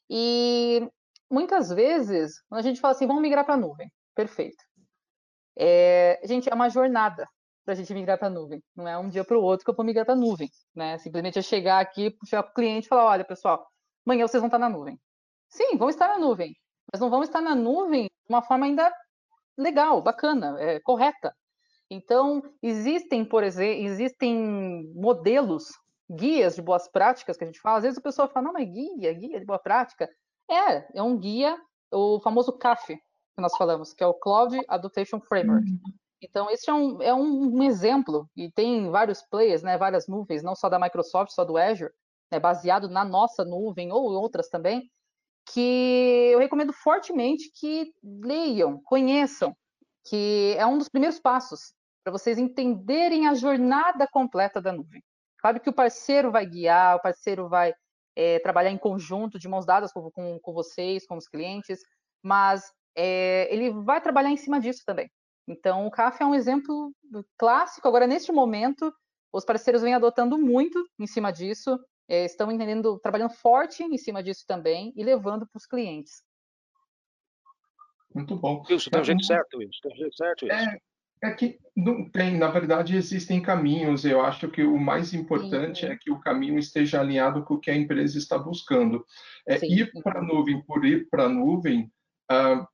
e 0.10 0.88
muitas 1.30 1.70
vezes, 1.70 2.42
quando 2.48 2.60
a 2.60 2.64
gente 2.64 2.80
fala 2.80 2.94
assim, 2.94 3.08
vamos 3.08 3.22
migrar 3.22 3.46
para 3.46 3.56
a 3.56 3.58
nuvem, 3.58 3.92
perfeito. 4.14 4.64
É, 5.58 6.20
gente, 6.26 6.50
é 6.50 6.54
uma 6.54 6.70
jornada 6.70 7.28
para 7.64 7.74
a 7.74 7.78
gente 7.78 7.94
migrar 7.94 8.18
para 8.18 8.28
a 8.28 8.32
nuvem, 8.32 8.62
não 8.76 8.88
é 8.88 8.98
um 8.98 9.10
dia 9.10 9.24
para 9.24 9.38
o 9.38 9.42
outro 9.42 9.66
que 9.66 9.72
eu 9.72 9.76
vou 9.76 9.86
migrar 9.86 10.06
para 10.06 10.14
a 10.14 10.18
nuvem, 10.18 10.50
né, 10.76 10.98
simplesmente 10.98 11.40
é 11.40 11.42
chegar 11.42 11.80
aqui, 11.80 12.12
puxar 12.12 12.44
para 12.44 12.52
o 12.52 12.54
cliente 12.54 12.86
e 12.86 12.90
falar, 12.90 13.06
olha, 13.06 13.26
pessoal, 13.26 13.66
amanhã 14.06 14.28
vocês 14.28 14.42
vão 14.42 14.48
estar 14.48 14.60
na 14.60 14.70
nuvem. 14.70 15.00
Sim, 15.50 15.78
vão 15.78 15.90
estar 15.90 16.08
na 16.08 16.18
nuvem, 16.18 16.54
mas 16.92 17.00
não 17.00 17.10
vão 17.10 17.24
estar 17.24 17.42
na 17.42 17.56
nuvem 17.56 18.04
de 18.06 18.34
uma 18.34 18.42
forma 18.42 18.66
ainda 18.66 18.94
legal, 19.58 20.02
bacana, 20.02 20.60
é, 20.60 20.80
correta, 20.82 21.34
então, 21.96 22.44
existem, 22.62 23.24
por 23.24 23.44
exemplo, 23.44 23.86
existem 23.86 24.92
modelos, 24.94 25.72
guias 26.10 26.56
de 26.56 26.62
boas 26.62 26.88
práticas 26.88 27.38
que 27.38 27.44
a 27.44 27.48
gente 27.48 27.60
fala. 27.60 27.78
Às 27.78 27.84
vezes 27.84 27.98
a 27.98 28.02
pessoa 28.02 28.28
fala, 28.28 28.48
não, 28.48 28.54
mas 28.54 28.70
guia, 28.70 29.14
guia 29.14 29.40
de 29.40 29.46
boa 29.46 29.60
prática. 29.60 30.10
É, 30.50 31.00
é 31.00 31.02
um 31.02 31.18
guia, 31.18 31.58
o 31.92 32.20
famoso 32.20 32.54
CAF, 32.54 32.96
que 32.96 33.42
nós 33.42 33.56
falamos, 33.58 33.94
que 33.94 34.04
é 34.04 34.08
o 34.08 34.14
Cloud 34.14 34.58
Adaptation 34.68 35.20
Framework. 35.20 35.70
Uhum. 35.70 35.80
Então, 36.22 36.50
esse 36.50 36.70
é 36.70 36.74
um, 36.74 37.02
é 37.02 37.14
um, 37.14 37.62
exemplo, 37.64 38.30
e 38.36 38.52
tem 38.52 38.90
vários 38.90 39.22
players, 39.22 39.62
né, 39.62 39.78
várias 39.78 40.08
nuvens, 40.08 40.42
não 40.42 40.56
só 40.56 40.70
da 40.70 40.80
Microsoft, 40.80 41.32
só 41.32 41.44
do 41.44 41.58
Azure, 41.58 41.92
né, 42.32 42.40
baseado 42.40 42.90
na 42.90 43.06
nossa 43.06 43.44
nuvem 43.46 43.92
ou 43.92 44.12
outras 44.12 44.50
também, 44.50 44.90
que 45.52 46.32
eu 46.34 46.40
recomendo 46.40 46.74
fortemente 46.74 47.52
que 47.54 47.94
leiam, 48.04 48.82
conheçam, 48.84 49.56
que 50.06 50.56
é 50.58 50.66
um 50.66 50.78
dos 50.78 50.90
primeiros 50.90 51.20
passos 51.20 51.74
para 52.06 52.12
vocês 52.12 52.38
entenderem 52.38 53.28
a 53.28 53.34
jornada 53.34 54.08
completa 54.08 54.62
da 54.62 54.72
nuvem. 54.72 55.04
Claro 55.40 55.60
que 55.60 55.72
o 55.72 55.74
parceiro 55.74 56.32
vai 56.32 56.46
guiar, 56.46 56.98
o 56.98 57.02
parceiro 57.02 57.50
vai 57.50 57.74
é, 58.16 58.38
trabalhar 58.40 58.70
em 58.70 58.78
conjunto, 58.78 59.40
de 59.40 59.48
mãos 59.48 59.66
dadas 59.66 59.92
com, 59.92 60.12
com, 60.12 60.40
com 60.40 60.54
vocês, 60.54 61.08
com 61.08 61.18
os 61.18 61.28
clientes, 61.28 61.80
mas 62.22 62.72
é, 62.96 63.52
ele 63.52 63.72
vai 63.72 64.00
trabalhar 64.00 64.30
em 64.30 64.38
cima 64.38 64.60
disso 64.60 64.84
também. 64.86 65.10
Então, 65.48 65.88
o 65.88 65.92
CAF 65.92 66.22
é 66.22 66.26
um 66.28 66.36
exemplo 66.36 66.94
clássico. 67.40 67.88
Agora, 67.88 68.06
neste 68.06 68.32
momento, 68.32 68.94
os 69.34 69.44
parceiros 69.44 69.82
vêm 69.82 69.96
adotando 69.96 70.38
muito 70.38 70.88
em 71.00 71.08
cima 71.08 71.32
disso, 71.32 71.80
é, 72.08 72.26
estão 72.26 72.52
entendendo, 72.52 73.00
trabalhando 73.00 73.34
forte 73.34 73.84
em 73.84 73.98
cima 73.98 74.22
disso 74.22 74.46
também 74.48 74.94
e 74.96 75.04
levando 75.04 75.48
para 75.48 75.58
os 75.58 75.66
clientes. 75.66 76.24
Muito 78.14 78.36
bom. 78.36 78.64
Isso, 78.70 78.92
tem 78.92 79.02
um 79.02 79.04
jeito 79.04 79.26
certo, 79.26 79.60
isso. 79.60 79.80
Tem 79.82 79.92
um 79.92 79.96
jeito 79.96 80.16
certo, 80.16 80.46
isso. 80.46 80.54
É, 80.54 80.80
é 81.24 81.32
que 81.32 81.58
não 81.76 82.10
tem, 82.10 82.38
na 82.38 82.48
verdade, 82.48 82.96
existem 82.96 83.42
caminhos. 83.42 84.06
Eu 84.06 84.22
acho 84.22 84.48
que 84.48 84.64
o 84.64 84.78
mais 84.78 85.14
importante 85.14 85.82
Sim. 85.82 85.88
é 85.88 85.98
que 85.98 86.12
o 86.12 86.20
caminho 86.20 86.58
esteja 86.58 87.00
alinhado 87.00 87.44
com 87.44 87.56
o 87.56 87.60
que 87.60 87.70
a 87.70 87.76
empresa 87.76 88.18
está 88.18 88.38
buscando. 88.38 89.06
É, 89.48 89.58
ir 89.66 89.92
para 90.04 90.20
a 90.20 90.24
nuvem 90.24 90.62
por 90.64 90.86
ir 90.86 91.08
para 91.10 91.26
a 91.26 91.30
nuvem, 91.30 91.92
uh, 92.32 92.66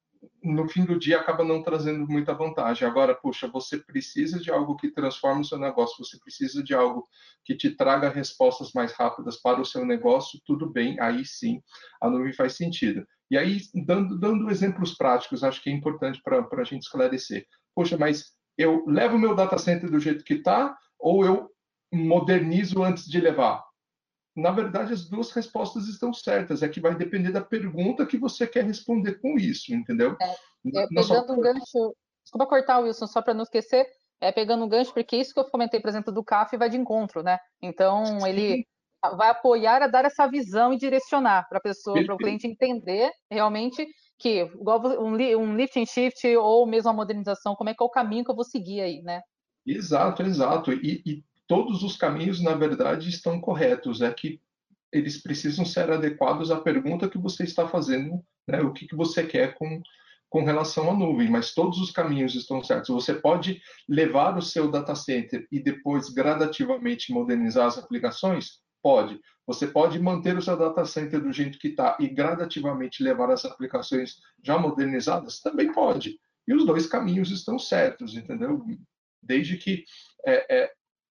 no 0.44 0.68
fim 0.70 0.86
do 0.86 1.00
dia 1.00 1.20
acaba 1.20 1.44
não 1.44 1.64
trazendo 1.64 2.08
muita 2.08 2.34
vantagem. 2.34 2.88
Agora, 2.88 3.16
puxa, 3.16 3.48
você 3.48 3.78
precisa 3.78 4.39
de 4.39 4.52
algo 4.52 4.76
que 4.76 4.92
transforme 4.92 5.42
o 5.42 5.46
seu 5.46 5.58
negócio, 5.58 6.04
você 6.04 6.20
precisa 6.20 6.64
de 6.64 6.74
algo 6.74 7.08
que 7.44 7.56
te 7.56 7.72
traga 7.72 8.10
respostas 8.10 8.72
mais 8.74 8.92
rápidas 8.94 9.42
para 9.42 9.60
o 9.60 9.66
seu 9.66 9.86
negócio, 9.86 10.39
tudo 10.46 10.70
bem, 10.70 11.00
aí 11.00 11.26
sim 11.26 11.62
a 12.00 12.10
nuvem 12.10 12.34
faz 12.34 12.54
sentido. 12.54 13.06
E 13.32 13.38
aí, 13.38 13.62
dando, 13.86 14.20
dando 14.20 14.50
exemplos 14.52 14.94
práticos, 14.94 15.44
acho 15.44 15.64
que 15.64 15.70
é 15.70 15.74
importante 15.74 16.22
para 16.22 16.46
a 16.52 16.64
gente 16.66 16.84
esclarecer. 16.84 17.48
Poxa, 17.76 17.97
mas 17.97 18.32
eu 18.57 18.86
levo 18.86 19.15
o 19.15 19.19
meu 19.19 19.36
data 19.36 19.57
center 19.57 19.89
do 19.89 19.99
jeito 19.99 20.24
que 20.24 20.36
está 20.36 20.78
ou 20.99 21.26
eu 21.26 21.49
modernizo 21.91 22.84
antes 22.84 23.05
de 23.05 23.19
levar? 23.19 23.63
Na 24.36 24.51
verdade, 24.51 24.93
as 24.93 25.09
duas 25.09 25.32
respostas 25.32 25.88
estão 25.88 26.13
certas. 26.13 26.63
É 26.63 26.69
que 26.69 26.80
vai 26.80 26.95
depender 26.95 27.32
da 27.32 27.41
pergunta 27.41 28.05
que 28.05 28.17
você 28.17 28.47
quer 28.47 28.63
responder 28.63 29.19
com 29.19 29.38
isso, 29.38 29.74
entendeu? 29.74 30.15
É, 30.22 30.32
é, 30.80 30.88
pegando 30.88 31.28
só... 31.28 31.34
um 31.34 31.41
gancho, 31.41 31.95
desculpa 32.24 32.47
cortar, 32.47 32.80
Wilson, 32.80 33.07
só 33.07 33.22
para 33.22 33.34
não 33.34 33.43
esquecer, 33.43 33.86
é 34.22 34.32
pegando 34.32 34.63
um 34.63 34.69
gancho, 34.69 34.93
porque 34.93 35.17
isso 35.17 35.34
que 35.34 35.39
eu 35.39 35.49
comentei, 35.49 35.80
por 35.80 35.89
exemplo, 35.89 36.13
do 36.13 36.24
CAF 36.24 36.55
vai 36.55 36.69
de 36.69 36.78
encontro, 36.78 37.24
né? 37.24 37.39
Então, 37.61 38.26
ele 38.26 38.65
vai 39.17 39.30
apoiar 39.30 39.82
a 39.82 39.88
dar 39.88 40.05
essa 40.05 40.28
visão 40.28 40.72
e 40.72 40.78
direcionar 40.78 41.49
para 41.49 41.57
a 41.57 41.61
pessoa, 41.61 42.03
para 42.05 42.13
o 42.13 42.17
cliente 42.17 42.47
entender 42.47 43.11
realmente 43.30 43.86
que, 44.22 44.43
um, 44.43 45.15
um 45.39 45.55
lift 45.55 45.80
and 45.80 45.86
shift 45.86 46.26
ou 46.38 46.65
mesmo 46.65 46.89
a 46.89 46.93
modernização, 46.93 47.55
como 47.55 47.69
é 47.69 47.74
que 47.74 47.82
é 47.82 47.86
o 47.86 47.89
caminho 47.89 48.24
que 48.24 48.32
eu 48.32 48.36
vou 48.36 48.45
seguir 48.45 48.82
aí, 48.82 49.01
né? 49.01 49.22
Exato, 49.65 50.24
exato. 50.24 50.72
E, 50.72 51.01
e 51.05 51.24
todos 51.47 51.84
os 51.84 51.97
caminhos, 51.97 52.41
na 52.41 52.53
verdade, 52.53 53.09
estão 53.09 53.39
corretos. 53.39 54.01
É 54.01 54.11
que 54.11 54.39
eles 54.91 55.22
precisam 55.22 55.65
ser 55.65 55.89
adequados 55.91 56.51
à 56.51 56.59
pergunta 56.59 57.09
que 57.09 57.17
você 57.17 57.43
está 57.43 57.67
fazendo, 57.67 58.24
né? 58.47 58.61
o 58.61 58.74
que, 58.74 58.88
que 58.88 58.95
você 58.95 59.26
quer 59.26 59.55
com, 59.55 59.82
com 60.30 60.43
relação 60.43 60.89
à 60.89 60.93
nuvem, 60.93 61.30
mas 61.30 61.53
todos 61.53 61.80
os 61.80 61.91
caminhos 61.91 62.36
estão 62.36 62.63
certos. 62.63 62.89
Você 62.89 63.13
pode 63.13 63.61
levar 63.88 64.38
o 64.38 64.41
seu 64.41 64.69
data 64.69 64.95
center 64.95 65.47
e 65.51 65.59
depois 65.59 66.09
gradativamente 66.09 67.11
modernizar 67.11 67.67
as 67.67 67.78
aplicações? 67.78 68.59
Pode. 68.82 69.20
Você 69.46 69.68
pode 69.68 70.00
manter 70.00 70.38
o 70.38 70.42
seu 70.42 70.58
data 70.58 70.86
center 70.86 71.22
do 71.22 71.32
jeito 71.32 71.60
que 71.60 71.70
está 71.70 71.98
e 72.00 72.08
gradativamente 72.08 73.04
levar 73.04 73.30
as 73.32 73.46
aplicações 73.46 74.18
já 74.44 74.58
modernizadas? 74.58 75.40
Também 75.40 75.72
pode. 75.72 76.20
E 76.48 76.54
os 76.54 76.66
dois 76.66 76.88
caminhos 76.88 77.32
estão 77.32 77.60
certos, 77.60 78.16
entendeu? 78.16 78.64
Desde 79.22 79.58
que 79.58 79.84
é, 80.26 80.64
é, 80.64 80.72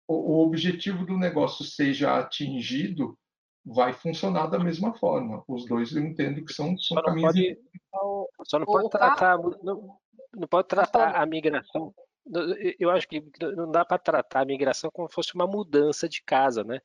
o, 0.07 0.15
o 0.15 0.45
objetivo 0.45 1.05
do 1.05 1.17
negócio 1.17 1.65
seja 1.65 2.17
atingido, 2.17 3.17
vai 3.65 3.91
funcionar 3.91 4.47
da 4.47 4.59
mesma 4.59 4.93
forma. 4.93 5.43
Os 5.47 5.65
dois 5.65 5.93
eu 5.93 6.03
entendo 6.03 6.43
que 6.45 6.53
são, 6.53 6.77
são 6.77 6.97
só 6.97 7.01
caminhos. 7.01 7.33
Pode, 7.33 7.59
só 8.45 8.59
não 8.59 8.65
pode 8.65 8.89
tratar, 8.89 9.37
não, 9.37 9.97
não 10.33 10.47
pode 10.47 10.67
tratar 10.67 11.15
a 11.15 11.25
migração 11.25 11.93
eu 12.79 12.89
acho 12.89 13.07
que 13.07 13.23
não 13.55 13.71
dá 13.71 13.85
para 13.85 13.97
tratar 13.97 14.41
a 14.41 14.45
migração 14.45 14.89
como 14.91 15.07
se 15.07 15.15
fosse 15.15 15.33
uma 15.35 15.47
mudança 15.47 16.07
de 16.09 16.21
casa, 16.21 16.63
né? 16.63 16.81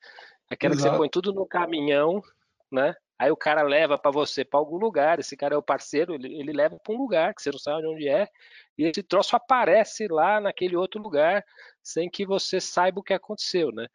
Aquela 0.53 0.75
Exato. 0.75 0.89
que 0.89 0.93
você 0.93 0.99
põe 0.99 1.09
tudo 1.09 1.33
no 1.33 1.47
caminhão, 1.47 2.23
né? 2.71 2.95
Aí 3.19 3.31
o 3.31 3.37
cara 3.37 3.63
leva 3.63 3.97
para 3.97 4.11
você 4.11 4.45
para 4.45 4.61
algum 4.61 4.77
lugar, 4.77 5.19
esse 5.19 5.35
cara 5.35 5.55
é 5.55 5.57
o 5.57 5.63
parceiro, 5.63 6.15
ele, 6.15 6.35
ele 6.39 6.53
leva 6.53 6.79
para 6.79 6.95
um 6.95 6.99
lugar 6.99 7.35
que 7.35 7.41
você 7.41 7.51
não 7.51 7.59
sabe 7.59 7.87
onde 7.87 8.07
é, 8.07 8.29
e 8.77 8.85
esse 8.85 9.03
troço 9.03 9.35
aparece 9.35 10.09
lá 10.09 10.41
naquele 10.41 10.77
outro 10.77 11.01
lugar 11.01 11.43
sem 11.83 12.11
que 12.11 12.27
você 12.27 12.61
saiba 12.61 13.01
o 13.01 13.03
que 13.03 13.15
aconteceu, 13.15 13.73
né? 13.73 13.87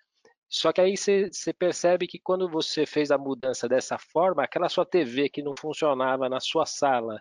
Só 0.49 0.71
que 0.71 0.81
aí 0.81 0.97
você, 0.97 1.29
você 1.31 1.53
percebe 1.53 2.07
que 2.07 2.17
quando 2.17 2.49
você 2.49 2.85
fez 2.85 3.11
a 3.11 3.17
mudança 3.17 3.67
dessa 3.67 3.97
forma, 3.99 4.43
aquela 4.43 4.69
sua 4.69 4.85
TV 4.85 5.29
que 5.29 5.43
não 5.43 5.53
funcionava 5.59 6.27
na 6.27 6.39
sua 6.39 6.65
sala, 6.65 7.19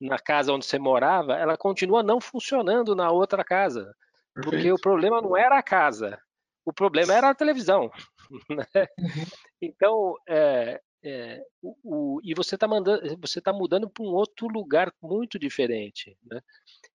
na 0.00 0.18
casa 0.18 0.52
onde 0.52 0.66
você 0.66 0.78
morava, 0.78 1.34
ela 1.34 1.56
continua 1.56 2.02
não 2.02 2.20
funcionando 2.20 2.94
na 2.94 3.10
outra 3.10 3.42
casa. 3.42 3.94
Perfeito. 4.34 4.50
Porque 4.50 4.72
o 4.72 4.80
problema 4.80 5.22
não 5.22 5.36
era 5.36 5.56
a 5.56 5.62
casa, 5.62 6.18
o 6.66 6.72
problema 6.72 7.14
era 7.14 7.30
a 7.30 7.34
televisão. 7.34 7.90
Né? 8.50 8.66
Uhum. 8.98 9.24
Então, 9.62 10.14
é, 10.28 10.80
é, 11.04 11.40
o, 11.62 11.76
o, 11.84 12.20
e 12.24 12.34
você 12.34 12.56
está 12.56 12.66
está 13.24 13.52
mudando 13.52 13.88
para 13.88 14.04
um 14.04 14.08
outro 14.08 14.48
lugar 14.48 14.92
muito 15.00 15.38
diferente, 15.38 16.18
né? 16.28 16.40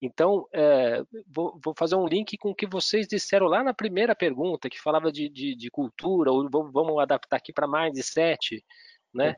Então, 0.02 0.46
é, 0.54 1.02
vou, 1.34 1.58
vou, 1.64 1.74
fazer 1.74 1.96
um 1.96 2.06
link 2.06 2.38
com 2.38 2.50
o 2.50 2.56
que 2.56 2.68
vocês 2.68 3.08
disseram 3.08 3.46
lá 3.46 3.64
na 3.64 3.74
primeira 3.74 4.14
pergunta, 4.14 4.70
que 4.70 4.78
falava 4.78 5.10
de, 5.10 5.30
de, 5.30 5.56
de 5.56 5.70
cultura, 5.70 6.34
ou 6.34 6.50
vamos 6.50 7.00
adaptar 7.00 7.38
aqui 7.38 7.54
para 7.54 7.66
mindset, 7.66 8.62
né? 9.14 9.36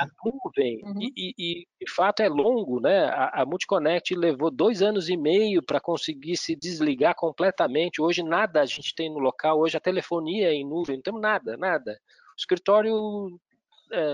A 0.00 0.06
nuvem, 0.24 0.80
uhum. 0.84 1.00
e, 1.00 1.12
e, 1.16 1.34
e, 1.38 1.66
de 1.84 1.92
fato 1.92 2.20
é 2.20 2.28
longo, 2.28 2.80
né? 2.80 3.04
A, 3.06 3.42
a 3.42 3.46
Multiconnect 3.46 4.14
levou 4.14 4.50
dois 4.50 4.82
anos 4.82 5.08
e 5.08 5.16
meio 5.16 5.62
para 5.62 5.80
conseguir 5.80 6.36
se 6.36 6.56
desligar 6.56 7.14
completamente. 7.14 8.00
Hoje 8.00 8.22
nada 8.22 8.60
a 8.60 8.66
gente 8.66 8.94
tem 8.94 9.10
no 9.10 9.18
local, 9.18 9.60
hoje 9.60 9.76
a 9.76 9.80
telefonia 9.80 10.48
é 10.48 10.54
em 10.54 10.66
nuvem, 10.66 10.96
não 10.96 11.02
temos 11.02 11.20
nada, 11.20 11.56
nada. 11.56 11.92
O 11.92 12.36
escritório 12.38 13.38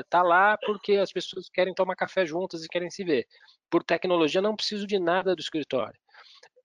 está 0.00 0.18
é, 0.18 0.22
lá 0.22 0.58
porque 0.58 0.96
as 0.96 1.12
pessoas 1.12 1.48
querem 1.48 1.74
tomar 1.74 1.94
café 1.94 2.26
juntas 2.26 2.64
e 2.64 2.68
querem 2.68 2.90
se 2.90 3.04
ver. 3.04 3.26
Por 3.70 3.84
tecnologia, 3.84 4.42
não 4.42 4.56
preciso 4.56 4.86
de 4.86 4.98
nada 4.98 5.34
do 5.36 5.40
escritório. 5.40 5.98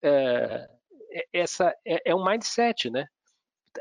É, 0.01 0.67
é 1.11 1.25
essa 1.33 1.75
é, 1.85 2.01
é 2.11 2.15
um 2.15 2.23
mindset, 2.25 2.89
né? 2.89 3.05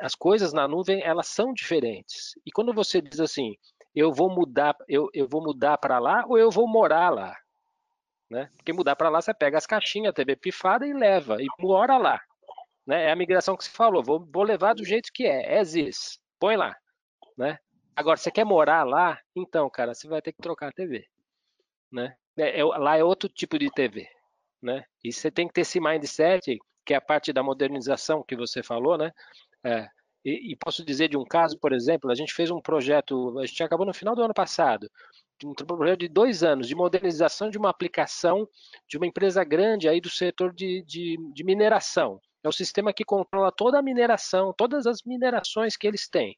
As 0.01 0.15
coisas 0.15 0.53
na 0.53 0.69
nuvem 0.69 1.03
elas 1.03 1.29
são 1.29 1.53
diferentes. 1.53 2.35
E 2.45 2.51
quando 2.51 2.73
você 2.73 3.01
diz 3.01 3.21
assim, 3.21 3.57
eu 3.95 4.12
vou 4.12 4.30
mudar, 4.30 4.76
eu, 4.88 5.09
eu 5.12 5.28
vou 5.28 5.43
mudar 5.43 5.78
para 5.78 5.99
lá 5.99 6.24
ou 6.26 6.38
eu 6.38 6.51
vou 6.51 6.66
morar 6.66 7.11
lá, 7.11 7.36
né? 8.30 8.51
Porque 8.57 8.72
mudar 8.72 8.97
para 8.97 9.09
lá 9.09 9.20
você 9.20 9.34
pega 9.34 9.59
as 9.59 9.66
caixinhas, 9.66 10.14
TV 10.14 10.36
pifada 10.36 10.86
e 10.86 10.93
leva 10.93 11.43
e 11.43 11.47
mora 11.59 11.99
lá, 11.99 12.20
né? 12.86 13.05
É 13.05 13.12
a 13.12 13.16
migração 13.16 13.57
que 13.57 13.64
você 13.64 13.70
falou. 13.70 14.03
Vou, 14.03 14.26
vou 14.32 14.43
levar 14.43 14.74
do 14.74 14.84
jeito 14.84 15.11
que 15.12 15.26
é, 15.26 15.59
as 15.59 15.74
is, 15.74 16.18
põe 16.38 16.57
lá, 16.57 16.74
né? 17.36 17.59
Agora, 17.95 18.16
você 18.16 18.30
quer 18.30 18.45
morar 18.45 18.84
lá? 18.84 19.20
Então, 19.36 19.68
cara, 19.68 19.95
você 19.95 20.09
vai 20.09 20.22
ter 20.22 20.32
que 20.32 20.40
trocar 20.40 20.68
a 20.68 20.72
TV. 20.72 21.07
Né? 21.90 22.16
É, 22.38 22.61
é, 22.61 22.64
lá 22.64 22.97
é 22.97 23.05
outro 23.05 23.28
tipo 23.28 23.59
de 23.59 23.70
TV. 23.70 24.09
Né? 24.62 24.84
E 25.05 25.12
você 25.12 25.30
tem 25.30 25.47
que 25.47 25.53
ter 25.53 25.61
esse 25.61 25.78
mindset, 25.78 26.59
que 26.86 26.95
é 26.95 26.97
a 26.97 27.01
parte 27.01 27.32
da 27.32 27.43
modernização 27.43 28.22
que 28.22 28.34
você 28.34 28.62
falou, 28.62 28.97
né? 28.97 29.12
É, 29.62 29.88
e, 30.25 30.53
e, 30.53 30.57
posso 30.57 30.85
dizer 30.85 31.09
de 31.09 31.16
um 31.16 31.25
caso, 31.25 31.59
por 31.59 31.73
exemplo, 31.73 32.11
a 32.11 32.14
gente 32.14 32.33
fez 32.33 32.51
um 32.51 32.61
projeto, 32.61 33.39
a 33.39 33.47
gente 33.47 33.62
acabou 33.62 33.85
no 33.85 33.95
final 33.95 34.14
do 34.14 34.23
ano 34.23 34.35
passado, 34.35 34.89
um 35.45 35.53
projeto 35.53 36.01
de 36.01 36.09
dois 36.09 36.45
anos 36.45 36.68
de 36.68 36.75
modernização 36.75 37.51
de 37.51 37.59
uma 37.59 37.70
aplicação 37.70 38.49
de 38.89 38.97
uma 38.97 39.07
empresa 39.07 39.43
grande 39.43 39.89
aí 39.89 40.01
do 40.01 40.09
setor 40.09 40.55
de, 40.55 40.85
de, 40.87 41.16
de 41.35 41.45
mineração. 41.45 42.20
É 42.45 42.49
o 42.49 42.53
sistema 42.53 42.93
que 42.93 43.05
controla 43.05 43.53
toda 43.53 43.79
a 43.79 43.83
mineração, 43.83 44.55
todas 44.57 44.87
as 44.87 45.03
minerações 45.05 45.77
que 45.77 45.87
eles 45.87 46.09
têm. 46.09 46.37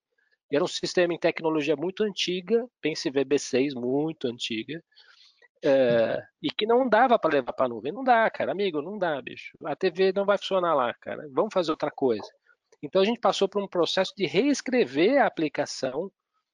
Era 0.52 0.62
um 0.62 0.68
sistema 0.68 1.12
em 1.12 1.18
tecnologia 1.18 1.76
muito 1.76 2.04
antiga, 2.04 2.66
pense 2.80 3.10
VB6, 3.10 3.74
muito 3.74 4.28
antiga, 4.28 4.82
é, 5.64 6.22
e 6.42 6.50
que 6.50 6.66
não 6.66 6.86
dava 6.88 7.18
para 7.18 7.34
levar 7.34 7.52
para 7.54 7.66
a 7.66 7.68
nuvem. 7.68 7.92
Não 7.92 8.04
dá, 8.04 8.28
cara, 8.30 8.52
amigo, 8.52 8.82
não 8.82 8.98
dá, 8.98 9.20
bicho. 9.20 9.56
A 9.64 9.74
TV 9.74 10.12
não 10.12 10.26
vai 10.26 10.36
funcionar 10.36 10.74
lá, 10.74 10.92
cara. 10.94 11.26
Vamos 11.32 11.52
fazer 11.52 11.70
outra 11.70 11.90
coisa. 11.90 12.28
Então 12.84 13.02
a 13.02 13.04
gente 13.04 13.20
passou 13.20 13.48
por 13.48 13.62
um 13.62 13.68
processo 13.68 14.12
de 14.16 14.26
reescrever 14.26 15.20
a 15.20 15.26
aplicação 15.26 16.10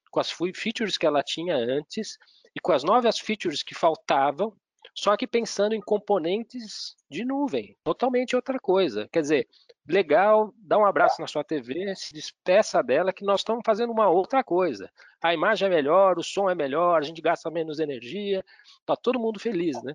com 0.09 0.19
as 0.19 0.31
features 0.31 0.97
que 0.97 1.05
ela 1.05 1.23
tinha 1.23 1.55
antes 1.55 2.17
e 2.55 2.59
com 2.59 2.71
as 2.71 2.83
novas 2.83 3.19
features 3.19 3.63
que 3.63 3.75
faltavam 3.75 4.53
só 4.93 5.15
que 5.15 5.25
pensando 5.25 5.73
em 5.73 5.81
componentes 5.81 6.95
de 7.09 7.23
nuvem, 7.23 7.77
totalmente 7.83 8.35
outra 8.35 8.59
coisa. 8.59 9.07
Quer 9.11 9.21
dizer, 9.21 9.47
legal, 9.87 10.53
dá 10.57 10.77
um 10.77 10.85
abraço 10.85 11.21
na 11.21 11.27
sua 11.27 11.43
TV, 11.43 11.95
se 11.95 12.13
despeça 12.13 12.81
dela, 12.83 13.13
que 13.13 13.23
nós 13.23 13.39
estamos 13.39 13.61
fazendo 13.65 13.91
uma 13.91 14.09
outra 14.09 14.43
coisa. 14.43 14.91
A 15.21 15.33
imagem 15.33 15.67
é 15.67 15.71
melhor, 15.71 16.17
o 16.17 16.23
som 16.23 16.49
é 16.49 16.55
melhor, 16.55 16.99
a 16.99 17.05
gente 17.05 17.21
gasta 17.21 17.49
menos 17.49 17.79
energia, 17.79 18.43
tá 18.85 18.95
todo 18.95 19.19
mundo 19.19 19.39
feliz, 19.39 19.81
né? 19.81 19.93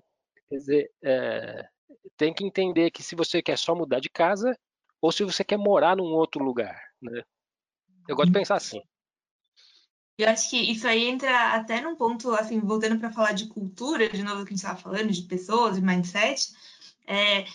Quer 0.49 0.55
dizer, 0.55 0.91
é, 1.03 1.67
tem 2.15 2.33
que 2.33 2.45
entender 2.45 2.89
que 2.89 3.03
se 3.03 3.15
você 3.15 3.41
quer 3.41 3.57
só 3.57 3.75
mudar 3.75 3.99
de 3.99 4.09
casa 4.09 4.57
ou 5.01 5.11
se 5.11 5.23
você 5.23 5.43
quer 5.43 5.57
morar 5.57 5.95
num 5.95 6.05
outro 6.05 6.43
lugar, 6.43 6.79
né? 7.01 7.23
Eu 8.07 8.15
gosto 8.15 8.27
de 8.27 8.39
pensar 8.39 8.55
assim. 8.55 8.81
Eu 10.17 10.29
acho 10.29 10.49
que 10.49 10.57
isso 10.57 10.87
aí 10.87 11.05
entra 11.05 11.53
até 11.53 11.79
num 11.79 11.95
ponto, 11.95 12.31
assim, 12.31 12.59
voltando 12.59 12.99
para 12.99 13.11
falar 13.11 13.33
de 13.33 13.47
cultura, 13.47 14.09
de 14.09 14.23
novo 14.23 14.43
que 14.43 14.53
a 14.53 14.55
gente 14.55 14.63
estava 14.63 14.79
falando, 14.79 15.11
de 15.11 15.21
pessoas, 15.23 15.75
de 15.75 15.81
mindset, 15.81 16.53
é, 17.05 17.45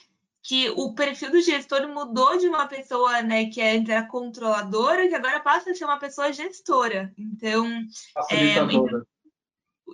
que 0.43 0.71
o 0.71 0.95
perfil 0.95 1.31
do 1.31 1.41
gestor 1.41 1.89
mudou 1.89 2.39
de 2.39 2.49
uma 2.49 2.69
pessoa 2.69 3.21
né, 3.23 3.47
que 3.47 3.61
antes 3.61 3.89
era 3.89 4.07
controladora, 4.07 5.09
que 5.09 5.15
agora 5.15 5.41
passa 5.41 5.71
a 5.71 5.75
ser 5.75 5.85
uma 5.85 5.99
pessoa 5.99 6.33
gestora. 6.33 7.13
Então. 7.17 7.67
É, 8.31 8.57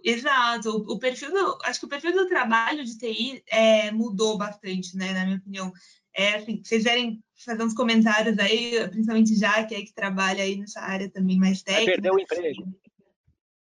exato. 0.04 0.70
O, 0.88 0.98
perfil 0.98 1.30
do, 1.30 1.58
acho 1.64 1.80
que 1.80 1.86
o 1.86 1.88
perfil 1.88 2.12
do 2.12 2.28
trabalho 2.28 2.84
de 2.84 2.98
TI 2.98 3.42
é, 3.46 3.90
mudou 3.90 4.36
bastante, 4.36 4.96
né, 4.96 5.12
na 5.12 5.24
minha 5.24 5.38
opinião. 5.38 5.72
É, 6.18 6.34
assim, 6.34 6.56
se 6.56 6.70
vocês 6.70 6.82
quiserem 6.82 7.22
fazer 7.44 7.62
uns 7.62 7.74
comentários 7.74 8.36
aí, 8.40 8.88
principalmente 8.88 9.36
já 9.36 9.62
que 9.62 9.76
é 9.76 9.82
que 9.82 9.94
trabalha 9.94 10.42
aí 10.42 10.56
nessa 10.56 10.80
área 10.80 11.08
também 11.08 11.38
mais 11.38 11.62
técnica. 11.62 11.92
Perdeu 11.92 12.14
o 12.14 12.18
emprego. 12.18 12.62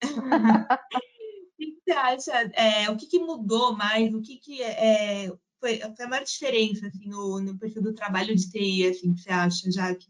o 0.82 1.56
que 1.56 1.76
você 1.84 1.92
acha? 1.92 2.32
É, 2.54 2.90
o 2.90 2.96
que, 2.96 3.06
que, 3.06 3.20
mudou 3.20 3.76
mais? 3.76 4.12
O 4.12 4.20
que, 4.20 4.38
que 4.38 4.60
é, 4.60 5.28
foi, 5.60 5.78
foi 5.78 6.04
a 6.04 6.08
maior 6.08 6.24
diferença 6.24 6.88
assim, 6.88 7.08
no, 7.08 7.40
no 7.40 7.56
perfil 7.56 7.80
do 7.80 7.94
trabalho 7.94 8.34
de 8.34 8.50
TI, 8.50 8.88
assim, 8.88 9.14
que 9.14 9.20
você 9.20 9.30
acha, 9.30 9.70
Jaque? 9.70 10.08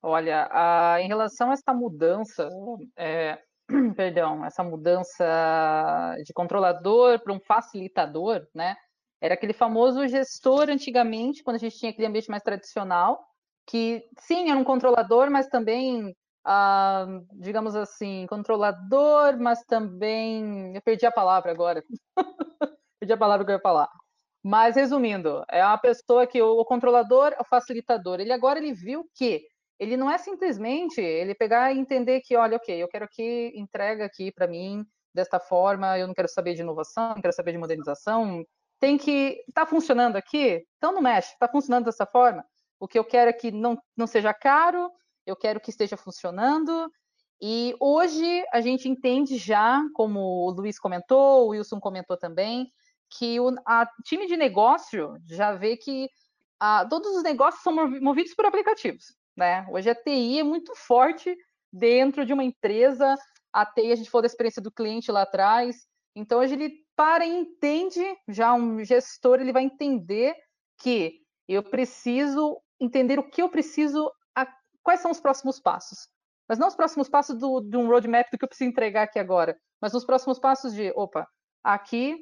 Olha, 0.00 0.48
a, 0.52 1.02
em 1.02 1.08
relação 1.08 1.50
a 1.50 1.54
essa 1.54 1.74
mudança, 1.74 2.48
é, 2.96 3.42
perdão, 3.96 4.44
essa 4.44 4.62
mudança 4.62 5.24
de 6.24 6.32
controlador 6.32 7.18
para 7.18 7.32
um 7.32 7.40
facilitador, 7.40 8.46
né? 8.54 8.76
Era 9.24 9.32
aquele 9.32 9.54
famoso 9.54 10.06
gestor 10.06 10.68
antigamente, 10.68 11.42
quando 11.42 11.56
a 11.56 11.58
gente 11.58 11.78
tinha 11.78 11.90
aquele 11.90 12.06
ambiente 12.06 12.28
mais 12.28 12.42
tradicional, 12.42 13.26
que 13.66 14.04
sim, 14.18 14.50
era 14.50 14.60
um 14.60 14.64
controlador, 14.64 15.30
mas 15.30 15.48
também, 15.48 16.14
ah, 16.44 17.06
digamos 17.32 17.74
assim, 17.74 18.26
controlador, 18.28 19.38
mas 19.40 19.64
também. 19.64 20.74
Eu 20.76 20.82
perdi 20.82 21.06
a 21.06 21.10
palavra 21.10 21.50
agora. 21.50 21.82
perdi 23.00 23.14
a 23.14 23.16
palavra 23.16 23.46
que 23.46 23.50
eu 23.52 23.54
ia 23.54 23.62
falar. 23.62 23.88
Mas 24.42 24.76
resumindo, 24.76 25.42
é 25.50 25.64
uma 25.64 25.78
pessoa 25.78 26.26
que 26.26 26.42
o 26.42 26.62
controlador, 26.66 27.34
o 27.40 27.44
facilitador, 27.44 28.20
ele 28.20 28.30
agora 28.30 28.58
ele 28.58 28.74
viu 28.74 29.08
que 29.14 29.40
ele 29.78 29.96
não 29.96 30.10
é 30.10 30.18
simplesmente 30.18 31.00
ele 31.00 31.34
pegar 31.34 31.72
e 31.72 31.78
entender 31.78 32.20
que, 32.20 32.36
olha, 32.36 32.58
ok, 32.58 32.76
eu 32.76 32.88
quero 32.88 33.08
que 33.10 33.54
entrega 33.56 34.04
aqui 34.04 34.30
para 34.30 34.46
mim 34.46 34.84
desta 35.14 35.40
forma, 35.40 35.98
eu 35.98 36.06
não 36.06 36.12
quero 36.12 36.28
saber 36.28 36.52
de 36.52 36.60
inovação, 36.60 37.14
não 37.14 37.22
quero 37.22 37.32
saber 37.32 37.52
de 37.52 37.58
modernização, 37.58 38.44
tem 38.84 38.98
que 38.98 39.42
está 39.48 39.64
funcionando 39.64 40.16
aqui, 40.16 40.62
então 40.76 40.92
não 40.92 41.00
mexe, 41.00 41.32
está 41.32 41.48
funcionando 41.48 41.86
dessa 41.86 42.04
forma. 42.04 42.44
O 42.78 42.86
que 42.86 42.98
eu 42.98 43.04
quero 43.04 43.30
é 43.30 43.32
que 43.32 43.50
não, 43.50 43.78
não 43.96 44.06
seja 44.06 44.34
caro, 44.34 44.90
eu 45.26 45.34
quero 45.34 45.58
que 45.58 45.70
esteja 45.70 45.96
funcionando. 45.96 46.92
E 47.40 47.74
hoje 47.80 48.44
a 48.52 48.60
gente 48.60 48.86
entende 48.86 49.38
já, 49.38 49.82
como 49.94 50.20
o 50.20 50.50
Luiz 50.50 50.78
comentou, 50.78 51.46
o 51.46 51.48
Wilson 51.48 51.80
comentou 51.80 52.18
também, 52.18 52.70
que 53.08 53.40
o 53.40 53.54
time 54.04 54.26
de 54.26 54.36
negócio 54.36 55.16
já 55.30 55.54
vê 55.54 55.78
que 55.78 56.06
a, 56.60 56.84
todos 56.84 57.16
os 57.16 57.22
negócios 57.22 57.62
são 57.62 57.72
movidos 58.02 58.34
por 58.34 58.44
aplicativos. 58.44 59.16
Né? 59.34 59.66
Hoje 59.70 59.88
a 59.88 59.94
TI 59.94 60.40
é 60.40 60.44
muito 60.44 60.74
forte 60.76 61.34
dentro 61.72 62.26
de 62.26 62.34
uma 62.34 62.44
empresa. 62.44 63.16
A 63.50 63.64
TI, 63.64 63.92
a 63.92 63.96
gente 63.96 64.10
falou 64.10 64.20
da 64.20 64.26
experiência 64.26 64.60
do 64.60 64.70
cliente 64.70 65.10
lá 65.10 65.22
atrás. 65.22 65.86
Então, 66.14 66.40
hoje 66.40 66.52
ele 66.52 66.83
para 66.96 67.26
entende, 67.26 68.02
já 68.28 68.54
um 68.54 68.84
gestor, 68.84 69.40
ele 69.40 69.52
vai 69.52 69.64
entender 69.64 70.34
que 70.80 71.20
eu 71.48 71.62
preciso 71.62 72.60
entender 72.80 73.18
o 73.18 73.28
que 73.28 73.42
eu 73.42 73.48
preciso, 73.48 74.10
a, 74.34 74.46
quais 74.82 75.00
são 75.00 75.10
os 75.10 75.20
próximos 75.20 75.60
passos. 75.60 76.08
Mas 76.48 76.58
não 76.58 76.68
os 76.68 76.76
próximos 76.76 77.08
passos 77.08 77.38
do, 77.38 77.60
de 77.60 77.76
um 77.76 77.88
roadmap 77.88 78.30
do 78.30 78.38
que 78.38 78.44
eu 78.44 78.48
preciso 78.48 78.68
entregar 78.68 79.02
aqui 79.02 79.18
agora, 79.18 79.56
mas 79.80 79.94
os 79.94 80.04
próximos 80.04 80.38
passos 80.38 80.74
de, 80.74 80.92
opa, 80.94 81.26
aqui 81.62 82.18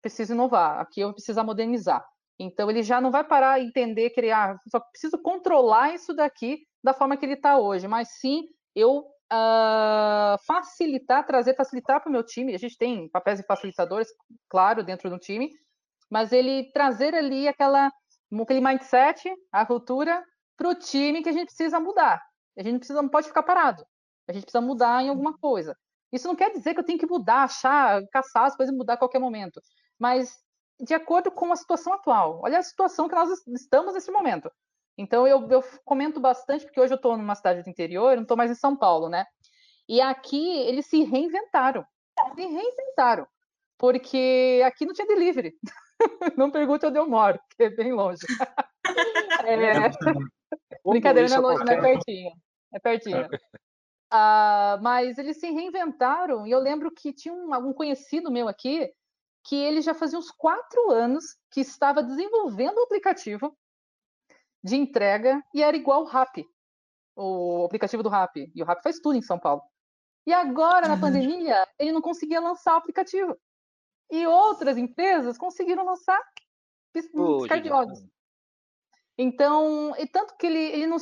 preciso 0.00 0.34
inovar, 0.34 0.80
aqui 0.80 1.00
eu 1.00 1.12
preciso 1.12 1.42
modernizar. 1.42 2.06
Então 2.38 2.70
ele 2.70 2.82
já 2.82 3.00
não 3.00 3.10
vai 3.10 3.24
parar 3.24 3.60
entender, 3.60 4.10
criar, 4.10 4.60
só 4.68 4.78
preciso 4.78 5.18
controlar 5.20 5.94
isso 5.94 6.14
daqui 6.14 6.58
da 6.84 6.92
forma 6.92 7.16
que 7.16 7.24
ele 7.24 7.32
está 7.32 7.58
hoje, 7.58 7.88
mas 7.88 8.08
sim 8.20 8.44
eu 8.74 9.04
uh, 9.32 10.36
facilitar, 10.46 11.26
trazer, 11.26 11.54
facilitar 11.54 12.00
para 12.00 12.08
o 12.08 12.12
meu 12.12 12.22
time. 12.22 12.54
A 12.54 12.58
gente 12.58 12.76
tem 12.76 13.08
papéis 13.08 13.38
de 13.38 13.46
facilitadores, 13.46 14.08
claro, 14.48 14.82
dentro 14.82 15.10
do 15.10 15.18
time, 15.18 15.50
mas 16.10 16.32
ele 16.32 16.70
trazer 16.72 17.14
ali 17.14 17.48
aquela, 17.48 17.90
aquele 18.40 18.60
mindset, 18.60 19.30
a 19.52 19.66
cultura 19.66 20.22
para 20.56 20.68
o 20.68 20.74
time 20.74 21.22
que 21.22 21.28
a 21.28 21.32
gente 21.32 21.46
precisa 21.46 21.80
mudar. 21.80 22.22
A 22.56 22.62
gente 22.62 22.78
precisa, 22.78 23.02
não 23.02 23.08
pode 23.08 23.28
ficar 23.28 23.42
parado. 23.42 23.84
A 24.28 24.32
gente 24.32 24.44
precisa 24.44 24.60
mudar 24.60 25.02
em 25.02 25.08
alguma 25.08 25.36
coisa. 25.38 25.76
Isso 26.12 26.26
não 26.26 26.36
quer 26.36 26.50
dizer 26.50 26.72
que 26.74 26.80
eu 26.80 26.84
tenho 26.84 26.98
que 26.98 27.06
mudar, 27.06 27.42
achar, 27.42 28.02
caçar 28.12 28.44
as 28.44 28.56
coisas 28.56 28.74
e 28.74 28.78
mudar 28.78 28.94
a 28.94 28.96
qualquer 28.96 29.18
momento. 29.18 29.60
Mas 29.98 30.34
de 30.80 30.94
acordo 30.94 31.30
com 31.30 31.52
a 31.52 31.56
situação 31.56 31.92
atual. 31.92 32.40
Olha 32.42 32.58
a 32.58 32.62
situação 32.62 33.08
que 33.08 33.14
nós 33.14 33.30
estamos 33.48 33.94
nesse 33.94 34.10
momento. 34.10 34.50
Então 34.98 35.26
eu, 35.26 35.46
eu 35.50 35.62
comento 35.84 36.18
bastante, 36.18 36.64
porque 36.64 36.80
hoje 36.80 36.92
eu 36.92 36.96
estou 36.96 37.16
numa 37.16 37.34
cidade 37.34 37.62
do 37.62 37.68
interior, 37.68 38.10
eu 38.10 38.16
não 38.16 38.22
estou 38.22 38.36
mais 38.36 38.50
em 38.50 38.54
São 38.54 38.76
Paulo, 38.76 39.08
né? 39.08 39.26
E 39.88 40.00
aqui 40.00 40.58
eles 40.60 40.86
se 40.86 41.02
reinventaram. 41.04 41.84
Se 42.34 42.46
reinventaram. 42.46 43.26
Porque 43.78 44.62
aqui 44.64 44.86
não 44.86 44.94
tinha 44.94 45.06
delivery. 45.06 45.54
não 46.36 46.50
pergunte 46.50 46.86
onde 46.86 46.98
eu 46.98 47.08
moro, 47.08 47.38
que 47.56 47.64
é 47.64 47.70
bem 47.70 47.92
longe. 47.92 48.20
é... 49.46 49.90
Brincadeira, 50.88 51.28
não 51.28 51.36
é 51.36 51.40
longe, 51.40 51.64
não 51.64 51.72
é 51.72 51.80
pertinho. 51.80 52.30
É 52.72 52.78
pertinho. 52.78 53.26
Uh, 54.12 54.80
mas 54.82 55.18
eles 55.18 55.38
se 55.38 55.50
reinventaram, 55.50 56.46
e 56.46 56.50
eu 56.50 56.60
lembro 56.60 56.90
que 56.90 57.12
tinha 57.12 57.34
um, 57.34 57.52
algum 57.52 57.72
conhecido 57.72 58.30
meu 58.30 58.48
aqui 58.48 58.90
que 59.44 59.56
ele 59.56 59.80
já 59.80 59.94
fazia 59.94 60.18
uns 60.18 60.30
quatro 60.30 60.90
anos 60.90 61.24
que 61.50 61.60
estava 61.60 62.02
desenvolvendo 62.02 62.78
um 62.78 62.84
aplicativo 62.84 63.56
de 64.66 64.74
entrega 64.74 65.40
e 65.54 65.62
era 65.62 65.76
igual 65.76 66.02
o 66.02 66.06
Rap, 66.06 66.44
o 67.14 67.64
aplicativo 67.64 68.02
do 68.02 68.08
Rap. 68.08 68.50
E 68.52 68.62
o 68.62 68.66
Rap 68.66 68.82
faz 68.82 68.98
tudo 68.98 69.16
em 69.16 69.22
São 69.22 69.38
Paulo. 69.38 69.62
E 70.26 70.32
agora, 70.32 70.88
na 70.88 70.94
uhum. 70.94 71.00
pandemia, 71.00 71.66
ele 71.78 71.92
não 71.92 72.02
conseguia 72.02 72.40
lançar 72.40 72.74
o 72.74 72.78
aplicativo. 72.78 73.36
E 74.10 74.26
outras 74.26 74.76
empresas 74.76 75.38
conseguiram 75.38 75.84
lançar 75.84 76.20
piscar 76.92 77.60
de 77.60 77.70
olhos. 77.70 78.04
Então, 79.16 79.94
e 79.98 80.06
tanto 80.06 80.36
que 80.36 80.46
ele, 80.46 80.58
ele, 80.58 80.86
não, 80.86 80.98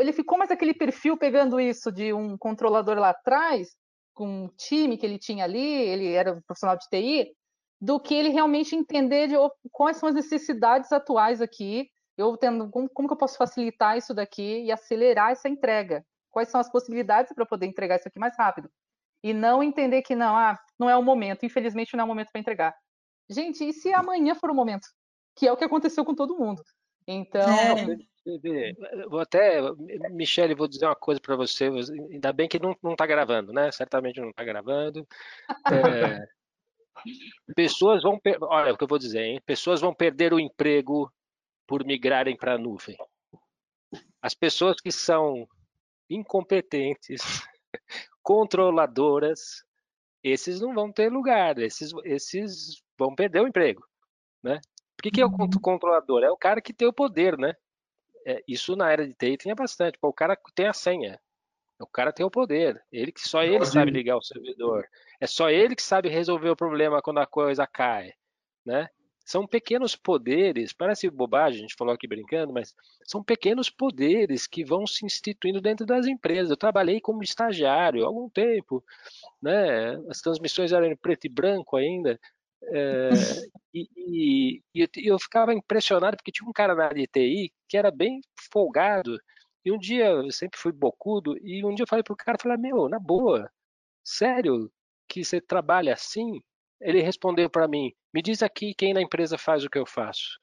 ele 0.00 0.12
ficou 0.12 0.38
mais 0.38 0.50
aquele 0.50 0.72
perfil 0.72 1.16
pegando 1.16 1.60
isso 1.60 1.90
de 1.90 2.12
um 2.12 2.38
controlador 2.38 2.96
lá 2.98 3.10
atrás, 3.10 3.76
com 4.14 4.44
um 4.44 4.48
time 4.56 4.96
que 4.96 5.04
ele 5.04 5.18
tinha 5.18 5.44
ali, 5.44 5.60
ele 5.60 6.12
era 6.12 6.34
um 6.34 6.40
profissional 6.42 6.76
de 6.76 6.88
TI, 6.88 7.34
do 7.80 7.98
que 7.98 8.14
ele 8.14 8.28
realmente 8.28 8.76
entender 8.76 9.26
de 9.26 9.34
quais 9.72 9.96
são 9.96 10.08
as 10.08 10.14
necessidades 10.14 10.92
atuais 10.92 11.42
aqui 11.42 11.90
eu 12.16 12.36
tendo 12.36 12.68
como, 12.70 12.88
como 12.88 13.08
que 13.08 13.14
eu 13.14 13.18
posso 13.18 13.36
facilitar 13.36 13.96
isso 13.96 14.14
daqui 14.14 14.62
e 14.64 14.72
acelerar 14.72 15.30
essa 15.32 15.48
entrega? 15.48 16.04
Quais 16.30 16.48
são 16.48 16.60
as 16.60 16.70
possibilidades 16.70 17.32
para 17.32 17.46
poder 17.46 17.66
entregar 17.66 17.96
isso 17.96 18.08
aqui 18.08 18.18
mais 18.18 18.36
rápido? 18.36 18.70
E 19.22 19.32
não 19.32 19.62
entender 19.62 20.02
que 20.02 20.16
não, 20.16 20.36
ah, 20.36 20.58
não 20.78 20.90
é 20.90 20.96
o 20.96 21.02
momento, 21.02 21.46
infelizmente 21.46 21.94
não 21.94 22.02
é 22.02 22.04
o 22.04 22.08
momento 22.08 22.30
para 22.32 22.40
entregar. 22.40 22.74
Gente, 23.30 23.64
e 23.64 23.72
se 23.72 23.92
amanhã 23.92 24.34
for 24.34 24.50
o 24.50 24.54
momento? 24.54 24.86
Que 25.36 25.46
é 25.46 25.52
o 25.52 25.56
que 25.56 25.64
aconteceu 25.64 26.04
com 26.04 26.14
todo 26.14 26.38
mundo. 26.38 26.62
Então. 27.06 27.48
É. 27.48 28.12
Vou 29.08 29.20
até, 29.20 29.60
Michele, 30.10 30.54
vou 30.54 30.68
dizer 30.68 30.86
uma 30.86 30.94
coisa 30.94 31.20
para 31.20 31.34
você. 31.34 31.64
Ainda 32.10 32.32
bem 32.32 32.48
que 32.48 32.60
não 32.60 32.92
está 32.92 33.04
gravando, 33.04 33.52
né? 33.52 33.70
Certamente 33.72 34.20
não 34.20 34.30
está 34.30 34.44
gravando. 34.44 35.06
É, 35.70 36.24
pessoas 37.56 38.02
vão, 38.02 38.20
olha 38.42 38.72
o 38.72 38.76
que 38.76 38.84
eu 38.84 38.88
vou 38.88 38.98
dizer, 38.98 39.22
hein? 39.22 39.42
Pessoas 39.44 39.80
vão 39.80 39.92
perder 39.92 40.32
o 40.32 40.38
emprego 40.38 41.12
por 41.72 41.86
migrarem 41.86 42.36
para 42.36 42.56
a 42.56 42.58
nuvem. 42.58 42.98
As 44.20 44.34
pessoas 44.34 44.78
que 44.78 44.92
são 44.92 45.48
incompetentes, 46.10 47.22
controladoras, 48.22 49.64
esses 50.22 50.60
não 50.60 50.74
vão 50.74 50.92
ter 50.92 51.10
lugar, 51.10 51.56
esses, 51.56 51.90
esses 52.04 52.82
vão 52.98 53.14
perder 53.14 53.40
o 53.40 53.48
emprego, 53.48 53.82
né? 54.42 54.60
Por 54.94 55.04
que, 55.04 55.12
que 55.12 55.22
é 55.22 55.24
o 55.24 55.30
uhum. 55.30 55.48
controlador? 55.62 56.22
É 56.22 56.30
o 56.30 56.36
cara 56.36 56.60
que 56.60 56.74
tem 56.74 56.86
o 56.86 56.92
poder, 56.92 57.38
né? 57.38 57.54
É, 58.26 58.44
isso 58.46 58.76
na 58.76 58.92
era 58.92 59.08
de 59.08 59.14
TI 59.14 59.38
tinha 59.38 59.54
bastante. 59.54 59.98
Pô, 59.98 60.08
o 60.08 60.12
cara 60.12 60.38
tem 60.54 60.66
a 60.66 60.74
senha, 60.74 61.18
o 61.80 61.86
cara 61.86 62.12
tem 62.12 62.26
o 62.26 62.30
poder. 62.30 62.84
Ele 62.92 63.12
que 63.12 63.26
só 63.26 63.42
ele 63.42 63.64
sabe 63.64 63.90
ligar 63.90 64.18
o 64.18 64.22
servidor. 64.22 64.86
É 65.18 65.26
só 65.26 65.48
ele 65.48 65.74
que 65.74 65.82
sabe 65.82 66.10
resolver 66.10 66.50
o 66.50 66.56
problema 66.56 67.00
quando 67.00 67.20
a 67.20 67.26
coisa 67.26 67.66
cai. 67.66 68.12
né? 68.62 68.90
São 69.24 69.46
pequenos 69.46 69.94
poderes, 69.94 70.72
parece 70.72 71.08
bobagem, 71.08 71.60
a 71.60 71.62
gente 71.62 71.76
falou 71.76 71.94
aqui 71.94 72.06
brincando, 72.08 72.52
mas 72.52 72.74
são 73.06 73.22
pequenos 73.22 73.70
poderes 73.70 74.46
que 74.46 74.64
vão 74.64 74.86
se 74.86 75.04
instituindo 75.06 75.60
dentro 75.60 75.86
das 75.86 76.06
empresas. 76.06 76.50
Eu 76.50 76.56
trabalhei 76.56 77.00
como 77.00 77.22
estagiário 77.22 78.04
há 78.04 78.06
algum 78.06 78.28
tempo, 78.28 78.84
né? 79.40 79.94
As 80.08 80.20
transmissões 80.20 80.72
eram 80.72 80.86
em 80.86 80.96
preto 80.96 81.26
e 81.26 81.30
branco 81.30 81.76
ainda, 81.76 82.18
é, 82.64 83.10
e, 83.74 83.88
e, 83.96 84.62
e, 84.74 85.06
eu 85.06 85.18
ficava 85.18 85.52
impressionado 85.52 86.16
porque 86.16 86.30
tinha 86.30 86.48
um 86.48 86.52
cara 86.52 86.74
na 86.74 86.84
área 86.84 87.00
de 87.00 87.06
TI 87.06 87.52
que 87.68 87.76
era 87.76 87.90
bem 87.90 88.20
folgado. 88.52 89.18
E 89.64 89.72
um 89.72 89.78
dia 89.78 90.06
eu 90.06 90.30
sempre 90.32 90.58
fui 90.58 90.72
bocudo 90.72 91.36
e 91.42 91.64
um 91.64 91.74
dia 91.74 91.84
eu 91.84 91.88
falei 91.88 92.02
pro 92.02 92.16
cara, 92.16 92.38
falei, 92.40 92.58
meu, 92.58 92.88
na 92.88 92.98
boa, 92.98 93.50
sério 94.04 94.70
que 95.08 95.24
você 95.24 95.40
trabalha 95.40 95.94
assim? 95.94 96.40
Ele 96.82 97.00
respondeu 97.00 97.48
para 97.48 97.68
mim, 97.68 97.92
me 98.12 98.20
diz 98.20 98.42
aqui 98.42 98.74
quem 98.74 98.92
na 98.92 99.00
empresa 99.00 99.38
faz 99.38 99.64
o 99.64 99.70
que 99.70 99.78
eu 99.78 99.86
faço. 99.86 100.38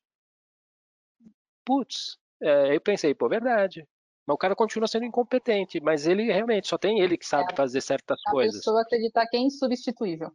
Putz, 1.65 2.17
é, 2.41 2.75
eu 2.75 2.81
pensei, 2.81 3.13
pô, 3.13 3.27
verdade. 3.27 3.87
Mas 4.25 4.35
o 4.35 4.37
cara 4.37 4.55
continua 4.55 4.87
sendo 4.87 5.05
incompetente, 5.05 5.79
mas 5.81 6.07
ele 6.07 6.31
realmente 6.31 6.67
só 6.67 6.77
tem 6.77 6.99
ele 6.99 7.17
que 7.17 7.25
sabe 7.25 7.51
é, 7.51 7.55
fazer 7.55 7.81
certas 7.81 8.19
a 8.25 8.31
coisas. 8.31 8.55
A 8.55 8.59
pessoa 8.59 8.81
acreditar 8.81 9.27
que 9.27 9.37
é 9.37 9.39
insubstituível. 9.39 10.31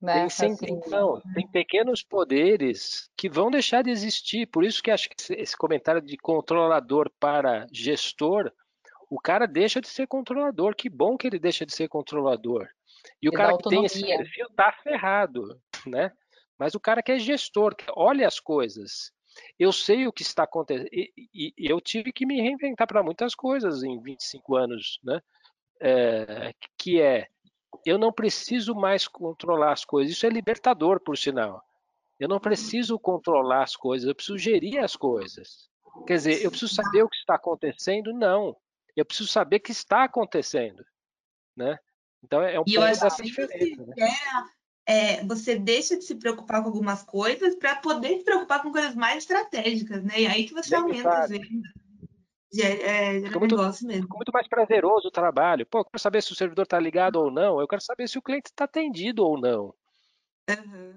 Né? 0.00 0.14
Tem, 0.14 0.22
assim, 0.24 0.56
então, 0.62 1.22
tem 1.34 1.48
pequenos 1.48 2.02
poderes 2.02 3.08
que 3.16 3.28
vão 3.28 3.50
deixar 3.50 3.82
de 3.82 3.90
existir. 3.90 4.46
Por 4.46 4.64
isso 4.64 4.82
que 4.82 4.90
acho 4.90 5.08
que 5.08 5.32
esse 5.32 5.56
comentário 5.56 6.02
de 6.02 6.16
controlador 6.18 7.10
para 7.18 7.66
gestor, 7.72 8.52
o 9.08 9.18
cara 9.18 9.46
deixa 9.46 9.80
de 9.80 9.88
ser 9.88 10.06
controlador. 10.06 10.74
Que 10.74 10.90
bom 10.90 11.16
que 11.16 11.26
ele 11.26 11.38
deixa 11.38 11.64
de 11.64 11.74
ser 11.74 11.88
controlador. 11.88 12.68
E 13.20 13.28
o 13.28 13.32
cara 13.32 13.56
que 13.56 13.68
tem 13.68 13.84
esse 13.84 14.04
perfil 14.04 14.48
tá 14.56 14.72
ferrado, 14.82 15.60
né? 15.86 16.12
Mas 16.58 16.74
o 16.74 16.80
cara 16.80 17.02
que 17.02 17.12
é 17.12 17.18
gestor, 17.18 17.74
que 17.74 17.86
olha 17.94 18.26
as 18.26 18.40
coisas. 18.40 19.12
Eu 19.58 19.70
sei 19.70 20.06
o 20.06 20.12
que 20.12 20.22
está 20.22 20.44
acontecendo. 20.44 20.88
E, 20.90 21.12
e, 21.34 21.52
e 21.58 21.70
eu 21.70 21.80
tive 21.80 22.12
que 22.12 22.24
me 22.24 22.40
reinventar 22.40 22.86
para 22.86 23.02
muitas 23.02 23.34
coisas 23.34 23.82
em 23.82 24.00
25 24.00 24.56
anos, 24.56 24.98
né? 25.04 25.20
É, 25.80 26.54
que 26.78 27.00
é 27.02 27.28
eu 27.84 27.98
não 27.98 28.12
preciso 28.12 28.74
mais 28.74 29.06
controlar 29.06 29.72
as 29.72 29.84
coisas. 29.84 30.12
Isso 30.12 30.26
é 30.26 30.30
libertador, 30.30 31.00
por 31.00 31.18
sinal. 31.18 31.62
Eu 32.18 32.28
não 32.28 32.40
preciso 32.40 32.98
controlar 32.98 33.62
as 33.62 33.76
coisas, 33.76 34.08
eu 34.08 34.14
preciso 34.14 34.38
gerir 34.38 34.82
as 34.82 34.96
coisas. 34.96 35.68
Quer 36.06 36.14
dizer, 36.14 36.42
eu 36.42 36.50
preciso 36.50 36.74
saber 36.74 37.02
o 37.02 37.08
que 37.08 37.16
está 37.16 37.34
acontecendo? 37.34 38.12
Não. 38.12 38.56
Eu 38.94 39.04
preciso 39.04 39.28
saber 39.28 39.56
o 39.56 39.60
que 39.60 39.72
está 39.72 40.04
acontecendo. 40.04 40.84
Né? 41.54 41.78
Então 42.26 42.42
é 42.42 42.58
um 42.58 42.64
e 42.66 42.74
pouco 42.74 42.88
dessa 42.88 43.22
diferença. 43.22 43.86
Né? 43.86 44.08
É, 44.88 45.24
você 45.24 45.56
deixa 45.56 45.96
de 45.96 46.04
se 46.04 46.14
preocupar 46.14 46.62
com 46.62 46.68
algumas 46.68 47.02
coisas 47.02 47.54
para 47.56 47.76
poder 47.76 48.18
se 48.18 48.24
preocupar 48.24 48.62
com 48.62 48.70
coisas 48.70 48.94
mais 48.94 49.18
estratégicas, 49.18 50.02
né? 50.04 50.20
E 50.20 50.26
aí 50.26 50.44
que 50.44 50.54
você 50.54 50.70
Bem 50.70 50.80
aumenta 50.80 51.08
as 51.10 51.30
vendas. 51.30 51.72
É, 52.58 53.16
é, 53.16 53.20
fica, 53.22 53.38
muito, 53.38 53.56
mesmo. 53.56 54.02
fica 54.02 54.16
muito 54.16 54.32
mais 54.32 54.48
prazeroso 54.48 55.08
o 55.08 55.10
trabalho. 55.10 55.66
Pô, 55.66 55.78
eu 55.78 55.84
quero 55.84 56.00
saber 56.00 56.22
se 56.22 56.32
o 56.32 56.36
servidor 56.36 56.62
está 56.62 56.78
ligado 56.78 57.16
ou 57.16 57.30
não. 57.30 57.60
Eu 57.60 57.68
quero 57.68 57.82
saber 57.82 58.08
se 58.08 58.18
o 58.18 58.22
cliente 58.22 58.46
está 58.46 58.64
atendido 58.64 59.24
ou 59.24 59.38
não. 59.38 59.74
Uhum. 60.48 60.94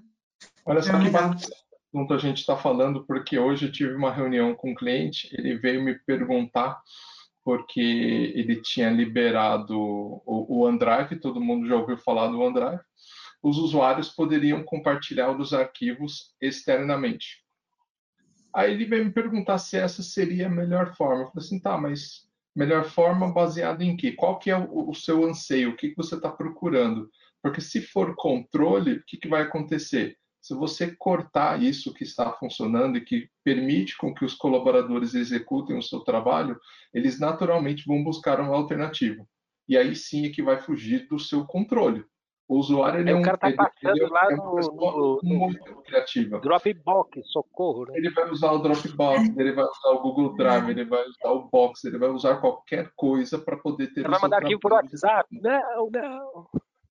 Olha 0.66 0.82
só 0.82 0.92
que 1.00 1.08
assunto 1.08 2.14
a 2.14 2.18
gente 2.18 2.38
está 2.38 2.56
falando, 2.56 3.04
porque 3.06 3.38
hoje 3.40 3.66
eu 3.66 3.72
tive 3.72 3.94
uma 3.96 4.14
reunião 4.14 4.56
com 4.56 4.72
um 4.72 4.76
cliente, 4.76 5.30
ele 5.34 5.58
veio 5.58 5.84
me 5.84 5.96
perguntar 5.96 6.80
porque 7.44 7.80
ele 7.80 8.62
tinha 8.62 8.90
liberado 8.90 9.78
o, 9.78 10.22
o 10.26 10.62
OneDrive, 10.66 11.20
todo 11.20 11.42
mundo 11.42 11.68
já 11.68 11.76
ouviu 11.76 11.98
falar 11.98 12.28
do 12.28 12.40
OneDrive, 12.40 12.82
os 13.42 13.58
usuários 13.58 14.10
poderiam 14.10 14.64
compartilhar 14.64 15.32
os 15.32 15.54
arquivos 15.54 16.36
externamente. 16.42 17.44
Aí 18.54 18.74
ele 18.74 18.86
veio 18.86 19.06
me 19.06 19.12
perguntar 19.12 19.58
se 19.58 19.78
essa 19.78 20.04
seria 20.04 20.48
a 20.48 20.50
melhor 20.50 20.96
forma. 20.96 21.24
Eu 21.24 21.28
falei 21.28 21.46
assim, 21.46 21.60
tá, 21.60 21.78
mas 21.78 22.28
melhor 22.56 22.84
forma 22.84 23.32
baseada 23.32 23.84
em 23.84 23.96
quê? 23.96 24.12
Qual 24.12 24.38
que 24.40 24.52
é 24.52 24.58
o, 24.58 24.90
o 24.90 24.94
seu 24.94 25.24
anseio? 25.24 25.70
O 25.70 25.76
que, 25.76 25.90
que 25.90 25.98
você 25.98 26.16
está 26.16 26.30
procurando? 26.30 27.10
Porque 27.42 27.62
se 27.62 27.82
for 27.82 28.16
controle, 28.16 28.94
o 28.94 29.04
que, 29.06 29.18
que 29.18 29.30
vai 29.30 29.44
acontecer? 29.44 30.18
Se 30.50 30.56
você 30.56 30.96
cortar 30.96 31.62
isso 31.62 31.94
que 31.94 32.04
está 32.04 32.32
funcionando 32.34 32.98
e 32.98 33.02
que 33.02 33.30
permite 33.44 33.96
com 33.96 34.12
que 34.12 34.26
os 34.26 34.34
colaboradores 34.34 35.14
executem 35.14 35.78
o 35.78 35.84
seu 35.84 36.00
trabalho, 36.00 36.60
eles 36.92 37.20
naturalmente 37.20 37.86
vão 37.86 38.04
buscar 38.04 38.40
uma 38.40 38.56
alternativa. 38.56 39.24
E 39.68 39.78
aí 39.78 39.96
sim 39.96 40.26
é 40.26 40.30
que 40.32 40.42
vai 40.42 40.58
fugir 40.58 41.08
do 41.08 41.20
seu 41.20 41.46
controle. 41.46 42.04
O 42.48 42.58
usuário 42.58 43.02
ele 43.02 43.12
é, 43.12 43.16
um, 43.16 43.20
o 43.20 43.24
cara 43.24 43.38
tá 43.38 43.52
passando 43.52 43.96
ele, 43.96 44.08
lá 44.08 44.28
é 44.32 44.36
no, 44.36 45.20
muito 45.22 45.84
criativa. 45.84 46.40
Dropbox, 46.40 47.20
socorro. 47.32 47.86
Né? 47.86 47.98
Ele 47.98 48.10
vai 48.10 48.28
usar 48.32 48.52
o 48.52 48.58
Dropbox, 48.58 49.38
ele 49.38 49.52
vai 49.52 49.66
usar 49.66 49.90
o 49.92 50.02
Google 50.02 50.36
Drive, 50.36 50.68
ele 50.68 50.86
vai 50.86 51.04
usar 51.08 51.30
o 51.30 51.48
Box, 51.48 51.86
ele 51.86 52.00
vai 52.00 52.10
usar 52.10 52.38
qualquer 52.38 52.92
coisa 52.96 53.38
para 53.38 53.56
poder 53.56 53.94
ter. 53.94 54.00
Ele 54.00 54.10
vai 54.10 54.20
mandar 54.20 54.38
arquivo 54.38 54.60
por 54.60 54.74
WhatsApp? 54.74 55.30
Não, 55.32 55.92
não. 55.92 56.48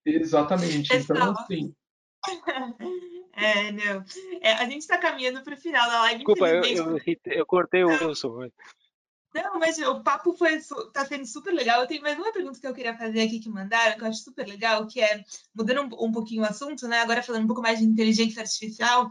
Exatamente. 0.06 0.94
Então, 0.94 1.32
assim. 1.32 1.74
É, 3.38 3.72
não. 3.72 4.04
É, 4.40 4.52
a 4.54 4.64
gente 4.64 4.80
está 4.80 4.98
caminhando 4.98 5.42
para 5.42 5.54
o 5.54 5.56
final 5.56 5.88
da 5.88 6.00
live. 6.02 6.24
Desculpa, 6.24 6.48
eu, 6.48 6.64
eu, 6.64 7.00
eu, 7.26 7.46
cortei 7.46 7.84
o 7.84 7.88
Wilson. 7.88 8.50
Não, 9.34 9.58
mas 9.60 9.78
o 9.78 10.02
papo 10.02 10.34
foi 10.34 10.58
tá 10.92 11.04
sendo 11.06 11.24
super 11.24 11.52
legal. 11.52 11.80
Eu 11.80 11.86
tenho 11.86 12.02
mais 12.02 12.18
uma 12.18 12.32
pergunta 12.32 12.58
que 12.58 12.66
eu 12.66 12.74
queria 12.74 12.96
fazer 12.96 13.20
aqui 13.20 13.38
que 13.38 13.48
mandaram, 13.48 13.96
que 13.96 14.02
eu 14.02 14.08
acho 14.08 14.24
super 14.24 14.46
legal, 14.46 14.86
que 14.86 15.00
é 15.00 15.22
mudando 15.54 15.82
um, 15.82 16.06
um 16.06 16.12
pouquinho 16.12 16.42
o 16.42 16.46
assunto, 16.46 16.88
né? 16.88 17.00
Agora 17.00 17.22
falando 17.22 17.44
um 17.44 17.46
pouco 17.46 17.62
mais 17.62 17.78
de 17.78 17.84
inteligência 17.84 18.42
artificial. 18.42 19.08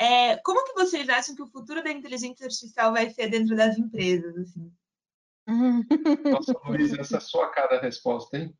É, 0.00 0.36
como 0.38 0.64
que 0.64 0.74
vocês 0.74 1.08
acham 1.08 1.34
que 1.34 1.42
o 1.42 1.48
futuro 1.48 1.82
da 1.82 1.90
inteligência 1.90 2.46
artificial 2.46 2.92
vai 2.92 3.10
ser 3.10 3.28
dentro 3.28 3.54
das 3.54 3.78
empresas? 3.78 4.36
Assim? 4.36 4.72
Nossa, 6.32 6.52
Luiz, 6.64 6.92
essa 6.98 7.16
é 7.16 7.18
a 7.18 7.20
sua 7.20 7.48
cara 7.48 7.76
a 7.76 7.80
resposta, 7.80 8.38
hein? 8.38 8.52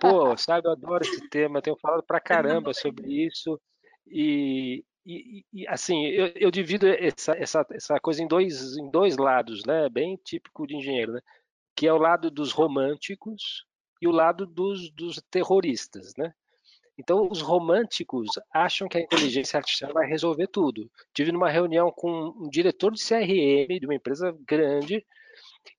Pô, 0.00 0.36
sabe, 0.36 0.66
eu 0.66 0.72
adoro 0.72 1.04
esse 1.04 1.28
tema, 1.28 1.62
tenho 1.62 1.76
falado 1.76 2.02
pra 2.02 2.20
caramba 2.20 2.74
sobre 2.74 3.24
isso. 3.24 3.60
E, 4.06 4.84
e, 5.04 5.44
e, 5.52 5.68
assim, 5.68 6.06
eu, 6.06 6.32
eu 6.34 6.50
divido 6.50 6.86
essa, 6.86 7.32
essa, 7.32 7.66
essa 7.70 8.00
coisa 8.00 8.22
em 8.22 8.28
dois, 8.28 8.76
em 8.76 8.90
dois 8.90 9.16
lados, 9.16 9.64
né? 9.64 9.88
Bem 9.88 10.18
típico 10.24 10.66
de 10.66 10.76
engenheiro, 10.76 11.12
né? 11.12 11.20
Que 11.74 11.86
é 11.86 11.92
o 11.92 11.98
lado 11.98 12.30
dos 12.30 12.52
românticos 12.52 13.64
e 14.00 14.08
o 14.08 14.10
lado 14.10 14.46
dos, 14.46 14.90
dos 14.90 15.22
terroristas, 15.30 16.12
né? 16.16 16.32
Então, 16.98 17.28
os 17.30 17.42
românticos 17.42 18.26
acham 18.52 18.88
que 18.88 18.96
a 18.96 19.00
inteligência 19.02 19.58
artificial 19.58 19.92
vai 19.92 20.06
resolver 20.06 20.46
tudo. 20.46 20.90
Tive 21.12 21.30
numa 21.30 21.50
reunião 21.50 21.92
com 21.92 22.34
um 22.38 22.48
diretor 22.48 22.90
de 22.90 23.04
CRM 23.04 23.78
de 23.78 23.86
uma 23.86 23.94
empresa 23.94 24.34
grande 24.46 25.04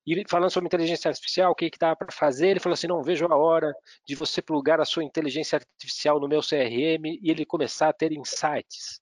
e 0.05 0.23
falando 0.29 0.49
sobre 0.49 0.67
inteligência 0.67 1.09
artificial, 1.09 1.51
o 1.51 1.55
que 1.55 1.69
que 1.69 1.77
para 1.77 1.95
fazer, 2.11 2.49
ele 2.49 2.59
falou 2.59 2.73
assim, 2.73 2.88
não 2.88 3.03
vejo 3.03 3.25
a 3.25 3.35
hora 3.35 3.73
de 4.05 4.15
você 4.15 4.41
plugar 4.41 4.79
a 4.79 4.85
sua 4.85 5.03
inteligência 5.03 5.57
artificial 5.57 6.19
no 6.19 6.27
meu 6.27 6.41
CRM 6.41 7.19
e 7.21 7.29
ele 7.29 7.45
começar 7.45 7.89
a 7.89 7.93
ter 7.93 8.11
insights. 8.11 9.01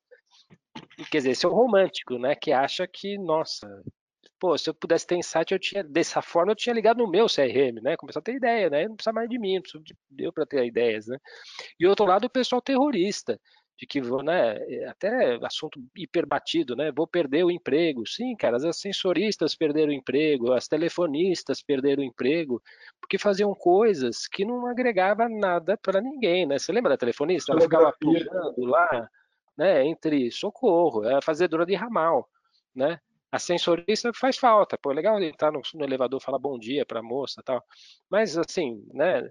Quer 1.10 1.18
dizer, 1.20 1.32
esse 1.32 1.46
é 1.46 1.50
o 1.50 1.54
romântico, 1.54 2.18
né? 2.18 2.36
Que 2.36 2.52
acha 2.52 2.86
que, 2.88 3.18
nossa, 3.18 3.68
pô, 4.40 4.58
se 4.58 4.70
eu 4.70 4.74
pudesse 4.74 5.08
ter 5.08 5.16
insight, 5.16 5.54
eu 5.54 5.60
tinha, 5.60 5.84
dessa 5.84 6.22
forma, 6.22 6.52
eu 6.52 6.56
tinha 6.56 6.74
ligado 6.74 6.98
no 6.98 7.10
meu 7.10 7.28
CRM, 7.28 7.82
né? 7.82 7.96
Começar 7.98 8.20
a 8.20 8.24
ter 8.24 8.36
ideia, 8.36 8.70
né? 8.70 8.88
Não 8.88 8.96
precisa 8.96 9.14
mais 9.14 9.30
de 9.30 9.40
mim, 9.40 9.56
não 9.56 9.62
precisa 9.62 9.84
de 9.84 10.24
eu 10.24 10.34
para 10.34 10.46
ter 10.46 10.66
ideias, 10.66 11.08
né? 11.08 11.18
E 11.80 11.88
outro 11.88 12.06
lado, 12.06 12.26
o 12.26 12.30
pessoal 12.30 12.62
terrorista, 12.62 13.40
de 13.78 13.86
que, 13.86 14.00
né, 14.24 14.58
até 14.88 15.38
assunto 15.46 15.84
hiperbatido, 15.96 16.76
né? 16.76 16.92
Vou 16.92 17.06
perder 17.06 17.44
o 17.44 17.52
emprego. 17.52 18.08
Sim, 18.08 18.36
cara, 18.36 18.56
as 18.56 18.64
ascensoristas 18.64 19.54
perderam 19.54 19.90
o 19.90 19.96
emprego, 19.96 20.54
as 20.54 20.68
telefonistas 20.68 21.62
perderam 21.62 22.02
o 22.02 22.06
emprego, 22.06 22.62
porque 23.02 23.18
faziam 23.18 23.54
coisas 23.54 24.28
que 24.28 24.46
não 24.46 24.66
agregava 24.66 25.28
nada 25.28 25.78
para 25.78 26.00
ninguém, 26.00 26.46
né? 26.46 26.58
Você 26.58 26.72
lembra 26.72 26.92
da 26.92 26.98
telefonista? 26.98 27.52
Ela 27.52 27.62
ficava 27.62 27.94
pulando 28.00 28.66
lá, 28.66 29.10
né, 29.58 29.86
entre 29.86 30.32
socorro, 30.32 31.04
é 31.04 31.16
a 31.16 31.22
fazedora 31.22 31.66
de 31.66 31.76
ramal, 31.76 32.30
né? 32.74 33.00
A 33.30 33.40
sensorista 33.40 34.14
faz 34.14 34.38
falta, 34.38 34.78
pô, 34.78 34.92
é 34.92 34.96
legal 34.96 35.22
entrar 35.22 35.52
no, 35.52 35.62
no 35.74 35.84
elevador 35.84 36.22
falar 36.22 36.40
bom 36.40 36.58
dia 36.58 36.86
para 36.86 37.00
a 37.02 37.04
moça 37.04 37.44
tal, 37.44 37.62
mas 38.10 38.38
assim, 38.38 38.88
né? 38.94 39.30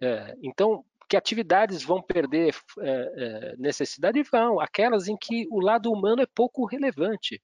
É, 0.00 0.34
então, 0.42 0.82
que 1.12 1.16
atividades 1.16 1.82
vão 1.82 2.00
perder 2.00 2.56
é, 2.80 2.88
é, 2.88 3.56
necessidade? 3.58 4.22
Vão, 4.22 4.58
aquelas 4.58 5.08
em 5.08 5.16
que 5.16 5.46
o 5.50 5.60
lado 5.60 5.92
humano 5.92 6.22
é 6.22 6.26
pouco 6.26 6.64
relevante. 6.64 7.38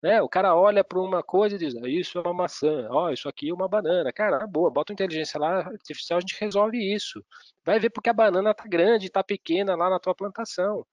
Né? 0.00 0.22
O 0.22 0.28
cara 0.28 0.54
olha 0.54 0.84
para 0.84 1.00
uma 1.00 1.20
coisa 1.20 1.56
e 1.56 1.58
diz: 1.58 1.74
ah, 1.74 1.88
Isso 1.88 2.18
é 2.18 2.20
uma 2.20 2.32
maçã, 2.32 2.86
ó, 2.88 3.10
isso 3.10 3.28
aqui 3.28 3.50
é 3.50 3.52
uma 3.52 3.68
banana. 3.68 4.12
Cara, 4.12 4.46
boa, 4.46 4.70
bota 4.70 4.92
inteligência 4.92 5.40
lá 5.40 5.58
artificial, 5.58 6.18
a 6.18 6.20
gente 6.20 6.38
resolve 6.38 6.78
isso. 6.78 7.20
Vai 7.64 7.80
ver 7.80 7.90
porque 7.90 8.08
a 8.10 8.12
banana 8.12 8.52
está 8.52 8.64
grande, 8.68 9.06
está 9.06 9.24
pequena 9.24 9.74
lá 9.74 9.90
na 9.90 9.98
tua 9.98 10.14
plantação. 10.14 10.86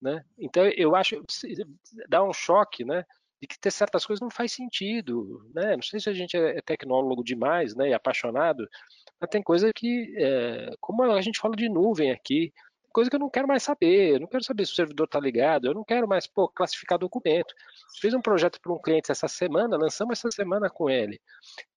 Né? 0.00 0.24
Então 0.38 0.64
eu 0.64 0.96
acho 0.96 1.22
dá 2.08 2.24
um 2.24 2.32
choque, 2.32 2.86
né? 2.86 3.04
De 3.40 3.46
que 3.46 3.58
ter 3.58 3.70
certas 3.70 4.04
coisas 4.04 4.20
não 4.20 4.30
faz 4.30 4.52
sentido, 4.52 5.48
né? 5.54 5.74
Não 5.76 5.82
sei 5.82 5.98
se 5.98 6.10
a 6.10 6.12
gente 6.12 6.36
é, 6.36 6.58
é 6.58 6.60
tecnólogo 6.60 7.24
demais, 7.24 7.74
né? 7.74 7.88
E 7.90 7.94
apaixonado, 7.94 8.68
mas 9.20 9.30
tem 9.30 9.42
coisa 9.42 9.72
que, 9.72 10.14
é, 10.16 10.74
como 10.80 11.02
a 11.02 11.20
gente 11.20 11.40
fala 11.40 11.56
de 11.56 11.68
nuvem 11.68 12.10
aqui, 12.10 12.52
coisa 12.92 13.08
que 13.08 13.16
eu 13.16 13.20
não 13.20 13.30
quero 13.30 13.48
mais 13.48 13.62
saber, 13.62 14.14
eu 14.14 14.20
não 14.20 14.26
quero 14.26 14.44
saber 14.44 14.66
se 14.66 14.72
o 14.72 14.76
servidor 14.76 15.04
está 15.04 15.20
ligado, 15.20 15.66
eu 15.66 15.74
não 15.74 15.84
quero 15.84 16.08
mais 16.08 16.26
pô, 16.26 16.48
classificar 16.48 16.98
documento. 16.98 17.54
Fiz 18.00 18.14
um 18.14 18.20
projeto 18.20 18.60
para 18.60 18.72
um 18.72 18.80
cliente 18.80 19.10
essa 19.10 19.28
semana, 19.28 19.76
lançamos 19.76 20.18
essa 20.18 20.30
semana 20.30 20.68
com 20.68 20.90
ele, 20.90 21.20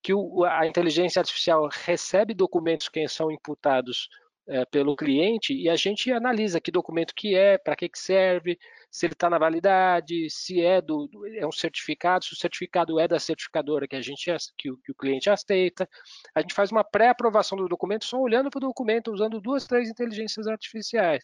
que 0.02 0.14
o, 0.14 0.44
a 0.44 0.66
inteligência 0.68 1.20
artificial 1.20 1.70
recebe 1.72 2.34
documentos 2.34 2.90
que 2.90 3.08
são 3.08 3.32
imputados 3.32 4.10
é, 4.48 4.66
pelo 4.66 4.96
cliente 4.96 5.54
e 5.54 5.70
a 5.70 5.76
gente 5.76 6.12
analisa 6.12 6.60
que 6.60 6.72
documento 6.72 7.14
que 7.16 7.36
é, 7.36 7.58
para 7.58 7.76
que, 7.76 7.88
que 7.90 8.00
serve, 8.00 8.58
se 8.94 9.08
ele 9.08 9.14
está 9.14 9.28
na 9.28 9.40
validade, 9.40 10.30
se 10.30 10.62
é 10.62 10.80
do 10.80 11.10
é 11.36 11.48
um 11.48 11.52
certificado, 11.52 12.24
se 12.26 12.34
o 12.34 12.36
certificado 12.36 13.00
é 13.00 13.08
da 13.08 13.20
certificadora 13.20 13.88
que 13.88 13.96
a 13.96 14.02
gente 14.02 14.32
que 14.56 14.70
o, 14.70 14.78
que 14.78 14.92
o 14.92 14.96
cliente 14.96 15.32
aceita. 15.32 15.90
A 16.36 16.42
gente 16.42 16.54
faz 16.54 16.72
uma 16.72 16.84
pré-aprovação 16.84 17.58
do 17.58 17.68
documento 17.68 18.06
só 18.06 18.20
olhando 18.20 18.52
para 18.52 18.60
o 18.60 18.68
documento, 18.68 19.12
usando 19.12 19.42
duas, 19.42 19.66
três 19.66 19.90
inteligências 19.90 20.46
artificiais. 20.46 21.24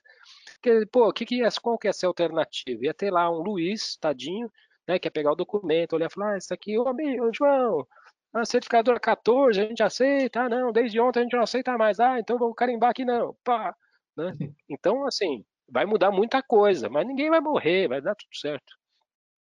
Que, 0.64 0.84
pô, 0.88 1.14
que 1.14 1.28
que 1.28 1.44
é, 1.44 1.50
qual 1.62 1.78
que 1.78 1.86
é 1.86 1.92
essa 1.92 2.08
alternativa? 2.08 2.86
Ia 2.86 2.94
ter 2.94 3.12
lá 3.12 3.30
um 3.30 3.44
Luiz, 3.44 3.96
tadinho, 3.98 4.52
né, 4.88 4.98
que 4.98 5.06
ia 5.08 5.12
pegar 5.12 5.32
o 5.34 5.36
documento, 5.36 5.94
olhar 5.94 6.08
e 6.08 6.14
falar, 6.14 6.34
ah, 6.34 6.38
isso 6.38 6.52
aqui, 6.52 6.76
ô 6.76 6.88
amigo, 6.88 7.30
João, 7.32 7.86
a 8.34 8.46
certificadora 8.46 9.00
14, 9.00 9.62
a 9.62 9.66
gente 9.66 9.84
aceita, 9.84 10.42
ah, 10.42 10.50
não, 10.50 10.72
desde 10.72 11.00
ontem 11.00 11.20
a 11.20 11.24
gente 11.24 11.36
não 11.36 11.44
aceita 11.44 11.78
mais, 11.78 12.00
ah, 12.00 12.20
então 12.20 12.40
vamos 12.40 12.56
carimbar 12.56 12.90
aqui 12.90 13.06
não, 13.06 13.38
pá. 13.44 13.76
Né? 14.18 14.36
Então, 14.68 15.06
assim, 15.06 15.46
vai 15.72 15.86
mudar 15.86 16.12
muita 16.12 16.42
coisa, 16.42 16.90
mas 16.90 17.08
ninguém 17.08 17.30
vai 17.30 17.40
morrer, 17.40 17.88
vai 17.88 18.02
dar 18.02 18.16
tudo 18.16 18.36
certo. 18.36 18.80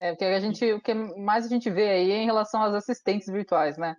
É, 0.01 0.13
o 0.13 0.17
que 0.17 0.25
a 0.25 0.41
gente, 0.41 0.73
o 0.73 0.81
que 0.81 0.95
mais 0.95 1.47
a 1.47 1.49
gente 1.49 1.71
vê 1.71 1.89
aí 1.89 2.11
é 2.11 2.17
em 2.17 2.27
relação 2.27 2.63
às 2.63 2.75
assistentes 2.75 3.29
virtuais, 3.29 3.79
né? 3.79 3.97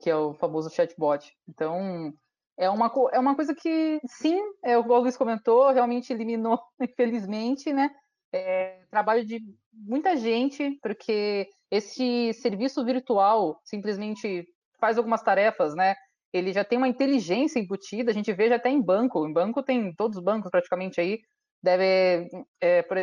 Que 0.00 0.10
é 0.10 0.16
o 0.16 0.34
famoso 0.34 0.70
chatbot. 0.70 1.32
Então, 1.48 2.12
é 2.56 2.68
uma, 2.68 2.90
é 3.12 3.18
uma 3.18 3.36
coisa 3.36 3.54
que, 3.54 4.00
sim, 4.06 4.40
é, 4.64 4.76
o 4.76 4.82
Luiz 4.82 5.16
comentou, 5.16 5.70
realmente 5.70 6.12
eliminou, 6.12 6.58
infelizmente, 6.80 7.72
né? 7.72 7.94
É, 8.32 8.82
trabalho 8.90 9.24
de 9.24 9.40
muita 9.72 10.16
gente, 10.16 10.78
porque 10.82 11.48
esse 11.70 12.32
serviço 12.34 12.84
virtual 12.84 13.60
simplesmente 13.64 14.46
faz 14.80 14.98
algumas 14.98 15.22
tarefas, 15.22 15.74
né? 15.74 15.94
Ele 16.32 16.52
já 16.52 16.64
tem 16.64 16.76
uma 16.76 16.88
inteligência 16.88 17.58
embutida, 17.58 18.10
a 18.10 18.14
gente 18.14 18.32
vê 18.32 18.48
já 18.48 18.56
até 18.56 18.68
em 18.68 18.82
banco. 18.82 19.26
Em 19.26 19.32
banco 19.32 19.62
tem 19.62 19.94
todos 19.94 20.16
os 20.16 20.22
bancos 20.22 20.50
praticamente 20.50 21.00
aí, 21.00 21.20
deve. 21.62 22.28
É, 22.60 22.82
por, 22.82 22.98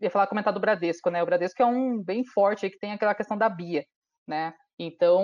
ia 0.00 0.10
falar 0.10 0.26
comentar 0.26 0.52
do 0.52 0.60
Bradesco, 0.60 1.10
né? 1.10 1.22
O 1.22 1.26
Bradesco 1.26 1.62
é 1.62 1.66
um 1.66 2.02
bem 2.02 2.24
forte 2.24 2.64
aí 2.64 2.70
que 2.70 2.78
tem 2.78 2.92
aquela 2.92 3.14
questão 3.14 3.36
da 3.36 3.48
BIA, 3.48 3.84
né? 4.26 4.54
Então, 4.78 5.22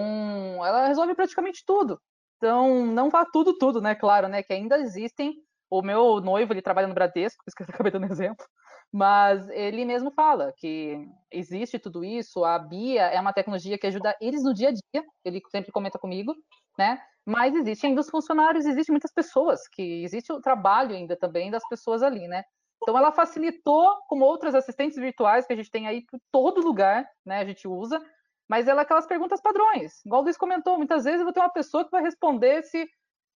ela 0.64 0.86
resolve 0.86 1.14
praticamente 1.14 1.62
tudo. 1.66 1.98
Então, 2.36 2.84
não 2.86 3.08
vá 3.08 3.24
tudo, 3.24 3.56
tudo, 3.56 3.80
né? 3.80 3.94
Claro, 3.94 4.28
né? 4.28 4.42
Que 4.42 4.52
ainda 4.52 4.78
existem. 4.78 5.34
O 5.68 5.82
meu 5.82 6.20
noivo, 6.20 6.52
ele 6.52 6.62
trabalha 6.62 6.86
no 6.86 6.94
Bradesco, 6.94 7.42
por 7.44 7.50
isso 7.50 7.56
que 7.56 7.62
eu 7.62 7.74
acabei 7.74 7.90
dando 7.90 8.06
exemplo. 8.12 8.44
Mas 8.92 9.48
ele 9.48 9.84
mesmo 9.84 10.12
fala 10.12 10.52
que 10.56 11.04
existe 11.30 11.78
tudo 11.78 12.04
isso, 12.04 12.44
a 12.44 12.58
BIA 12.58 13.06
é 13.06 13.20
uma 13.20 13.32
tecnologia 13.32 13.76
que 13.76 13.86
ajuda 13.86 14.16
eles 14.20 14.44
no 14.44 14.54
dia 14.54 14.68
a 14.68 14.72
dia, 14.72 15.04
ele 15.24 15.42
sempre 15.50 15.72
comenta 15.72 15.98
comigo, 15.98 16.34
né? 16.78 16.98
Mas 17.26 17.54
existe 17.54 17.86
ainda 17.86 18.00
os 18.00 18.08
funcionários, 18.08 18.66
existem 18.66 18.92
muitas 18.92 19.12
pessoas, 19.12 19.66
que 19.68 20.04
existe 20.04 20.32
o 20.32 20.40
trabalho 20.40 20.94
ainda 20.94 21.16
também 21.16 21.50
das 21.50 21.66
pessoas 21.68 22.02
ali, 22.02 22.28
né? 22.28 22.44
Então 22.80 22.96
ela 22.96 23.10
facilitou, 23.10 23.96
como 24.06 24.24
outras 24.24 24.54
assistentes 24.54 24.96
virtuais 24.96 25.46
que 25.46 25.52
a 25.52 25.56
gente 25.56 25.70
tem 25.70 25.88
aí 25.88 26.04
por 26.06 26.20
todo 26.30 26.60
lugar, 26.60 27.04
né? 27.24 27.40
A 27.40 27.44
gente 27.44 27.66
usa, 27.66 28.00
mas 28.48 28.68
ela 28.68 28.82
é 28.82 28.84
aquelas 28.84 29.06
perguntas 29.06 29.40
padrões. 29.40 30.04
Igual 30.04 30.20
o 30.20 30.24
Luiz 30.24 30.36
comentou, 30.36 30.76
muitas 30.76 31.04
vezes 31.04 31.20
eu 31.20 31.24
vou 31.24 31.32
ter 31.32 31.40
uma 31.40 31.52
pessoa 31.52 31.84
que 31.84 31.90
vai 31.90 32.02
responder 32.02 32.62
se 32.62 32.86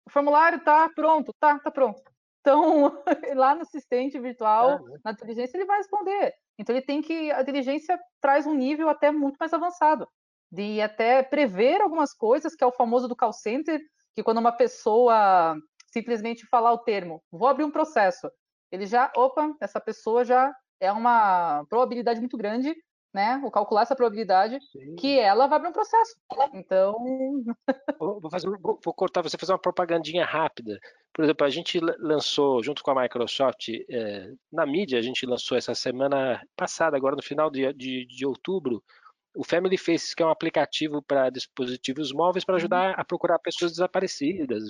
o 0.06 0.12
formulário 0.12 0.64
tá 0.64 0.90
pronto, 0.94 1.34
tá, 1.40 1.58
tá 1.60 1.72
pronto. 1.72 2.02
Então, 2.42 3.04
lá 3.36 3.56
no 3.56 3.62
assistente 3.62 4.20
virtual, 4.20 4.72
é, 4.72 4.80
na 5.04 5.12
inteligência, 5.12 5.58
ele 5.58 5.66
vai 5.66 5.78
responder. 5.78 6.34
Então, 6.58 6.76
ele 6.76 6.86
tem 6.86 7.02
que. 7.02 7.32
A 7.32 7.42
inteligência 7.42 8.00
traz 8.22 8.48
um 8.48 8.54
nível 8.54 8.90
até 8.90 9.12
muito 9.12 9.38
mais 9.38 9.54
avançado, 9.54 10.08
de 10.52 10.82
até 10.82 11.22
prever 11.24 11.82
algumas 11.82 12.14
coisas, 12.14 12.56
que 12.56 12.64
é 12.64 12.68
o 12.68 12.72
famoso 12.72 13.08
do 13.08 13.16
call 13.16 13.34
center, 13.34 13.82
que 14.16 14.24
quando 14.24 14.39
uma 14.39 14.52
pessoa 14.52 15.56
simplesmente 15.91 16.45
falar 16.48 16.74
o 16.74 16.80
termo, 16.80 17.24
vou 17.32 17.48
abrir 17.48 17.64
um 17.64 17.72
processo, 17.72 18.30
ele 18.72 18.86
já, 18.86 19.12
opa, 19.16 19.56
essa 19.62 19.80
pessoa 19.80 20.26
já 20.26 20.54
é 20.80 20.91
uma 20.91 21.66
probabilidade 21.70 22.20
muito 22.20 22.38
grande 22.38 22.76
né, 23.18 23.39
vou 23.41 23.50
calcular 23.50 23.82
essa 23.82 23.95
probabilidade 23.95 24.60
Sim. 24.72 24.95
que 24.95 25.18
ela 25.20 25.48
vai 25.48 25.60
para 25.60 25.70
um 25.70 25.74
processo. 25.74 26.16
Então. 26.54 26.95
Vou, 27.98 28.30
fazer, 28.30 28.48
vou, 28.48 28.80
vou, 28.84 28.93
cortar 28.93 29.24
você 29.24 29.38
fazer 29.38 29.54
uma 29.54 29.60
propagandinha 29.60 30.24
rápida. 30.24 30.80
Por 31.12 31.24
exemplo, 31.24 31.45
a 31.45 31.50
gente 31.50 31.80
lançou, 31.80 32.62
junto 32.62 32.84
com 32.84 32.91
a 32.91 33.02
Microsoft, 33.02 33.70
é, 33.89 34.32
na 34.52 34.68
mídia, 34.68 35.00
a 35.00 35.02
gente 35.02 35.26
lançou 35.26 35.58
essa 35.58 35.74
semana 35.74 36.39
passada, 36.56 36.95
agora 36.95 37.16
no 37.16 37.24
final 37.24 37.50
de, 37.50 37.74
de, 37.74 38.06
de 38.06 38.26
outubro, 38.26 38.84
o 39.38 39.44
Family 39.44 39.78
Faces, 39.78 40.14
que 40.14 40.24
é 40.24 40.26
um 40.26 40.32
aplicativo 40.32 41.02
para 41.02 41.30
dispositivos 41.30 42.12
móveis 42.12 42.44
para 42.44 42.56
ajudar 42.56 42.90
uhum. 42.90 42.96
a 42.98 43.06
procurar 43.06 43.40
pessoas 43.40 43.72
desaparecidas. 43.72 44.64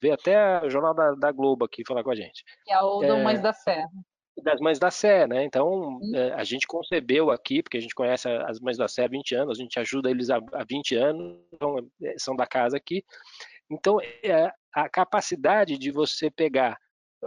Veio 0.00 0.14
até 0.14 0.64
o 0.64 0.70
Jornal 0.70 0.94
da, 0.94 1.14
da 1.14 1.32
Globo 1.32 1.64
aqui 1.64 1.84
falar 1.86 2.02
com 2.02 2.10
a 2.10 2.16
gente. 2.16 2.44
Que 2.64 2.72
é 2.72 2.80
o 2.80 3.00
do 3.00 3.04
é, 3.04 3.22
Mães 3.22 3.40
da 3.40 3.52
Fé 3.52 3.84
das 4.42 4.60
Mães 4.60 4.78
da 4.78 4.90
Sé, 4.90 5.26
né? 5.26 5.44
Então, 5.44 5.98
é, 6.14 6.32
a 6.32 6.44
gente 6.44 6.66
concebeu 6.66 7.30
aqui, 7.30 7.62
porque 7.62 7.76
a 7.76 7.80
gente 7.80 7.94
conhece 7.94 8.28
as 8.28 8.60
Mães 8.60 8.76
da 8.76 8.88
Sé 8.88 9.04
há 9.04 9.08
20 9.08 9.34
anos, 9.34 9.58
a 9.58 9.62
gente 9.62 9.78
ajuda 9.78 10.10
eles 10.10 10.30
há, 10.30 10.36
há 10.52 10.64
20 10.64 10.94
anos, 10.94 11.38
são, 11.58 11.90
é, 12.02 12.14
são 12.18 12.36
da 12.36 12.46
casa 12.46 12.76
aqui. 12.76 13.04
Então, 13.70 13.98
é, 14.22 14.52
a 14.72 14.88
capacidade 14.88 15.76
de 15.76 15.90
você 15.90 16.30
pegar, 16.30 16.78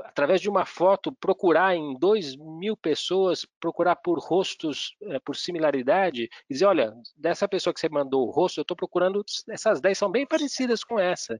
através 0.06 0.42
de 0.42 0.50
uma 0.50 0.66
foto, 0.66 1.12
procurar 1.12 1.76
em 1.76 1.98
2 1.98 2.36
mil 2.38 2.78
pessoas, 2.78 3.46
procurar 3.60 3.96
por 3.98 4.20
rostos, 4.20 4.96
é, 5.04 5.20
por 5.20 5.36
similaridade, 5.36 6.30
e 6.50 6.54
dizer, 6.54 6.66
olha, 6.66 6.94
dessa 7.18 7.48
pessoa 7.48 7.74
que 7.74 7.80
você 7.80 7.90
mandou 7.90 8.28
o 8.28 8.32
rosto, 8.32 8.60
eu 8.60 8.64
estou 8.64 8.78
procurando, 8.78 9.24
essas 9.50 9.82
10 9.82 9.98
são 9.98 10.10
bem 10.12 10.26
parecidas 10.26 10.84
com 10.84 11.00
essa. 11.00 11.40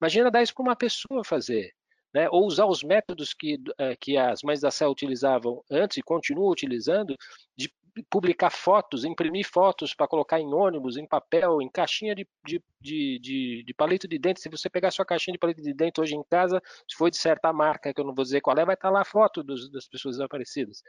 Imagina 0.00 0.30
dar 0.30 0.42
isso 0.42 0.54
para 0.54 0.62
uma 0.62 0.76
pessoa 0.76 1.24
fazer 1.24 1.72
né, 2.12 2.28
ou 2.30 2.46
usar 2.46 2.66
os 2.66 2.82
métodos 2.82 3.32
que, 3.32 3.58
eh, 3.78 3.96
que 3.96 4.16
as 4.16 4.42
mães 4.42 4.60
da 4.60 4.70
Sé 4.70 4.86
utilizavam 4.86 5.62
antes 5.70 5.96
e 5.96 6.02
continuam 6.02 6.50
utilizando, 6.50 7.16
de 7.56 7.72
publicar 8.08 8.50
fotos, 8.50 9.04
imprimir 9.04 9.46
fotos 9.48 9.94
para 9.94 10.06
colocar 10.06 10.40
em 10.40 10.52
ônibus, 10.52 10.96
em 10.96 11.06
papel, 11.06 11.60
em 11.60 11.68
caixinha 11.68 12.14
de, 12.14 12.26
de, 12.44 12.62
de, 12.80 13.64
de, 13.66 13.74
palito 13.74 14.06
de 14.06 14.18
dente. 14.18 14.40
Se 14.40 14.48
você 14.48 14.68
pegar 14.68 14.90
sua 14.90 15.04
caixinha 15.04 15.32
de 15.32 15.38
palito 15.38 15.62
de 15.62 15.72
dente 15.72 16.00
hoje 16.00 16.14
em 16.14 16.22
casa, 16.24 16.62
se 16.88 16.96
for 16.96 17.10
de 17.10 17.16
certa 17.16 17.52
marca, 17.52 17.92
que 17.92 18.00
eu 18.00 18.04
não 18.04 18.14
vou 18.14 18.24
dizer 18.24 18.40
qual 18.40 18.56
é, 18.56 18.64
vai 18.64 18.74
estar 18.74 18.88
tá 18.88 18.92
lá 18.92 19.02
a 19.02 19.04
foto 19.04 19.42
dos, 19.42 19.70
das 19.70 19.86
pessoas 19.86 20.16
desaparecidas. 20.16 20.82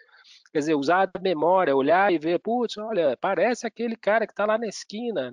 Quer 0.51 0.59
dizer, 0.59 0.75
usar 0.75 1.09
a 1.13 1.19
memória, 1.19 1.75
olhar 1.75 2.11
e 2.13 2.17
ver, 2.17 2.39
putz, 2.39 2.77
olha, 2.77 3.17
parece 3.17 3.65
aquele 3.65 3.95
cara 3.95 4.25
que 4.25 4.33
está 4.33 4.45
lá 4.45 4.57
na 4.57 4.67
esquina, 4.67 5.31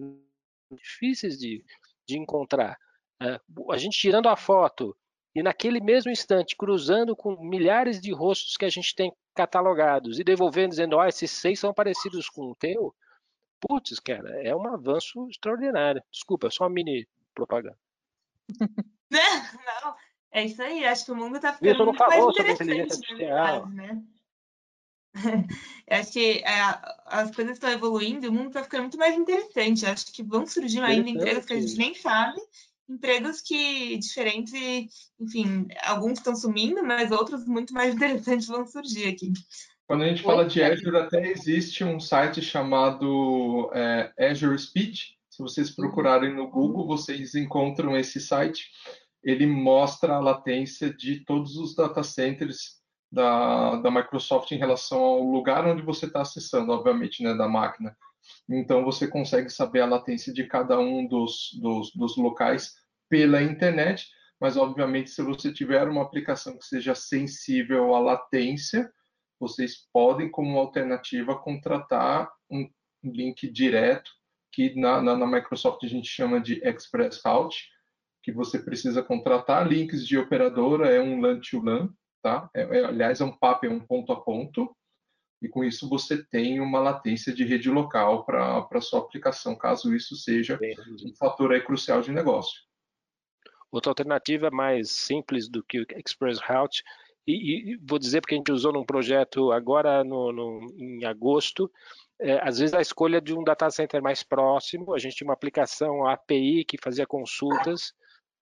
difíceis 0.73 1.39
de, 1.39 1.65
de 2.07 2.19
encontrar. 2.19 2.77
É, 3.21 3.41
a 3.71 3.77
gente 3.77 3.99
tirando 3.99 4.29
a 4.29 4.37
foto, 4.37 4.97
e 5.39 5.43
naquele 5.43 5.81
mesmo 5.81 6.11
instante, 6.11 6.57
cruzando 6.57 7.15
com 7.15 7.41
milhares 7.41 8.01
de 8.01 8.13
rostos 8.13 8.57
que 8.57 8.65
a 8.65 8.69
gente 8.69 8.93
tem 8.93 9.13
catalogados 9.37 10.19
e 10.19 10.25
devolvendo, 10.25 10.71
dizendo, 10.71 10.97
ó, 10.97 11.03
oh, 11.03 11.07
esses 11.07 11.31
seis 11.31 11.61
são 11.61 11.73
parecidos 11.73 12.29
com 12.29 12.51
o 12.51 12.57
teu, 12.57 12.93
putz, 13.61 14.01
cara, 14.01 14.31
é 14.43 14.53
um 14.53 14.67
avanço 14.67 15.29
extraordinário. 15.31 16.03
Desculpa, 16.11 16.49
é 16.49 16.51
só 16.51 16.65
uma 16.65 16.71
mini 16.71 17.07
propaganda. 17.33 17.79
Não, 19.09 19.95
é 20.33 20.45
isso 20.45 20.61
aí, 20.61 20.85
acho 20.85 21.05
que 21.05 21.13
o 21.13 21.17
mundo 21.17 21.37
está 21.37 21.53
ficando 21.53 21.85
muito 21.85 21.99
mais 22.01 22.25
interessante, 22.25 23.15
verdade, 23.15 23.75
né? 23.77 24.03
acho 25.89 26.13
que 26.13 26.39
é, 26.41 26.61
as 27.07 27.31
coisas 27.31 27.55
estão 27.55 27.71
evoluindo 27.71 28.29
o 28.29 28.33
mundo 28.33 28.49
está 28.49 28.65
ficando 28.65 28.83
muito 28.83 28.99
mais 28.99 29.17
interessante. 29.17 29.87
Acho 29.87 30.13
que 30.13 30.25
vão 30.25 30.49
surgir 30.49 30.83
ainda 30.83 31.09
empregos 31.09 31.47
que 31.47 31.53
a 31.53 31.61
gente 31.61 31.79
nem 31.79 31.95
sabe 31.95 32.41
empregos 32.89 33.41
que 33.41 33.99
diferentes, 33.99 35.11
enfim, 35.21 35.69
alguns 35.85 36.19
estão 36.19 36.35
sumindo, 36.35 36.83
mas 36.83 37.11
outros 37.11 37.45
muito 37.47 37.73
mais 37.75 37.95
interessantes 37.95 38.47
vão 38.47 38.67
surgir 38.67 39.09
aqui. 39.09 39.33
Quando 39.87 40.03
a 40.03 40.09
gente 40.09 40.23
fala 40.23 40.45
de 40.45 40.63
Azure, 40.63 40.97
até 40.99 41.31
existe 41.31 41.83
um 41.83 41.99
site 41.99 42.43
chamado 42.43 43.71
é, 43.73 44.13
Azure 44.31 44.59
Speech. 44.59 45.17
Se 45.31 45.43
vocês 45.43 45.71
procurarem 45.71 46.35
no 46.35 46.49
Google, 46.49 46.87
vocês 46.87 47.35
encontram 47.35 47.97
esse 47.97 48.21
site. 48.21 48.71
Ele 49.25 49.47
mostra 49.47 50.15
a 50.15 50.21
latência 50.21 50.93
de 50.93 51.25
todos 51.25 51.57
os 51.57 51.75
data 51.75 52.03
centers 52.03 52.79
da, 53.11 53.77
da 53.77 53.91
Microsoft 53.91 54.51
em 54.53 54.59
relação 54.59 55.01
ao 55.01 55.23
lugar 55.23 55.67
onde 55.67 55.83
você 55.83 56.05
está 56.05 56.21
acessando, 56.21 56.71
obviamente, 56.73 57.23
né, 57.23 57.35
da 57.35 57.49
máquina. 57.49 57.97
Então, 58.49 58.85
você 58.85 59.07
consegue 59.07 59.51
saber 59.51 59.81
a 59.81 59.87
latência 59.87 60.33
de 60.33 60.47
cada 60.47 60.79
um 60.79 61.07
dos, 61.07 61.51
dos, 61.61 61.93
dos 61.95 62.17
locais 62.17 62.75
pela 63.09 63.43
internet, 63.43 64.09
mas, 64.41 64.57
obviamente, 64.57 65.11
se 65.11 65.23
você 65.23 65.53
tiver 65.53 65.89
uma 65.89 66.03
aplicação 66.03 66.57
que 66.57 66.65
seja 66.65 66.95
sensível 66.95 67.95
à 67.95 67.99
latência, 67.99 68.91
vocês 69.41 69.89
podem, 69.93 70.31
como 70.31 70.59
alternativa, 70.59 71.39
contratar 71.39 72.31
um 72.51 72.69
link 73.03 73.51
direto, 73.51 74.11
que 74.53 74.75
na, 74.75 75.01
na, 75.01 75.17
na 75.17 75.27
Microsoft 75.27 75.85
a 75.85 75.89
gente 75.89 76.09
chama 76.09 76.41
de 76.41 76.61
Express 76.67 77.21
Route, 77.25 77.69
que 78.23 78.33
você 78.33 78.59
precisa 78.59 79.03
contratar 79.03 79.67
links 79.67 80.07
de 80.07 80.19
operadora, 80.19 80.89
é 80.89 81.01
um 81.01 81.21
LAN 81.21 81.41
to 81.41 81.63
LAN, 81.63 81.91
tá? 82.23 82.51
É, 82.55 82.63
é, 82.63 82.85
aliás, 82.85 83.21
é 83.21 83.25
um 83.25 83.37
PAP, 83.37 83.65
é 83.65 83.69
um 83.69 83.81
ponto 83.81 84.13
a 84.13 84.21
ponto, 84.21 84.77
e 85.41 85.49
com 85.49 85.65
isso 85.65 85.89
você 85.89 86.23
tem 86.25 86.61
uma 86.61 86.81
latência 86.81 87.33
de 87.33 87.45
rede 87.45 87.71
local 87.71 88.25
para 88.25 88.67
a 88.71 88.81
sua 88.81 89.01
aplicação, 89.01 89.57
caso 89.57 89.95
isso 89.95 90.17
seja 90.17 90.59
um 91.05 91.15
fator 91.15 91.53
aí 91.53 91.61
crucial 91.61 92.01
de 92.01 92.11
negócio. 92.11 92.61
Outra 93.71 93.91
alternativa 93.91 94.51
mais 94.51 94.91
simples 94.91 95.49
do 95.49 95.63
que 95.63 95.81
o 95.81 95.87
Express 95.97 96.41
Route, 96.41 96.83
e, 97.27 97.73
e 97.73 97.77
vou 97.87 97.99
dizer 97.99 98.23
porque 98.23 98.35
a 98.35 98.39
gente 98.39 98.51
usou 98.51 98.73
num 98.73 98.85
projeto 98.85 99.53
agora 99.53 100.03
no, 100.03 100.33
no, 100.33 100.67
em 100.79 101.05
agosto, 101.05 101.71
é, 102.21 102.41
às 102.43 102.59
vezes 102.59 102.75
a 102.75 102.81
escolha 102.81 103.21
de 103.21 103.35
um 103.35 103.45
data 103.45 103.71
center 103.71 104.03
mais 104.03 104.23
próximo, 104.23 104.95
a 104.95 104.99
gente 104.99 105.17
tinha 105.17 105.29
uma 105.29 105.35
aplicação 105.35 106.07
API 106.07 106.65
que 106.65 106.79
fazia 106.83 107.07
consultas, 107.07 107.93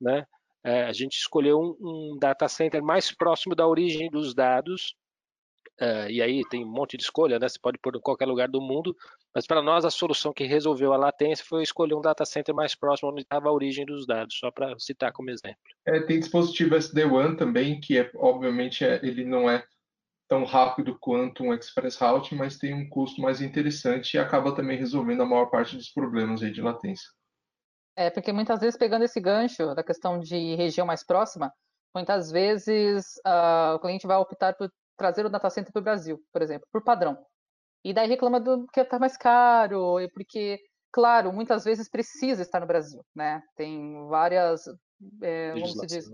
né? 0.01 0.27
É, 0.65 0.85
a 0.85 0.93
gente 0.93 1.17
escolheu 1.17 1.61
um, 1.61 1.77
um, 1.81 2.19
data 2.19 2.49
center 2.49 2.83
mais 2.83 3.13
próximo 3.13 3.55
da 3.55 3.67
origem 3.69 4.11
dos 4.11 4.35
dados, 4.35 4.97
é, 5.79 6.11
e 6.11 6.23
aí 6.23 6.43
tem 6.49 6.65
um 6.65 6.71
monte 6.71 6.97
de 6.97 7.03
escolha, 7.03 7.39
né? 7.39 7.49
Você 7.49 7.59
pode 7.61 7.79
pôr 7.79 7.97
em 7.97 8.01
qualquer 8.01 8.27
lugar 8.27 8.49
do 8.49 8.61
mundo, 8.61 8.97
mas 9.35 9.47
para 9.47 9.63
nós 9.63 9.85
a 9.85 9.91
solução 9.91 10.33
que 10.33 10.45
resolveu 10.45 10.93
a 10.93 10.97
latência 10.97 11.45
foi 11.45 11.63
escolher 11.63 11.95
um 11.95 12.01
data 12.01 12.25
center 12.25 12.55
mais 12.55 12.75
próximo 12.75 13.11
onde 13.11 13.23
estava 13.23 13.49
a 13.49 13.53
origem 13.53 13.85
dos 13.85 14.07
dados, 14.07 14.39
só 14.39 14.51
para 14.51 14.79
citar 14.79 15.13
como 15.13 15.31
exemplo. 15.31 15.59
É, 15.87 16.01
tem 16.01 16.19
dispositivo 16.19 16.75
SD-WAN 16.77 17.37
também, 17.37 17.79
que 17.81 17.99
é, 17.99 18.11
obviamente 18.17 18.85
é, 18.85 19.01
ele 19.03 19.25
não 19.25 19.51
é 19.51 19.65
tão 20.29 20.45
rápido 20.45 20.99
quanto 20.99 21.45
um 21.45 21.55
Express 21.55 21.97
Route, 21.97 22.35
mas 22.35 22.59
tem 22.59 22.75
um 22.75 22.89
custo 22.89 23.21
mais 23.21 23.41
interessante 23.41 24.15
e 24.15 24.19
acaba 24.19 24.55
também 24.55 24.79
resolvendo 24.79 25.23
a 25.23 25.27
maior 25.27 25.47
parte 25.47 25.77
dos 25.77 25.91
problemas 25.91 26.43
aí 26.43 26.51
de 26.51 26.61
latência. 26.61 27.09
É, 27.97 28.11
porque 28.11 28.33
muitas 28.33 28.61
vezes, 28.61 28.77
pegando 28.77 29.05
esse 29.05 29.21
gancho 29.21 29.75
da 29.75 29.83
questão 29.83 30.19
de 30.19 30.55
região 30.55 30.87
mais 30.87 31.05
próxima, 31.05 31.53
muitas 31.95 32.31
vezes 32.31 33.15
uh, 33.27 33.75
o 33.77 33.79
cliente 33.79 34.07
vai 34.07 34.17
optar 34.19 34.55
por 34.55 34.71
trazer 34.97 35.27
o 35.27 35.29
data 35.29 35.51
center 35.51 35.73
para 35.73 35.81
o 35.81 35.85
Brasil, 35.85 36.21
por 36.33 36.43
exemplo, 36.43 36.67
por 36.73 36.83
padrão. 36.83 37.17
E 37.85 37.93
daí 37.93 38.09
reclama 38.09 38.41
do 38.41 38.67
que 38.69 38.81
está 38.81 38.99
mais 38.99 39.17
caro, 39.17 39.97
porque, 40.13 40.59
claro, 40.93 41.33
muitas 41.33 41.65
vezes 41.65 41.89
precisa 41.89 42.43
estar 42.43 42.61
no 42.61 42.67
Brasil, 42.67 43.05
né? 43.15 43.43
Tem 43.55 44.07
várias, 44.09 44.65
é, 45.23 45.53
vamos 45.53 45.75
dizer, 45.75 46.05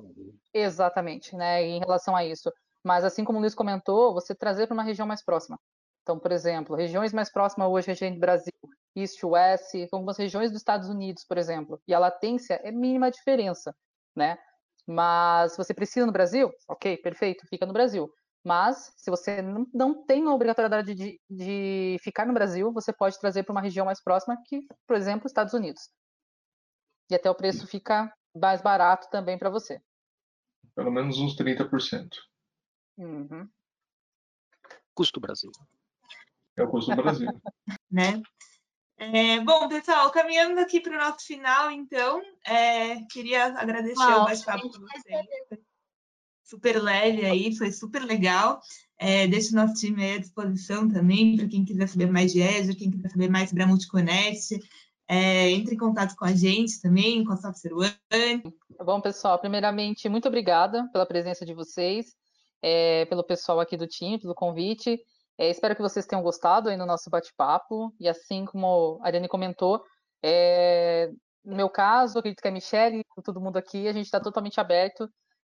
exatamente, 0.52 1.34
né? 1.34 1.62
Em 1.62 1.78
relação 1.78 2.14
a 2.14 2.24
isso. 2.24 2.52
Mas 2.84 3.04
assim 3.04 3.24
como 3.24 3.38
o 3.38 3.40
Luiz 3.40 3.54
comentou, 3.54 4.12
você 4.12 4.34
trazer 4.34 4.66
para 4.66 4.74
uma 4.74 4.82
região 4.82 5.06
mais 5.06 5.24
próxima. 5.24 5.58
Então, 6.02 6.18
por 6.18 6.32
exemplo, 6.32 6.76
regiões 6.76 7.12
mais 7.12 7.30
próximas 7.30 7.68
hoje, 7.68 7.86
região 7.86 8.12
do 8.12 8.18
Brasil, 8.18 8.52
East, 8.94 9.22
West, 9.22 9.74
algumas 9.92 10.18
regiões 10.18 10.50
dos 10.50 10.60
Estados 10.60 10.88
Unidos, 10.88 11.24
por 11.24 11.38
exemplo, 11.38 11.80
e 11.86 11.94
a 11.94 11.98
latência 11.98 12.60
é 12.62 12.72
mínima 12.72 13.06
a 13.06 13.10
diferença, 13.10 13.74
né? 14.14 14.36
Mas 14.86 15.52
se 15.52 15.58
você 15.58 15.72
precisa 15.72 16.04
no 16.04 16.12
Brasil, 16.12 16.52
ok, 16.68 16.96
perfeito, 16.98 17.46
fica 17.46 17.64
no 17.64 17.72
Brasil. 17.72 18.12
Mas 18.44 18.92
se 18.96 19.10
você 19.10 19.40
não, 19.40 19.66
não 19.72 20.04
tem 20.04 20.26
a 20.26 20.34
obrigatoriedade 20.34 20.94
de, 20.94 21.20
de 21.30 21.96
ficar 22.00 22.26
no 22.26 22.34
Brasil, 22.34 22.72
você 22.72 22.92
pode 22.92 23.18
trazer 23.20 23.44
para 23.44 23.52
uma 23.52 23.60
região 23.60 23.86
mais 23.86 24.02
próxima, 24.02 24.36
que, 24.46 24.66
por 24.86 24.96
exemplo, 24.96 25.26
Estados 25.26 25.54
Unidos. 25.54 25.88
E 27.10 27.14
até 27.14 27.30
o 27.30 27.34
preço 27.34 27.66
fica 27.66 28.12
mais 28.34 28.60
barato 28.60 29.08
também 29.10 29.38
para 29.38 29.50
você. 29.50 29.80
Pelo 30.74 30.90
menos 30.90 31.18
uns 31.18 31.36
30%. 31.36 32.08
Uhum. 32.98 33.48
Custo 34.94 35.20
Brasil. 35.20 35.50
É 36.56 36.62
o 36.62 36.68
custo 36.68 36.94
do 36.94 37.02
Brasil. 37.02 37.28
né? 37.90 38.22
É, 38.96 39.40
bom, 39.40 39.68
pessoal, 39.68 40.10
caminhando 40.10 40.60
aqui 40.60 40.80
para 40.80 40.94
o 40.94 40.98
nosso 40.98 41.26
final, 41.26 41.70
então, 41.70 42.22
é, 42.46 43.02
queria 43.06 43.46
agradecer 43.46 43.98
Nossa, 43.98 44.20
o 44.20 44.24
bate-papo 44.24 44.70
com 44.70 44.80
vocês. 44.80 45.26
Super 46.44 46.82
leve 46.82 47.24
aí, 47.24 47.56
foi 47.56 47.70
super 47.70 48.02
legal. 48.02 48.60
É, 48.98 49.26
deixo 49.26 49.52
o 49.52 49.56
nosso 49.56 49.74
time 49.74 50.14
à 50.14 50.18
disposição 50.18 50.88
também 50.88 51.36
para 51.36 51.48
quem 51.48 51.64
quiser 51.64 51.88
saber 51.88 52.10
mais 52.10 52.32
de 52.32 52.42
Azure, 52.42 52.76
quem 52.76 52.90
quiser 52.90 53.10
saber 53.10 53.30
mais 53.30 53.48
sobre 53.48 53.64
a 53.64 53.66
Multiconnect. 53.66 54.58
É, 55.08 55.50
entre 55.50 55.74
em 55.74 55.78
contato 55.78 56.14
com 56.16 56.24
a 56.24 56.32
gente 56.32 56.80
também, 56.80 57.24
com 57.24 57.32
a 57.32 57.36
Software 57.36 57.74
One. 57.74 58.42
Bom, 58.84 59.00
pessoal, 59.00 59.38
primeiramente, 59.38 60.08
muito 60.08 60.28
obrigada 60.28 60.88
pela 60.92 61.04
presença 61.04 61.44
de 61.44 61.52
vocês 61.52 62.14
é, 62.62 63.04
pelo 63.06 63.24
pessoal 63.24 63.58
aqui 63.60 63.76
do 63.76 63.86
time, 63.86 64.18
pelo 64.18 64.34
convite. 64.34 64.98
É, 65.36 65.50
espero 65.50 65.74
que 65.74 65.82
vocês 65.82 66.06
tenham 66.06 66.22
gostado 66.22 66.68
aí 66.68 66.76
no 66.76 66.86
nosso 66.86 67.10
bate-papo. 67.10 67.92
E 67.98 68.08
assim 68.08 68.44
como 68.44 69.00
a 69.02 69.08
Ariane 69.08 69.28
comentou, 69.28 69.82
é, 70.22 71.10
no 71.44 71.56
meu 71.56 71.68
caso, 71.68 72.18
acredito 72.18 72.40
que 72.40 72.48
a 72.48 72.52
Michelle, 72.52 73.04
todo 73.24 73.40
mundo 73.40 73.56
aqui, 73.56 73.88
a 73.88 73.92
gente 73.92 74.04
está 74.04 74.20
totalmente 74.20 74.60
aberto. 74.60 75.10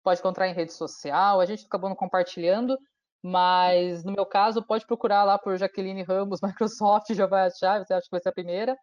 Pode 0.04 0.20
encontrar 0.20 0.46
em 0.46 0.54
rede 0.54 0.72
social, 0.72 1.40
a 1.40 1.46
gente 1.46 1.66
acabou 1.66 1.88
não 1.88 1.96
compartilhando, 1.96 2.78
mas 3.22 4.04
no 4.04 4.12
meu 4.12 4.26
caso, 4.26 4.62
pode 4.62 4.86
procurar 4.86 5.24
lá 5.24 5.38
por 5.38 5.56
Jaqueline 5.56 6.02
Ramos, 6.02 6.40
Microsoft, 6.44 7.12
já 7.12 7.26
vai 7.26 7.46
achar, 7.48 7.84
você 7.84 7.94
acha 7.94 8.04
que 8.04 8.10
vai 8.12 8.20
ser 8.20 8.28
a 8.28 8.32
primeira. 8.32 8.76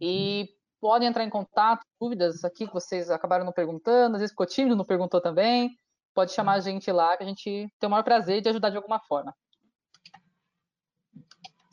E 0.00 0.48
podem 0.80 1.08
entrar 1.08 1.24
em 1.24 1.30
contato, 1.30 1.84
dúvidas 2.00 2.44
aqui 2.44 2.66
que 2.66 2.72
vocês 2.72 3.10
acabaram 3.10 3.44
não 3.44 3.52
perguntando, 3.52 4.14
às 4.14 4.20
vezes 4.20 4.32
ficou 4.32 4.46
tímido, 4.46 4.76
não 4.76 4.84
perguntou 4.84 5.20
também 5.20 5.76
pode 6.14 6.32
chamar 6.32 6.54
a 6.54 6.60
gente 6.60 6.90
lá, 6.90 7.16
que 7.16 7.22
a 7.22 7.26
gente 7.26 7.44
tem 7.78 7.86
o 7.86 7.90
maior 7.90 8.02
prazer 8.02 8.40
de 8.40 8.48
ajudar 8.48 8.70
de 8.70 8.76
alguma 8.76 9.00
forma. 9.00 9.34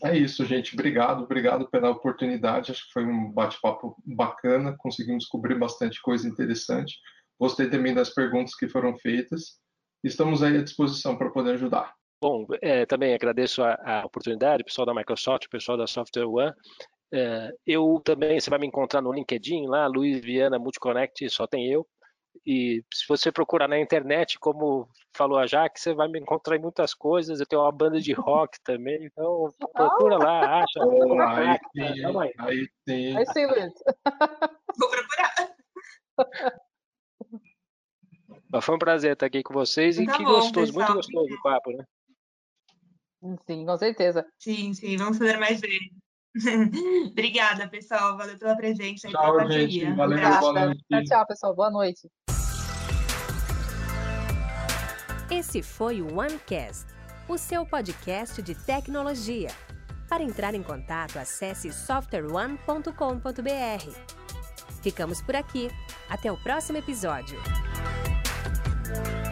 É 0.03 0.15
isso, 0.15 0.45
gente. 0.45 0.73
Obrigado, 0.75 1.23
obrigado 1.23 1.67
pela 1.69 1.89
oportunidade. 1.89 2.71
Acho 2.71 2.85
que 2.85 2.93
foi 2.93 3.05
um 3.05 3.31
bate-papo 3.31 3.95
bacana, 4.05 4.75
conseguimos 4.77 5.23
descobrir 5.23 5.57
bastante 5.57 6.01
coisa 6.01 6.27
interessante. 6.27 6.99
Gostei 7.39 7.69
também 7.69 7.93
das 7.93 8.09
perguntas 8.09 8.55
que 8.55 8.67
foram 8.67 8.97
feitas. 8.97 9.59
Estamos 10.03 10.41
aí 10.41 10.57
à 10.57 10.63
disposição 10.63 11.17
para 11.17 11.29
poder 11.29 11.51
ajudar. 11.51 11.93
Bom, 12.21 12.47
é, 12.61 12.85
também 12.85 13.13
agradeço 13.13 13.63
a, 13.63 13.77
a, 13.83 14.05
oportunidade, 14.05 14.63
pessoal 14.63 14.87
da 14.87 14.93
Microsoft, 14.93 15.47
pessoal 15.49 15.77
da 15.77 15.85
Software 15.85 16.25
One. 16.25 16.53
É, 17.13 17.51
eu 17.65 18.01
também, 18.03 18.39
você 18.39 18.49
vai 18.49 18.59
me 18.59 18.67
encontrar 18.67 19.01
no 19.01 19.13
LinkedIn 19.13 19.67
lá, 19.67 19.85
Luiz 19.85 20.19
Viana 20.19 20.57
Multiconnect, 20.57 21.29
só 21.29 21.45
tem 21.45 21.71
eu. 21.71 21.87
E 22.45 22.83
se 22.93 23.05
você 23.07 23.31
procurar 23.31 23.67
na 23.67 23.79
internet, 23.79 24.39
como 24.39 24.87
falou 25.15 25.37
a 25.37 25.47
Jaque, 25.47 25.79
você 25.79 25.93
vai 25.93 26.07
me 26.07 26.19
encontrar 26.19 26.55
em 26.55 26.61
muitas 26.61 26.93
coisas. 26.93 27.39
Eu 27.39 27.45
tenho 27.45 27.61
uma 27.61 27.71
banda 27.71 27.99
de 27.99 28.13
rock 28.13 28.57
também, 28.63 29.05
então 29.05 29.53
procura 29.73 30.17
lá, 30.17 30.61
acha. 30.61 30.79
Oh, 30.79 31.21
aí, 31.21 31.59
sim, 31.75 32.05
aí. 32.05 32.33
aí 32.39 32.67
sim. 32.87 33.17
Aí 33.17 33.25
sim, 33.27 33.45
Luiz. 33.45 33.73
Vou 34.77 34.89
procurar. 34.89 36.57
Mas 38.51 38.63
foi 38.63 38.75
um 38.75 38.79
prazer 38.79 39.13
estar 39.13 39.25
aqui 39.25 39.43
com 39.43 39.53
vocês 39.53 39.99
e 39.99 40.05
tá 40.05 40.17
que 40.17 40.23
bom, 40.23 40.31
gostoso, 40.31 40.73
pessoal. 40.73 40.85
muito 40.85 40.95
gostoso 40.95 41.33
o 41.33 41.41
papo, 41.41 41.71
né? 41.71 41.83
Sim, 43.45 43.65
com 43.65 43.77
certeza. 43.77 44.25
Sim, 44.37 44.73
sim, 44.73 44.95
vamos 44.95 45.17
fazer 45.17 45.37
mais 45.37 45.59
vezes. 45.59 45.89
Obrigada, 47.11 47.67
pessoal. 47.67 48.17
Valeu 48.17 48.37
pela 48.37 48.55
presença. 48.55 49.09
Tchau, 49.09 49.51
gente. 49.51 49.91
Valeu. 49.93 50.19
Tchau, 50.19 51.03
tchau, 51.03 51.27
pessoal. 51.27 51.55
Boa 51.55 51.71
noite. 51.71 52.07
Esse 55.29 55.61
foi 55.61 56.01
o 56.01 56.17
OneCast, 56.17 56.85
o 57.27 57.37
seu 57.37 57.65
podcast 57.65 58.41
de 58.41 58.55
tecnologia. 58.55 59.49
Para 60.07 60.23
entrar 60.23 60.55
em 60.55 60.63
contato, 60.63 61.17
acesse 61.17 61.73
softwareone.com.br. 61.73 63.91
Ficamos 64.81 65.21
por 65.21 65.35
aqui. 65.35 65.69
Até 66.09 66.31
o 66.31 66.37
próximo 66.37 66.77
episódio. 66.77 67.37
Bye. 68.89 69.26